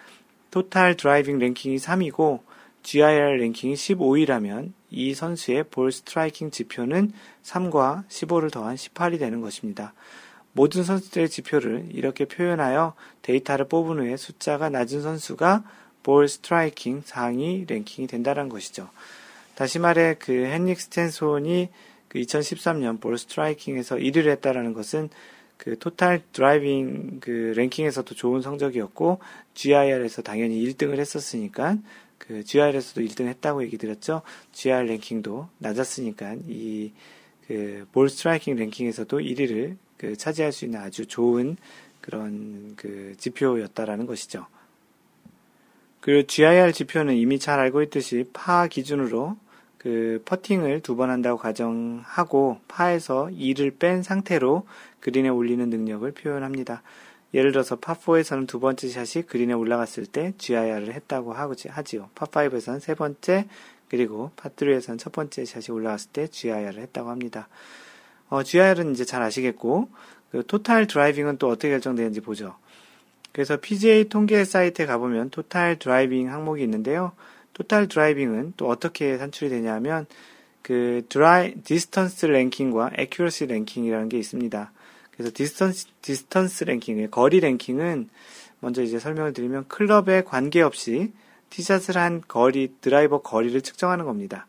total 0.51 0.95
driving 0.95 1.39
랭킹이 1.39 1.77
3이고 1.77 2.39
GIR 2.83 3.37
랭킹이 3.37 3.73
15이라면 3.75 4.71
이 4.89 5.13
선수의 5.13 5.65
ball 5.65 5.91
striking 5.91 6.51
지표는 6.51 7.11
3과 7.43 8.07
15를 8.07 8.51
더한 8.51 8.75
18이 8.75 9.19
되는 9.19 9.41
것입니다. 9.41 9.93
모든 10.53 10.83
선수들의 10.83 11.29
지표를 11.29 11.89
이렇게 11.91 12.25
표현하여 12.25 12.93
데이터를 13.21 13.67
뽑은 13.67 13.99
후에 13.99 14.17
숫자가 14.17 14.69
낮은 14.69 15.01
선수가 15.01 15.63
ball 16.01 16.27
striking 16.27 17.03
상위 17.05 17.65
랭킹이 17.67 18.07
된다는 18.07 18.49
것이죠. 18.49 18.89
다시 19.55 19.77
말해 19.77 20.15
그 20.17 20.31
헨릭 20.31 20.79
스탠손이 20.79 21.69
그 22.07 22.19
2013년 22.19 22.99
ball 22.99 23.17
striking에서 23.17 23.97
1위를 23.97 24.29
했다라는 24.29 24.73
것은 24.73 25.09
그 25.59 25.77
total 25.77 26.23
driving 26.33 27.19
그 27.19 27.53
랭킹에서도 27.55 28.15
좋은 28.15 28.41
성적이었고 28.41 29.19
GIR에서 29.53 30.23
당연히 30.23 30.63
1등을 30.65 30.97
했었으니까 30.97 31.77
그 32.17 32.43
GIR에서도 32.43 33.01
1등 33.01 33.27
했다고 33.27 33.63
얘기 33.63 33.77
드렸죠. 33.77 34.23
GIR 34.53 34.87
랭킹도 34.87 35.49
낮았으니까 35.59 36.37
이 36.47 36.91
그 37.49 37.87
ball 37.91 38.09
striking 38.09 38.55
랭킹에서도 38.57 39.17
1위를 39.19 39.75
그 39.97 40.15
차지할 40.15 40.51
수 40.51 40.65
있는 40.65 40.79
아주 40.79 41.07
좋은 41.07 41.57
그런 41.99 42.75
그 42.75 43.15
지표였다라는 43.17 44.05
것이죠. 44.05 44.45
그리고 45.99 46.27
GIR 46.27 46.71
지표는 46.71 47.15
이미 47.15 47.39
잘 47.39 47.59
알고 47.59 47.81
있듯이 47.81 48.25
파 48.33 48.67
기준으로 48.67 49.35
그 49.79 50.21
퍼팅을 50.25 50.81
두 50.81 50.95
번 50.95 51.09
한다고 51.09 51.39
가정하고 51.39 52.59
파에서 52.67 53.29
2를 53.31 53.79
뺀 53.79 54.03
상태로 54.03 54.67
그린에 54.99 55.29
올리는 55.29 55.69
능력을 55.69 56.11
표현합니다. 56.11 56.83
예를 57.33 57.51
들어서 57.51 57.75
파4에서는 57.79 58.47
두 58.47 58.59
번째 58.59 58.87
샷이 58.87 59.25
그린에 59.25 59.53
올라갔을 59.53 60.05
때 60.05 60.33
GIR을 60.37 60.93
했다고 60.93 61.33
하지요. 61.33 62.09
파5에서는 62.15 62.79
세 62.79 62.95
번째, 62.95 63.47
그리고 63.87 64.31
파3에서는 64.35 64.97
첫 64.97 65.11
번째 65.11 65.45
샷이 65.45 65.65
올라갔을 65.69 66.11
때 66.11 66.27
GIR을 66.27 66.79
했다고 66.79 67.09
합니다. 67.09 67.47
어, 68.29 68.43
GIR은 68.43 68.91
이제 68.91 69.05
잘 69.05 69.21
아시겠고, 69.21 69.89
그 70.31 70.43
total 70.45 70.87
driving은 70.87 71.37
또 71.37 71.49
어떻게 71.49 71.69
결정되는지 71.69 72.21
보죠. 72.21 72.55
그래서 73.31 73.57
PGA 73.57 74.09
통계 74.09 74.43
사이트에 74.43 74.85
가보면 74.85 75.29
total 75.29 75.77
driving 75.79 76.31
항목이 76.31 76.63
있는데요. 76.63 77.11
total 77.53 77.87
driving은 77.87 78.53
또 78.57 78.67
어떻게 78.67 79.17
산출이 79.17 79.49
되냐면 79.49 80.05
그 80.61 81.05
drive 81.09 81.55
distance 81.63 82.27
랭킹과 82.27 82.91
accuracy 82.95 83.47
랭킹이라는 83.47 84.09
게 84.09 84.17
있습니다. 84.17 84.71
그래서 85.19 85.33
distance 85.35 85.87
distance 86.01 86.63
랭킹, 86.63 87.09
거리 87.11 87.41
랭킹은 87.41 88.07
먼저 88.61 88.81
이제 88.81 88.99
설명을 88.99 89.33
드리면 89.33 89.67
클럽에 89.67 90.23
관계없이 90.23 91.11
티샷을 91.49 91.97
한 91.97 92.21
거리 92.25 92.71
드라이버 92.79 93.21
거리를 93.21 93.59
측정하는 93.59 94.05
겁니다. 94.05 94.47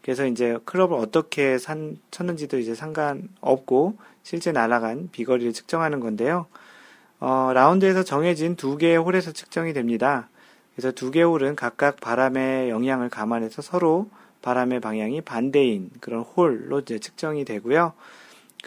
그래서 0.00 0.24
이제 0.24 0.56
클럽을 0.64 0.96
어떻게 0.96 1.58
산, 1.58 1.98
쳤는지도 2.10 2.58
이제 2.58 2.74
상관없고 2.74 3.98
실제 4.22 4.50
날아간 4.50 5.10
비거리를 5.12 5.52
측정하는 5.52 6.00
건데요. 6.00 6.46
어, 7.20 7.50
라운드에서 7.52 8.02
정해진 8.02 8.56
두 8.56 8.78
개의 8.78 8.96
홀에서 8.96 9.32
측정이 9.32 9.74
됩니다. 9.74 10.30
그래서 10.74 10.90
두 10.90 11.10
개의 11.10 11.26
홀은 11.26 11.54
각각 11.54 12.00
바람의 12.00 12.70
영향을 12.70 13.10
감안해서 13.10 13.60
서로 13.60 14.08
바람의 14.40 14.80
방향이 14.80 15.20
반대인 15.20 15.90
그런 16.00 16.22
홀로 16.22 16.80
이제 16.80 16.98
측정이 16.98 17.44
되고요. 17.44 17.92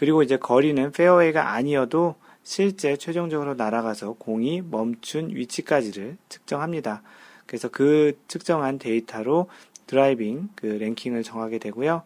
그리고 0.02 0.24
이제 0.24 0.36
거리는 0.36 0.90
페어웨이가 0.90 1.52
아니어도 1.52 2.16
실제 2.42 2.96
최종적으로 2.96 3.54
날아가서 3.54 4.14
공이 4.14 4.62
멈춘 4.62 5.30
위치까지를 5.32 6.16
측정합니다. 6.28 7.02
그래서 7.46 7.68
그 7.68 8.18
측정한 8.26 8.80
데이터로 8.80 9.48
driving 9.86 10.48
그 10.56 10.66
랭킹을 10.66 11.22
정하게 11.22 11.58
되고요. 11.60 12.02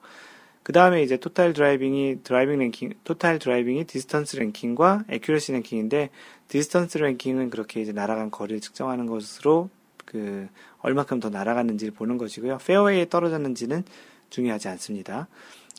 그 0.63 0.75
다음에 0.75 1.03
이제 1.03 1.17
total 1.17 1.55
driving이 1.55 2.19
driving 2.23 2.59
랭킹, 2.59 2.93
total 3.05 3.39
driving이 3.39 3.85
distance 3.85 4.37
랭킹과 4.37 5.05
accuracy 5.09 5.53
랭킹인데 5.53 6.11
distance 6.49 6.99
랭킹은 6.99 7.49
그렇게 7.49 7.81
이제 7.81 7.93
날아간 7.93 8.31
거리를 8.31 8.61
측정하는 8.61 9.07
것으로 9.07 9.71
그 10.05 10.49
얼마큼 10.81 11.21
더 11.21 11.31
날아갔는지를 11.31 11.95
보는 11.95 12.19
것이고요. 12.19 12.59
페어웨이에 12.59 13.09
떨어졌는지는 13.09 13.85
중요하지 14.29 14.69
않습니다. 14.69 15.29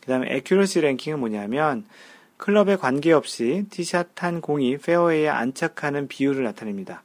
그 0.07 0.13
다음에 0.13 0.33
accuracy 0.37 0.79
랭킹은 0.79 1.19
뭐냐면 1.19 1.83
클럽에 2.37 2.77
관계없이 2.77 3.65
티샷 3.69 4.23
한 4.23 4.39
공이 4.39 4.77
페어웨이에 4.77 5.27
안착하는 5.27 6.07
비율을 6.07 6.45
나타냅니다. 6.45 7.03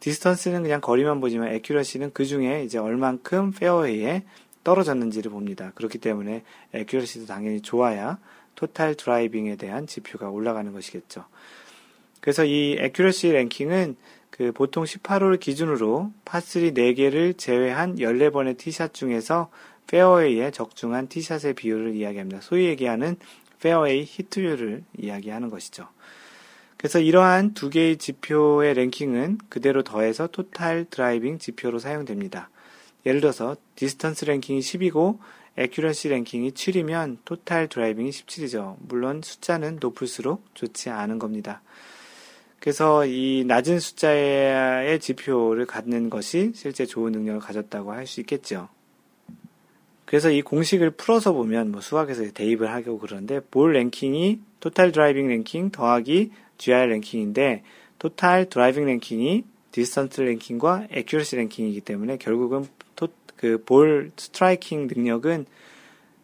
distance는 0.00 0.62
그냥 0.62 0.82
거리만 0.82 1.22
보지만 1.22 1.48
accuracy는 1.54 2.10
그 2.12 2.26
중에 2.26 2.64
이제 2.64 2.76
얼만큼 2.76 3.52
페어웨이에 3.52 4.24
떨어졌는지를 4.62 5.30
봅니다. 5.30 5.72
그렇기 5.74 5.96
때문에 5.96 6.42
accuracy도 6.74 7.24
당연히 7.24 7.62
좋아야 7.62 8.18
total 8.56 8.94
driving에 8.94 9.56
대한 9.56 9.86
지표가 9.86 10.28
올라가는 10.28 10.70
것이겠죠. 10.70 11.24
그래서 12.20 12.44
이 12.44 12.76
accuracy 12.78 13.32
랭킹은 13.32 13.96
그 14.28 14.52
보통 14.52 14.84
18홀 14.84 15.40
기준으로 15.40 16.12
파3 16.26 16.76
4개를 16.76 17.38
제외한 17.38 17.96
14번의 17.96 18.58
티샷 18.58 18.92
중에서 18.92 19.48
페어웨이에 19.86 20.50
적중한 20.50 21.08
티샷의 21.08 21.54
비율을 21.54 21.94
이야기합니다. 21.94 22.40
소위 22.40 22.66
얘기하는 22.66 23.16
페어웨이 23.60 24.04
hit율을 24.04 24.84
이야기하는 24.98 25.50
것이죠. 25.50 25.88
그래서 26.76 26.98
이러한 26.98 27.54
두 27.54 27.70
개의 27.70 27.96
지표의 27.96 28.74
랭킹은 28.74 29.38
그대로 29.48 29.82
더해서 29.82 30.26
total 30.26 30.86
driving 30.90 31.38
지표로 31.38 31.78
사용됩니다. 31.78 32.50
예를 33.06 33.20
들어서 33.20 33.56
distance 33.76 34.26
랭킹이 34.26 34.60
10이고 34.60 35.18
accuracy 35.56 36.08
랭킹이 36.08 36.50
7이면 36.50 37.18
total 37.24 37.68
driving이 37.68 38.10
17이죠. 38.10 38.76
물론 38.80 39.22
숫자는 39.22 39.78
높을수록 39.80 40.44
좋지 40.54 40.90
않은 40.90 41.18
겁니다. 41.18 41.62
그래서 42.58 43.06
이 43.06 43.44
낮은 43.46 43.78
숫자의 43.78 44.98
지표를 44.98 45.66
갖는 45.66 46.10
것이 46.10 46.52
실제 46.54 46.86
좋은 46.86 47.12
능력을 47.12 47.40
가졌다고 47.40 47.92
할 47.92 48.06
수 48.06 48.20
있겠죠. 48.20 48.68
그래서 50.14 50.30
이 50.30 50.42
공식을 50.42 50.92
풀어서 50.92 51.32
보면 51.32 51.72
뭐 51.72 51.80
수학에서 51.80 52.22
대입을 52.30 52.70
하고 52.70 53.00
그러는데 53.00 53.40
볼 53.50 53.72
랭킹이 53.72 54.38
total 54.60 54.92
driving 54.92 55.26
랭킹 55.26 55.72
더하기 55.72 56.30
GIR 56.56 56.86
랭킹인데 56.86 57.64
total 57.98 58.48
driving 58.48 58.86
랭킹이 58.86 59.42
distance 59.72 60.20
랭킹과 60.20 60.86
accuracy 60.92 61.34
랭킹이기 61.34 61.80
때문에 61.80 62.18
결국은 62.18 62.64
그 63.34 63.58
ball 63.66 64.12
striking 64.16 64.86
능력은 64.86 65.46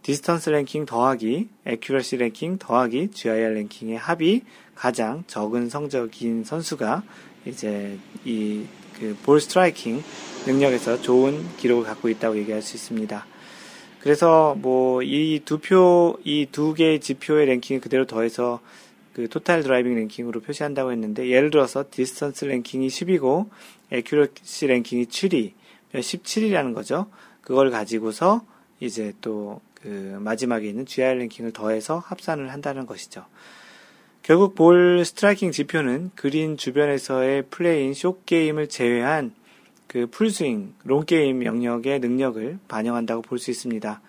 distance 0.02 0.50
랭킹 0.50 0.86
더하기 0.86 1.48
accuracy 1.66 2.18
랭킹 2.18 2.58
더하기 2.58 3.10
GIR 3.10 3.54
랭킹의 3.54 3.98
합이 3.98 4.42
가장 4.76 5.24
적은 5.26 5.68
성적인 5.68 6.44
선수가 6.44 7.02
이제 7.44 7.98
이 8.24 8.66
그 9.00 9.16
ball 9.24 9.40
striking 9.40 10.00
능력에서 10.46 11.00
좋은 11.02 11.44
기록을 11.56 11.84
갖고 11.84 12.08
있다고 12.08 12.36
얘기할 12.38 12.62
수 12.62 12.76
있습니다. 12.76 13.26
그래서 14.00 14.54
뭐 14.58 15.02
이 15.02 15.40
두 15.44 15.58
표, 15.58 16.18
이 16.24 16.46
두 16.46 16.74
개의 16.74 17.00
지표의 17.00 17.46
랭킹을 17.46 17.80
그대로 17.80 18.06
더해서 18.06 18.60
그 19.12 19.28
total 19.28 19.62
driving 19.62 19.94
랭킹으로 19.94 20.40
표시한다고 20.40 20.92
했는데 20.92 21.28
예를 21.28 21.50
들어서 21.50 21.84
distance 21.90 22.44
랭킹이 22.46 22.88
10이고 22.88 23.48
accuracy 23.90 24.66
랭킹이 24.66 25.06
7이 25.06 25.52
17이라는 25.94 26.74
거죠. 26.74 27.06
그걸 27.42 27.70
가지고서 27.70 28.42
이제 28.80 29.12
또 29.20 29.60
그 29.82 30.18
마지막에 30.20 30.68
있는 30.68 30.84
GIR 30.84 31.14
랭킹을 31.18 31.52
더해서 31.52 31.98
합산을 31.98 32.52
한다는 32.52 32.86
것이죠. 32.86 33.24
결국 34.22 34.54
ball 34.54 35.04
striking 35.04 35.52
지표는 35.52 36.10
그린 36.14 36.56
주변에서의 36.58 37.44
플레이인 37.50 37.94
short 37.94 38.26
game을 38.26 38.68
제외한 38.68 39.32
그 39.90 40.06
full 40.06 40.34
swing, 40.34 40.74
long 40.84 41.14
game 41.14 41.44
영역의 41.44 41.98
능력을 41.98 42.60
반영한다고 42.68 43.22
볼 43.22 43.40
수 43.40 43.50
있습니다. 43.50 44.00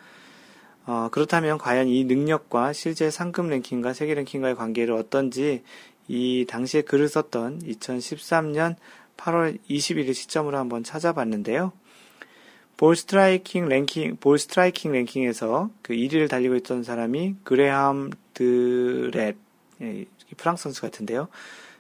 어, 0.86 1.10
그렇다면 1.12 1.58
과연 1.58 1.88
이 1.88 2.04
능력과 2.04 2.72
실제 2.72 3.10
상금 3.10 3.50
랭킹과 3.50 3.94
세계 3.94 4.14
랭킹과의 4.14 4.56
관계를 4.58 4.94
어떤지 4.94 5.64
이 6.08 6.46
당시에 6.48 6.84
글을 6.84 7.10
썼던 7.10 7.64
2013년 7.64 8.76
8월 9.18 9.58
21일 9.68 10.14
시점으로 10.14 10.60
한번 10.60 10.84
찾아봤는데요. 10.84 11.72
ball 12.78 12.96
striking 12.96 13.68
랭킹, 13.68 14.18
ball 14.18 14.38
striking 14.38 14.92
랭킹에서 14.92 15.72
그 15.82 15.94
1위를 15.94 16.30
달리고 16.30 16.58
있던 16.58 16.84
사람이 16.84 17.38
그레함 17.44 18.12
드렛, 18.36 19.36
예, 19.82 20.06
프랑스 20.38 20.64
선수 20.64 20.82
같은데요. 20.82 21.28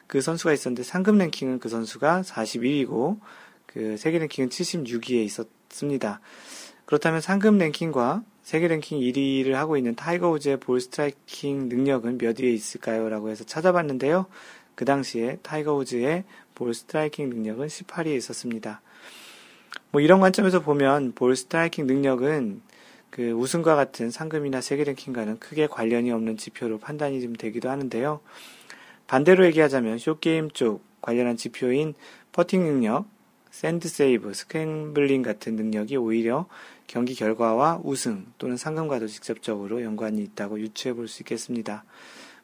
그 0.07 0.21
선수가 0.21 0.53
있었는데 0.53 0.81
상금 0.81 1.19
랭킹은 1.19 1.59
그 1.59 1.69
선수가 1.69 2.23
41위고 2.23 3.19
그 3.73 3.97
세계 3.97 4.19
랭킹은 4.19 4.49
76위에 4.49 5.23
있었습니다. 5.25 6.19
그렇다면 6.85 7.21
상금 7.21 7.57
랭킹과 7.57 8.23
세계 8.41 8.67
랭킹 8.67 8.99
1위를 8.99 9.51
하고 9.53 9.77
있는 9.77 9.95
타이거 9.95 10.29
우즈의 10.29 10.57
ball 10.59 10.81
striking 10.81 11.69
능력은 11.69 12.17
몇 12.17 12.39
위에 12.39 12.51
있을까요? 12.51 13.07
라고 13.07 13.29
해서 13.29 13.43
찾아봤는데요. 13.43 14.25
그 14.75 14.83
당시에 14.83 15.37
타이거 15.41 15.73
우즈의 15.75 16.25
ball 16.55 16.73
striking 16.73 17.29
능력은 17.29 17.67
18위에 17.67 18.17
있었습니다. 18.17 18.81
뭐 19.91 20.01
이런 20.01 20.19
관점에서 20.19 20.61
보면 20.61 21.13
ball 21.13 21.35
striking 21.35 21.85
능력은 21.85 22.61
그 23.09 23.31
우승과 23.31 23.75
같은 23.75 24.09
상금이나 24.09 24.61
세계 24.61 24.83
랭킹과는 24.85 25.39
크게 25.39 25.67
관련이 25.67 26.11
없는 26.11 26.37
지표로 26.37 26.79
판단이 26.79 27.21
좀 27.21 27.35
되기도 27.35 27.69
하는데요. 27.69 28.21
반대로 29.07 29.45
얘기하자면 29.45 29.97
short 29.97 30.26
game 30.26 30.49
쪽 30.51 30.83
관련한 31.01 31.35
지표인 31.35 31.93
퍼팅 32.31 32.63
능력, 32.63 33.05
sand 33.51 33.87
save, 33.89 34.33
scrambling 34.33 35.21
같은 35.21 35.55
능력이 35.55 35.97
오히려 35.97 36.47
경기 36.87 37.13
결과와 37.13 37.81
우승 37.83 38.25
또는 38.37 38.57
상금과도 38.57 39.07
직접적으로 39.07 39.83
연관이 39.83 40.23
있다고 40.23 40.59
유추해 40.59 40.93
볼 40.93 41.07
수 41.07 41.21
있겠습니다. 41.21 41.83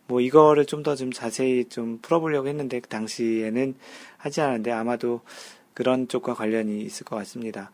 뭐 0.07 0.21
이거를 0.21 0.65
좀 0.65 0.83
더좀 0.83 1.07
좀 1.07 1.11
자세히 1.11 1.65
좀 1.65 1.99
풀어보려고 2.01 2.47
했는데 2.47 2.79
그 2.79 2.87
당시에는 2.87 3.75
하지 4.17 4.41
않았는데 4.41 4.71
아마도 4.71 5.21
그런 5.73 6.07
쪽과 6.07 6.33
관련이 6.33 6.81
있을 6.81 7.05
것 7.05 7.15
같습니다. 7.17 7.71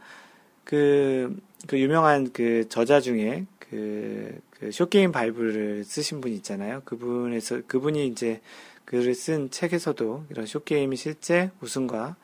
그, 0.63 1.35
그 1.67 1.79
유명한 1.79 2.31
그 2.33 2.67
저자 2.69 3.01
중에 3.01 3.45
그, 3.59 4.39
그 4.51 4.71
쇼게임 4.71 5.11
바이블을 5.11 5.83
쓰신 5.83 6.21
분 6.21 6.31
있잖아요. 6.33 6.81
그분에서, 6.85 7.61
그분이 7.67 8.07
이제 8.07 8.41
글을 8.85 9.15
쓴 9.15 9.49
책에서도 9.49 10.25
이런 10.29 10.45
쇼게임이 10.45 10.95
실제 10.95 11.51
우승과 11.61 12.15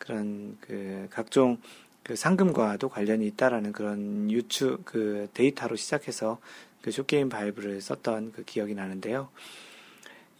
그런 0.00 0.56
그 0.60 1.06
각종 1.10 1.58
그 2.02 2.16
상금과도 2.16 2.88
관련이 2.88 3.24
있다라는 3.28 3.70
그런 3.70 4.28
유추 4.32 4.78
그 4.84 5.28
데이터로 5.34 5.76
시작해서 5.76 6.38
그 6.82 6.90
short 6.90 7.11
game 7.11 7.28
bible을 7.28 7.80
썼던 7.80 8.32
그 8.32 8.42
기억이 8.42 8.74
나는데요. 8.74 9.28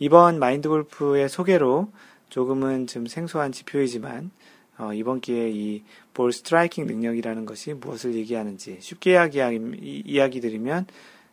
이번 0.01 0.41
마인드 0.41 0.69
골프의 0.69 1.29
소개로 1.29 1.93
조금은 2.31 2.89
좀 2.89 3.07
생소한 3.07 3.53
지표이지만 3.53 4.33
어, 4.79 4.93
이번 4.93 5.21
기회에 5.21 5.51
이 5.51 5.85
ball 6.21 6.33
striking 6.33 6.87
능력이라는 6.87 7.47
것이 7.47 7.73
무엇을 7.73 8.15
얘기하는지 8.15 8.79
쉽게 8.81 9.13
이야기, 9.13 9.39
이야기 10.05 10.41
드리면 10.41 10.87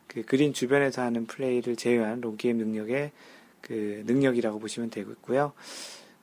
그 0.08 0.24
그린 0.24 0.54
주변에서 0.54 1.02
하는 1.02 1.26
플레이를 1.26 1.76
제외한 1.76 2.22
long 2.22 2.40
game 2.40 2.58
능력의 2.58 3.12
그 3.62 4.04
능력이라고 4.06 4.60
보시면 4.60 4.90
되겠고요. 4.90 5.52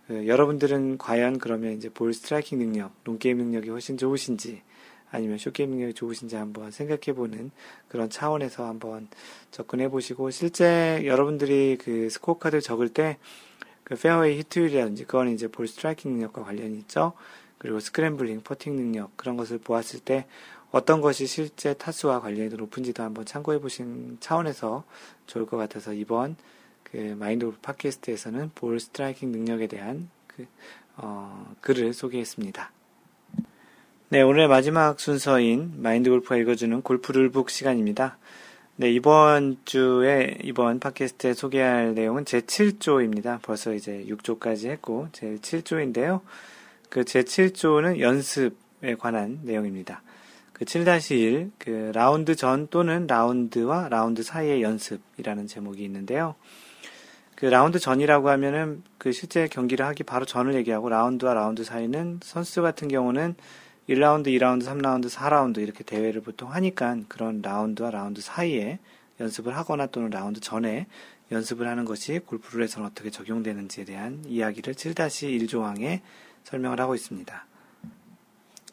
그 0.07 0.27
여러분들은 0.27 0.99
과연 0.99 1.39
그러면 1.39 1.73
이제 1.73 1.89
ball 1.89 2.13
striking 2.13 2.59
능력, 2.59 2.93
long 3.05 3.22
game 3.22 3.39
능력이 3.39 3.71
훨씬 3.71 3.97
좋으신지 3.97 4.63
아니면 5.11 5.39
short 5.39 5.57
game 5.57 5.71
능력이 5.71 5.95
좋으신지 5.95 6.37
한번 6.37 6.71
생각해보는 6.71 7.51
그런 7.89 8.11
차원에서 8.11 8.67
한번 8.67 9.09
접근해보시고 9.51 10.31
실제 10.31 11.03
여러분들이 11.05 11.79
그 11.81 12.11
스코어 12.11 12.39
카드를 12.39 12.61
적을 12.61 12.89
때 12.89 13.19
그 13.85 13.97
페어웨이 13.97 14.39
hit율이라든지 14.39 15.05
그건 15.05 15.29
이제 15.29 15.47
ball 15.47 15.69
striking 15.69 16.11
능력과 16.13 16.43
관련이 16.43 16.79
있죠. 16.79 17.13
그리고 17.59 17.81
scrambling, 17.81 18.41
퍼팅 18.43 18.77
능력 18.77 19.17
그런 19.17 19.37
것을 19.37 19.59
보았을 19.59 20.01
때 20.01 20.27
어떤 20.71 21.01
것이 21.01 21.27
실제 21.27 21.75
타수와 21.75 22.21
관련이 22.21 22.49
높은지도 22.49 23.03
한번 23.03 23.25
참고해 23.27 23.61
보신 23.61 24.17
차원에서 24.21 24.85
좋을 25.27 25.47
것 25.47 25.57
같아서 25.57 25.93
이번 25.93 26.37
그 26.95 27.17
마인드 27.19 27.45
골프 27.45 27.59
팟캐스트에서는 27.61 28.53
ball 28.55 28.79
striking 28.79 29.33
능력에 29.33 29.67
대한 29.67 30.09
그, 30.29 30.47
어, 30.97 31.53
글을 31.61 31.93
소개했습니다. 31.93 32.71
네, 34.11 34.23
오늘 34.23 34.47
마지막 34.47 35.01
순서인 35.01 35.83
마인드 35.83 36.09
골프가 36.09 36.37
읽어주는 36.37 36.83
골프 36.83 37.11
룰북 37.11 37.51
시간입니다. 37.51 38.17
네, 38.77 38.93
이번 38.93 39.57
주에, 39.65 40.39
이번 40.45 40.79
팟캐스트에 40.79 41.35
소개할 41.35 41.97
내용은 41.97 42.25
제 42.25 42.43
7조입니다. 42.43 43.43
벌써 43.43 43.75
이제 43.75 44.05
6조까지 44.09 44.69
했고, 44.69 45.09
제 45.11 45.35
7조인데요. 45.43 46.21
그 46.91 47.03
제 47.03 47.23
7조는 47.25 47.99
연습에 47.99 48.95
관한 49.01 49.41
내용입니다. 49.43 50.01
그 50.53 50.65
7-1, 50.65 51.51
그 51.59 51.91
라운드 51.93 52.37
전 52.37 52.69
또는 52.69 53.09
라운드와 53.09 53.89
라운드 53.89 54.23
사이의 54.23 54.63
연습이라는 54.63 55.49
제목이 55.49 55.83
있는데요. 55.83 56.37
그 57.37 57.47
라운드 57.47 57.79
전이라고 57.79 58.29
하면은 58.31 58.83
그 58.99 59.13
실제 59.13 59.49
경기를 59.49 59.85
하기 59.87 60.05
바로 60.05 60.25
전을 60.25 60.55
얘기하고 60.55 60.89
라운드와 60.89 61.35
라운드 61.35 61.65
사이는 61.65 62.21
선수 62.23 62.63
같은 62.63 62.89
경우는 62.89 63.35
1라운드, 63.89 64.29
2라운드, 64.29 64.65
3라운드, 64.65 65.11
4라운드 65.11 65.59
이렇게 65.59 65.85
대회를 65.85 66.23
보통 66.23 66.53
하니까 66.53 66.97
그런 67.09 67.43
라운드와 67.43 67.91
라운드 67.91 68.21
사이에 68.21 68.79
연습을 69.21 69.57
하거나 69.57 69.87
또는 69.87 70.11
라운드 70.11 70.41
전에 70.41 70.87
연습을 71.31 71.67
하는 71.67 71.85
것이 71.85 72.21
골프룰에서는 72.21 72.89
어떻게 72.89 73.11
적용되는지에 73.11 73.85
대한 73.85 74.23
이야기를 74.27 74.75
7-1조항에 74.75 76.01
설명을 76.45 76.81
하고 76.81 76.95
있습니다. 76.95 77.47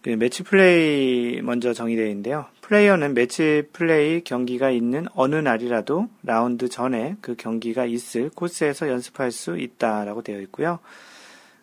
그 0.02 0.10
매치 0.10 0.44
플레이 0.44 1.42
먼저 1.42 1.74
정의되어 1.74 2.08
있는데요. 2.08 2.48
플레이어는 2.72 3.14
매치 3.16 3.64
플레이 3.74 4.24
경기가 4.24 4.70
있는 4.70 5.06
어느 5.14 5.36
날이라도 5.36 6.08
라운드 6.24 6.70
전에 6.70 7.18
그 7.20 7.36
경기가 7.36 7.84
있을 7.84 8.30
코스에서 8.34 8.88
연습할 8.88 9.34
수 9.34 9.60
있다라고 9.60 10.22
되어 10.22 10.40
있고요. 10.44 10.80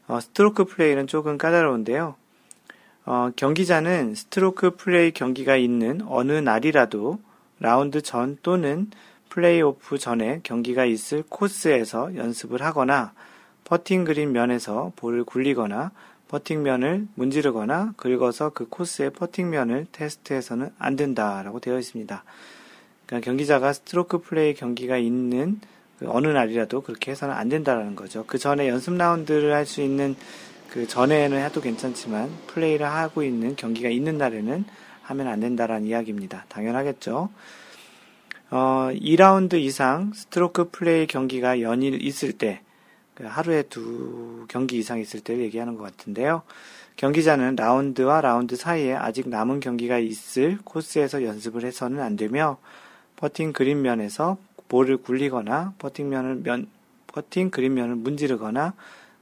어, 0.07 0.21
스트로크 0.21 0.67
플레이는 0.67 1.07
조금 1.07 1.39
까다로운데요. 1.39 2.15
어, 3.07 3.31
경기자는 3.37 4.15
스트로크 4.17 4.77
플레이 4.77 5.13
경기가 5.13 5.57
있는 5.57 6.03
어느 6.07 6.33
날이라도 6.33 7.19
라운드 7.59 8.03
전 8.03 8.37
또는 8.43 8.91
플레이오프 9.31 9.97
전에 9.97 10.41
경기가 10.43 10.85
있을 10.85 11.23
코스에서 11.27 12.17
연습을 12.17 12.61
하거나 12.61 13.15
퍼팅 13.65 14.05
그린 14.05 14.33
면에서 14.33 14.93
볼을 14.97 15.25
굴리거나 15.25 15.91
퍼팅면을 16.29 17.09
문지르거나 17.15 17.95
긁어서 17.97 18.51
그 18.51 18.69
코스의 18.69 19.11
퍼팅면을 19.11 19.87
테스트해서는 19.93 20.71
안 20.79 20.97
된다라고 20.97 21.61
되어 21.61 21.79
있습니다. 21.79 22.25
그러니까 23.07 23.25
경기자가 23.25 23.73
스트로크 23.73 24.19
플레이 24.21 24.55
경기가 24.55 24.99
있는 24.99 25.61
그 25.99 26.07
어느 26.09 26.29
날이라도 26.29 26.83
그렇게 26.83 27.11
해서는 27.11 27.35
안 27.35 27.49
된다라는 27.49 27.97
거죠. 27.97 28.25
그 28.27 28.39
전에 28.39 28.69
연습 28.69 28.95
라운드를 28.95 29.53
할 29.53 29.67
수 29.67 29.81
있는 29.83 30.15
그 30.71 30.87
전에는 30.87 31.43
해도 31.43 31.61
괜찮지만 31.61 32.31
플레이를 32.47 32.87
하고 32.87 33.23
있는 33.23 33.57
경기가 33.57 33.89
있는 33.89 34.19
날에는 34.19 34.65
하면 35.03 35.27
안 35.27 35.41
된다라는 35.41 35.87
이야기입니다. 35.87 36.45
당연하겠죠. 36.49 37.31
어, 38.51 38.91
2라운드 38.93 39.55
이상 39.55 40.13
스트로크 40.15 40.71
플레이 40.71 41.07
경기가 41.07 41.61
연일 41.63 42.03
있을 42.03 42.33
때, 42.33 42.61
그 42.61 42.68
하루에 43.25 43.63
두 43.63 44.47
경기 44.49 44.79
이상 44.79 44.99
있을 44.99 45.21
때를 45.21 45.43
얘기하는 45.43 45.77
것 45.77 45.83
같은데요. 45.85 46.43
경기자는 46.97 47.57
라운드와 47.57 48.21
라운드 48.21 48.57
사이에 48.57 48.95
아직 48.95 49.29
남은 49.29 49.61
경기가 49.61 49.99
있을 49.99 50.59
코스에서 50.65 51.23
연습을 51.25 51.65
해서는 51.65 52.01
안 52.01 52.17
되며, 52.17 52.59
퍼팅 53.17 53.53
그린면에서 53.53 54.37
볼을 54.69 54.99
굴리거나, 54.99 55.75
퍼팅면을 55.79 56.37
면, 56.43 56.69
퍼팅 57.07 57.51
그린면을 57.51 57.95
문지르거나, 57.95 58.75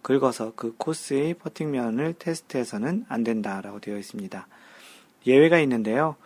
긁어서 0.02 0.52
그 0.54 0.74
코스의 0.76 1.34
퍼팅면을 1.34 2.14
테스트해서는 2.18 3.06
안 3.08 3.24
된다라고 3.24 3.80
되어 3.80 3.98
있습니다. 3.98 4.46
예외가 5.26 5.58
있는데요. 5.58 6.16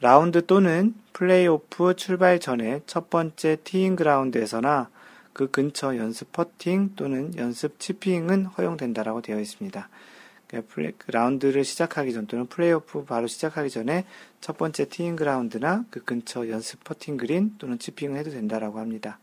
라운드 0.00 0.44
또는 0.46 0.94
플레이오프 1.12 1.94
출발 1.94 2.40
전에 2.40 2.80
첫 2.86 3.08
번째 3.08 3.58
티잉 3.62 3.94
그라운드에서나 3.94 4.88
그 5.32 5.50
근처 5.50 5.96
연습 5.96 6.32
퍼팅 6.32 6.92
또는 6.96 7.36
연습 7.36 7.78
치핑은 7.78 8.46
허용된다라고 8.46 9.22
되어 9.22 9.40
있습니다. 9.40 9.88
그러니까 10.48 10.96
그 10.98 11.10
라운드를 11.10 11.64
시작하기 11.64 12.12
전 12.12 12.26
또는 12.26 12.46
플레이오프 12.46 13.04
바로 13.04 13.26
시작하기 13.26 13.70
전에 13.70 14.04
첫 14.40 14.58
번째 14.58 14.88
티잉 14.88 15.16
그라운드나 15.16 15.84
그 15.90 16.04
근처 16.04 16.48
연습 16.50 16.84
퍼팅 16.84 17.16
그린 17.16 17.54
또는 17.58 17.78
치핑을 17.78 18.18
해도 18.18 18.30
된다라고 18.30 18.78
합니다. 18.78 19.18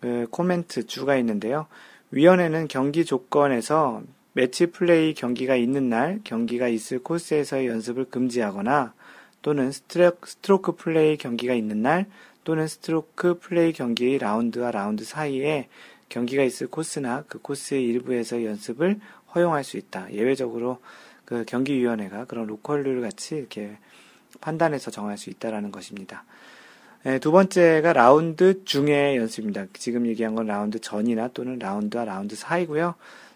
그 0.00 0.26
코멘트 0.30 0.86
주가 0.86 1.16
있는데요. 1.16 1.66
위원회는 2.10 2.68
경기 2.68 3.04
조건에서 3.04 4.02
매치 4.32 4.66
플레이 4.66 5.12
경기가 5.12 5.56
있는 5.56 5.90
날 5.90 6.20
경기가 6.24 6.68
있을 6.68 6.98
코스에서의 7.00 7.66
연습을 7.66 8.06
금지하거나 8.06 8.94
또는 9.42 9.70
스트로크 9.72 10.76
플레이 10.76 11.16
경기가 11.18 11.52
있는 11.52 11.82
날 11.82 12.06
또는 12.44 12.66
스트로크 12.66 13.38
플레이 13.38 13.72
경기의 13.72 14.18
라운드와 14.18 14.70
라운드 14.70 15.04
사이에 15.04 15.68
경기가 16.08 16.42
있을 16.42 16.66
코스나 16.66 17.24
그 17.28 17.38
코스의 17.38 17.84
일부에서 17.84 18.44
연습을 18.44 19.00
허용할 19.34 19.64
수 19.64 19.76
있다. 19.76 20.12
예외적으로 20.12 20.78
그 21.24 21.44
경기위원회가 21.46 22.26
그런 22.26 22.46
로컬룰 22.46 23.00
같이 23.00 23.36
이렇게 23.36 23.78
판단해서 24.40 24.90
정할 24.90 25.16
수 25.16 25.30
있다라는 25.30 25.70
것입니다. 25.72 26.24
네, 27.04 27.18
두 27.18 27.32
번째가 27.32 27.92
라운드 27.92 28.64
중의 28.64 29.16
연습입니다. 29.16 29.66
지금 29.72 30.06
얘기한 30.06 30.34
건 30.34 30.46
라운드 30.46 30.78
전이나 30.78 31.28
또는 31.28 31.58
라운드와 31.58 32.04
라운드 32.04 32.36
사이고요. 32.36 32.94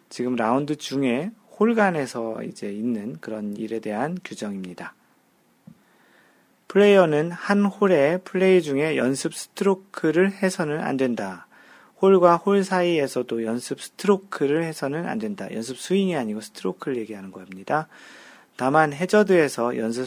지금 0.09 0.37
라운드 0.37 0.77
중에 0.77 1.31
홀간에서 1.59 2.43
이제 2.45 2.71
있는 2.71 3.17
그런 3.21 3.57
일에 3.57 3.81
대한 3.81 4.19
규정입니다. 4.25 4.95
플레이어는 6.77 7.31
한 7.31 7.65
홀의 7.65 8.21
플레이 8.25 8.61
중에 8.61 8.99
연습 8.99 9.35
스트로크를 9.35 10.31
해서는 10.31 10.79
안 10.81 10.99
된다. 10.99 11.47
홀과 12.03 12.37
홀 12.37 12.65
사이에서도 12.65 13.45
연습 13.45 13.81
스트로크를 13.81 14.63
해서는 14.63 15.09
안 15.09 15.19
된다. 15.19 15.49
연습 15.55 15.79
스윙이 15.79 16.15
아니고 16.15 16.43
스트로크를 16.43 16.99
얘기하는 16.99 17.31
겁니다. 17.33 17.89
다만 18.57 18.93
해저드에서 18.93 19.79
연습 19.79 20.07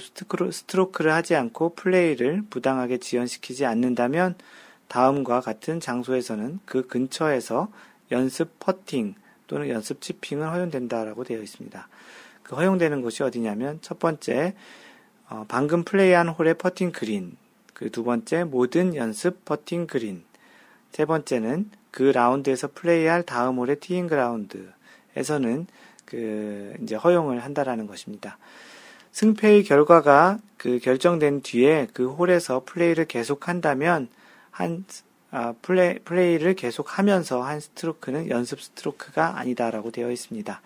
스트로크를 0.52 1.12
하지 1.12 1.36
않고 1.36 1.74
플레이를 1.74 2.44
부당하게 2.52 3.00
지연시키지 3.00 3.66
않는다면 3.66 4.36
다음과 4.90 5.42
같은 5.42 5.80
장소에서는 5.80 6.60
그 6.66 6.86
근처에서 6.86 7.70
연습 8.12 8.60
퍼팅 8.60 9.16
또는 9.48 9.70
연습 9.70 10.02
치핑은 10.02 10.48
허용된다라고 10.48 11.24
되어 11.24 11.42
있습니다. 11.42 11.88
그 12.44 12.56
허용되는 12.56 13.02
곳이 13.02 13.24
어디냐면 13.24 13.80
첫 13.82 13.98
번째 13.98 14.54
어, 15.30 15.46
방금 15.48 15.84
플레이한 15.84 16.30
홀의 16.30 16.56
퍼팅 16.56 16.92
그린, 16.92 17.38
그두 17.74 18.04
번째 18.04 18.44
모든 18.44 18.96
연습 18.96 19.46
퍼팅 19.46 19.88
그린, 19.88 20.24
세 20.92 21.06
번째는 21.06 21.70
그 21.92 22.04
라운드에서 22.04 22.70
플레이할 22.74 23.24
다음 23.24 23.58
홀의 23.58 23.80
티잉 23.80 24.08
그라운드에서는 24.08 25.68
그 26.06 26.74
이제 26.82 26.96
허용을 26.96 27.44
한다라는 27.44 27.88
것입니다. 27.88 28.38
승패의 29.12 29.64
결과가 29.64 30.40
그 30.58 30.80
결정된 30.80 31.42
뒤에 31.42 31.88
그 31.94 32.10
홀에서 32.10 32.64
플레이를 32.66 33.06
계속한다면 33.06 34.10
한 34.52 34.86
아, 35.32 35.54
플레이, 35.62 36.00
플레이를 36.00 36.56
계속하면서 36.56 37.44
한 37.44 37.60
스트로크는 37.60 38.32
연습 38.32 38.60
스트로크가 38.62 39.38
아니다라고 39.38 39.92
되어 39.92 40.10
있습니다. 40.10 40.60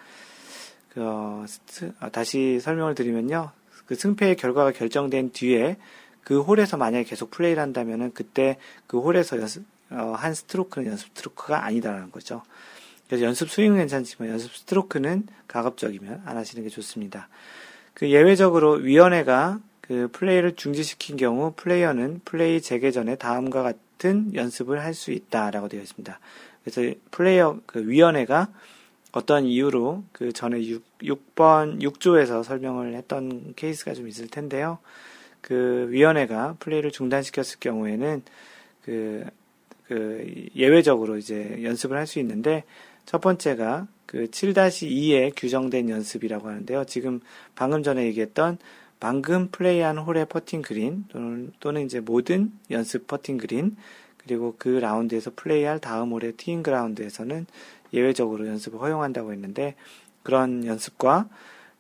그, 0.94 1.02
어, 1.04 1.44
스트, 1.48 1.92
아, 2.00 2.10
다시 2.10 2.62
설명을 2.62 2.96
드리면요. 2.96 3.52
그 3.94 3.96
승패의 3.96 4.38
결과가 4.38 4.72
결정된 4.72 5.34
뒤에 5.34 5.78
그 6.24 6.42
홀에서 6.42 6.78
만약에 6.78 7.04
계속 7.04 7.30
플레이를 7.30 7.62
한다면은 7.62 8.12
그때 8.16 8.58
그 8.88 9.00
홀에서 9.00 9.40
연습, 9.40 9.66
어, 9.92 10.16
한 10.18 10.34
스트로크는 10.34 10.90
연습 10.90 11.10
스트로크가 11.10 11.64
아니다라는 11.64 12.10
거죠. 12.10 12.42
그래서 13.08 13.24
연습 13.26 13.52
스윙은 13.52 13.78
괜찮지만 13.78 14.30
연습 14.30 14.52
스트로크는 14.56 15.28
가급적이면 15.48 16.24
안 16.26 16.38
하시는 16.38 16.64
게 16.64 16.70
좋습니다. 16.70 17.28
그 17.94 18.10
예외적으로 18.10 18.72
위원회가 18.72 19.60
그 19.82 20.10
플레이를 20.12 20.56
중지시킨 20.56 21.16
경우 21.16 21.54
플레이어는 21.56 22.22
플레이 22.26 22.62
재개 22.62 22.90
전에 22.90 23.16
다음과 23.16 23.62
같은 23.62 24.34
연습을 24.34 24.82
할 24.82 24.96
수 24.96 25.12
있다라고 25.12 25.68
되어 25.68 25.82
있습니다. 25.82 26.20
그래서 26.64 26.96
플레이어 27.12 27.60
그 27.68 27.88
위원회가 27.88 28.48
어떤 29.14 29.46
이유로 29.46 30.04
그 30.12 30.34
전에 30.34 30.62
6, 30.62 30.84
6번, 31.04 31.82
6조에서 31.82 32.44
설명을 32.44 32.96
했던 32.96 33.54
케이스가 33.56 33.94
좀 33.94 34.08
있을 34.08 34.28
텐데요. 34.28 34.80
그 35.40 35.88
위원회가 35.90 36.58
플레이를 36.60 36.92
중단시켰을 36.92 37.60
경우에는 37.60 38.24
그, 38.84 39.24
그 39.88 40.50
예외적으로 40.56 41.18
이제 41.18 41.60
연습을 41.64 41.96
할 41.96 42.08
수 42.08 42.20
있는데 42.20 42.64
첫 43.06 43.22
번째가 43.22 43.88
그 44.08 44.26
7-2에 44.26 45.34
규정된 45.36 45.90
연습이라고 45.90 46.48
하는데요. 46.48 46.86
지금 46.86 47.20
방금 47.56 47.84
전에 47.84 48.06
얘기했던 48.06 48.58
방금 49.00 49.50
플레이한 49.50 49.98
홀의 49.98 50.28
퍼팅 50.28 50.62
그린 50.62 51.06
또는, 51.10 51.52
또는 51.60 51.86
이제 51.86 52.00
모든 52.00 52.52
연습 52.72 53.06
퍼팅 53.06 53.38
그린 53.38 53.76
그리고 54.18 54.56
그 54.58 54.70
라운드에서 54.70 55.32
플레이할 55.36 55.80
다음 55.80 56.14
홀의 56.14 56.34
티잉 56.34 56.64
그라운드에서는 56.64 57.46
예외적으로 57.94 58.48
연습을 58.48 58.80
허용한다고 58.80 59.32
했는데 59.32 59.76
그런 60.24 60.66
연습과 60.66 61.28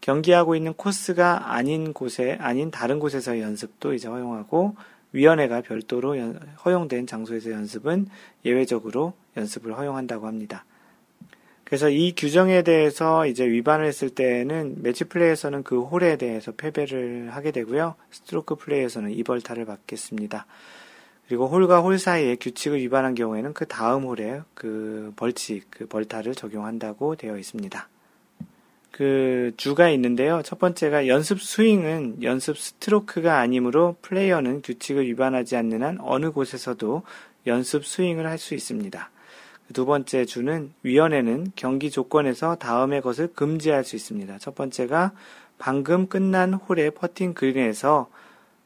경기하고 0.01 0.55
있는 0.55 0.73
코스가 0.73 1.53
아닌 1.53 1.93
곳에 1.93 2.37
아닌 2.39 2.71
다른 2.71 2.99
곳에서의 2.99 3.41
연습도 3.41 3.93
이제 3.93 4.07
허용하고 4.07 4.75
위원회가 5.13 5.61
별도로 5.61 6.17
연, 6.17 6.39
허용된 6.65 7.07
장소에서 7.07 7.51
연습은 7.51 8.07
예외적으로 8.43 9.13
연습을 9.37 9.77
허용한다고 9.77 10.27
합니다. 10.27 10.65
그래서 11.63 11.89
이 11.89 12.13
규정에 12.15 12.61
대해서 12.61 13.25
이제 13.25 13.47
위반을 13.47 13.85
했을 13.85 14.09
때는 14.09 14.83
매치 14.83 15.05
플레이에서는 15.05 15.63
그 15.63 15.81
홀에 15.81 16.17
대해서 16.17 16.51
패배를 16.51 17.29
하게 17.31 17.51
되고요. 17.51 17.95
스트로크 18.11 18.55
플레이에서는 18.55 19.11
이벌타를 19.11 19.65
받겠습니다. 19.65 20.45
그리고 21.33 21.47
홀과 21.47 21.79
홀 21.79 21.97
사이에 21.97 22.35
규칙을 22.35 22.77
위반한 22.77 23.15
경우에는 23.15 23.53
그 23.53 23.65
다음 23.65 24.03
홀에 24.03 24.41
그 24.53 25.11
벌칙, 25.15 25.65
그 25.71 25.87
벌타를 25.87 26.35
적용한다고 26.35 27.15
되어 27.15 27.39
있습니다. 27.39 27.89
그 28.91 29.51
주가 29.57 29.89
있는데요. 29.89 30.43
첫 30.43 30.59
번째가 30.59 31.07
연습 31.07 31.41
스윙은 31.41 32.21
연습 32.21 32.55
스트로크가 32.59 33.39
아니므로 33.39 33.95
플레이어는 34.03 34.61
규칙을 34.61 35.07
위반하지 35.07 35.55
않는 35.55 35.81
한 35.81 35.97
어느 36.01 36.29
곳에서도 36.29 37.01
연습 37.47 37.83
스윙을 37.83 38.27
할 38.27 38.37
수 38.37 38.53
있습니다. 38.53 39.09
두 39.73 39.87
번째 39.87 40.25
주는 40.25 40.71
위원회는 40.83 41.53
경기 41.55 41.89
조건에서 41.89 42.57
다음의 42.57 43.01
것을 43.01 43.33
금지할 43.33 43.83
수 43.85 43.95
있습니다. 43.95 44.37
첫 44.37 44.53
번째가 44.53 45.13
방금 45.57 46.05
끝난 46.05 46.53
홀의 46.53 46.91
퍼팅 46.91 47.33
그린에서 47.33 48.07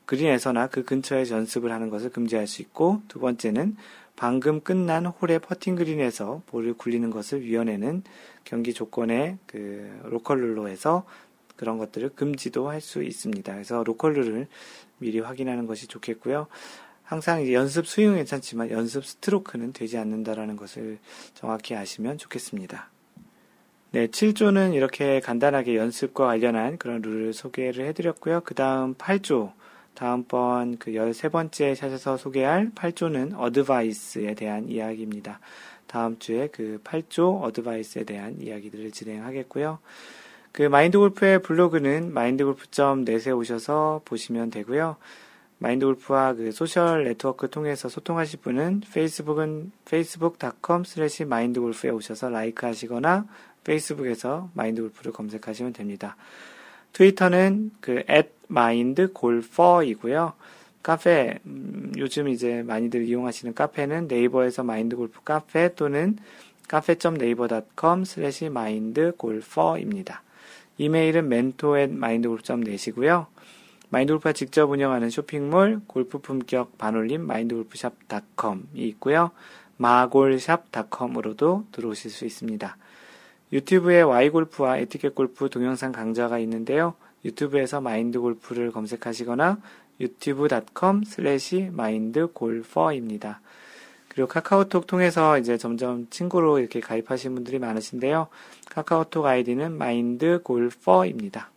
그린에서나 0.08 0.68
그 0.68 0.84
근처에서 0.84 1.36
연습을 1.36 1.72
하는 1.72 1.90
것을 1.90 2.10
금지할 2.10 2.48
수 2.48 2.64
있고 2.64 3.02
두 3.08 3.20
번째는 3.20 3.76
방금 4.16 4.62
끝난 4.62 5.06
홀의 5.06 5.40
퍼팅 5.40 5.76
그린에서 5.76 6.42
볼을 6.48 6.74
굴리는 6.74 7.08
것을 7.12 7.44
위원회는 7.44 8.04
경기 8.44 8.74
조건의 8.74 9.38
그 9.46 10.00
로컬 10.06 10.40
룰로 10.40 10.70
해서 10.70 11.06
그런 11.56 11.78
것들을 11.78 12.10
금지도 12.16 12.70
할 12.70 12.82
수 12.82 13.04
있습니다. 13.04 13.52
그래서 13.54 13.84
로컬 13.84 14.14
룰을 14.14 14.48
미리 14.98 15.20
확인하는 15.20 15.68
것이 15.68 15.88
좋겠고요. 15.88 16.48
항상 17.04 17.52
연습 17.52 17.88
스윙은 17.88 18.16
괜찮지만 18.16 18.72
연습 18.72 19.06
스트로크는 19.06 19.74
되지 19.74 19.98
않는다라는 19.98 20.56
것을 20.56 21.00
정확히 21.34 21.76
아시면 21.76 22.18
좋겠습니다. 22.18 22.90
네, 23.92 24.08
7조는 24.08 24.74
이렇게 24.74 25.20
간단하게 25.20 25.76
연습과 25.76 26.26
관련한 26.26 26.78
그런 26.78 27.02
룰을 27.02 27.34
소개를 27.34 27.86
해드렸고요. 27.86 28.42
그 28.44 28.54
다음 28.54 28.96
8조, 28.96 29.54
다음번 29.98 30.78
그 30.78 30.92
13번째 30.92 31.74
샷에서 31.74 32.18
소개할 32.18 32.70
8조는 32.76 33.34
어드바이스에 33.36 34.36
대한 34.36 34.70
이야기입니다. 34.70 35.40
다음 35.88 36.20
주에 36.20 36.50
그 36.52 36.80
8조 36.84 37.42
어드바이스에 37.42 38.04
대한 38.04 38.40
이야기들을 38.40 38.92
진행하겠고요. 38.92 39.80
그 40.52 40.62
마인드 40.62 41.00
골프의 41.00 41.42
블로그는 41.42 42.14
마인드골프.net에 42.14 43.32
오셔서 43.32 44.02
보시면 44.06 44.52
되고요. 44.52 44.98
마인드 45.58 45.88
골프와 45.88 46.34
그 46.34 46.52
소셜 46.52 47.04
네트워크 47.06 47.50
통해서 47.50 47.90
소통하실 47.90 48.42
분은 48.42 48.82
페이스북은 48.94 49.72
facebook.com 49.88 50.84
slash 50.86 51.26
마인드골프에 51.26 51.90
오셔서 51.90 52.30
like 52.30 52.68
하시거나 52.68 53.26
페이스북에서 53.64 54.52
마인드 54.54 54.82
골프를 54.82 55.12
검색하시면 55.12 55.74
됩니다. 55.74 56.16
트위터는 56.94 57.72
그 57.82 58.04
mindgolfer이고요. 58.50 60.34
카페 60.84 61.40
음, 61.46 61.92
요즘 61.98 62.30
이제 62.30 62.64
많이들 62.64 63.04
이용하시는 63.06 63.54
카페는 63.54 64.08
네이버에서 64.08 64.64
마인드 64.64 64.96
골프 64.96 65.22
카페 65.24 65.74
또는 65.76 66.18
카페.네이버.com 66.68 68.02
slash 68.02 68.46
mindgolfer입니다. 68.46 70.22
이메일은 70.78 71.26
mentor 71.26 71.80
at 71.80 71.94
mindgolf.net이고요. 71.94 73.28
마인드골프가 73.90 74.34
직접 74.34 74.70
운영하는 74.70 75.10
쇼핑몰 75.10 75.82
골프 75.88 76.20
품격 76.20 76.78
반올림 76.78 77.22
마인드골프샵.com이 77.26 78.64
있고요. 78.74 79.32
마골샵.com으로도 79.78 81.66
들어오실 81.72 82.12
수 82.12 82.26
있습니다. 82.26 82.78
유튜브에 83.52 84.02
Y골프와 84.02 84.78
에티켓 84.80 85.16
골프 85.16 85.50
동영상 85.50 85.92
강좌가 85.92 86.38
있는데요. 86.40 86.96
유튜브에서 87.24 87.82
마인드 87.82 88.20
골프를 88.20 88.72
검색하시거나 88.72 89.60
youtube.com 90.00 91.04
slash 91.04 91.70
마인드 91.72 92.28
골퍼입니다. 92.28 93.42
그리고 94.10 94.28
카카오톡 94.28 94.88
통해서 94.88 95.38
이제 95.38 95.58
점점 95.58 96.08
친구로 96.10 96.60
이렇게 96.60 96.80
가입하신 96.80 97.36
분들이 97.36 97.60
많으신데요. 97.60 98.28
카카오톡 98.70 99.26
아이디는 99.26 99.78
마인드 99.78 100.42
골퍼입니다. 100.44 101.50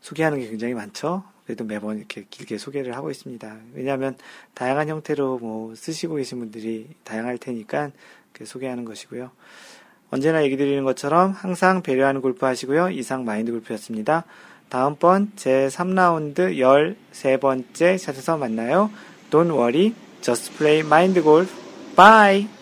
소개하는 0.00 0.38
게 0.38 0.48
굉장히 0.48 0.74
많죠. 0.74 1.24
그래도 1.44 1.64
매번 1.64 1.96
이렇게 1.96 2.26
길게 2.28 2.58
소개를 2.58 2.94
하고 2.94 3.10
있습니다. 3.10 3.56
왜냐하면 3.72 4.16
다양한 4.54 4.88
형태로 4.88 5.38
뭐 5.38 5.74
쓰시고 5.74 6.16
계신 6.16 6.40
분들이 6.40 6.88
다양할 7.04 7.38
테니까 7.38 7.90
소개하는 8.44 8.84
것이고요. 8.84 9.30
언제나 10.10 10.42
얘기 10.44 10.56
드리는 10.56 10.84
것처럼 10.84 11.32
항상 11.32 11.82
배려하는 11.82 12.20
골프 12.20 12.46
하시고요. 12.46 12.90
이상 12.90 13.24
마인드 13.24 13.52
골프였습니다. 13.52 14.24
다음번 14.68 15.32
제 15.36 15.68
3라운드 15.68 16.56
13번째 17.12 17.98
샷에서 17.98 18.36
만나요. 18.36 18.90
Don't 19.30 19.50
worry, 19.50 19.94
just 20.20 20.52
play 20.56 20.80
mind 20.80 21.20
golf. 21.22 21.52
Bye! 21.96 22.57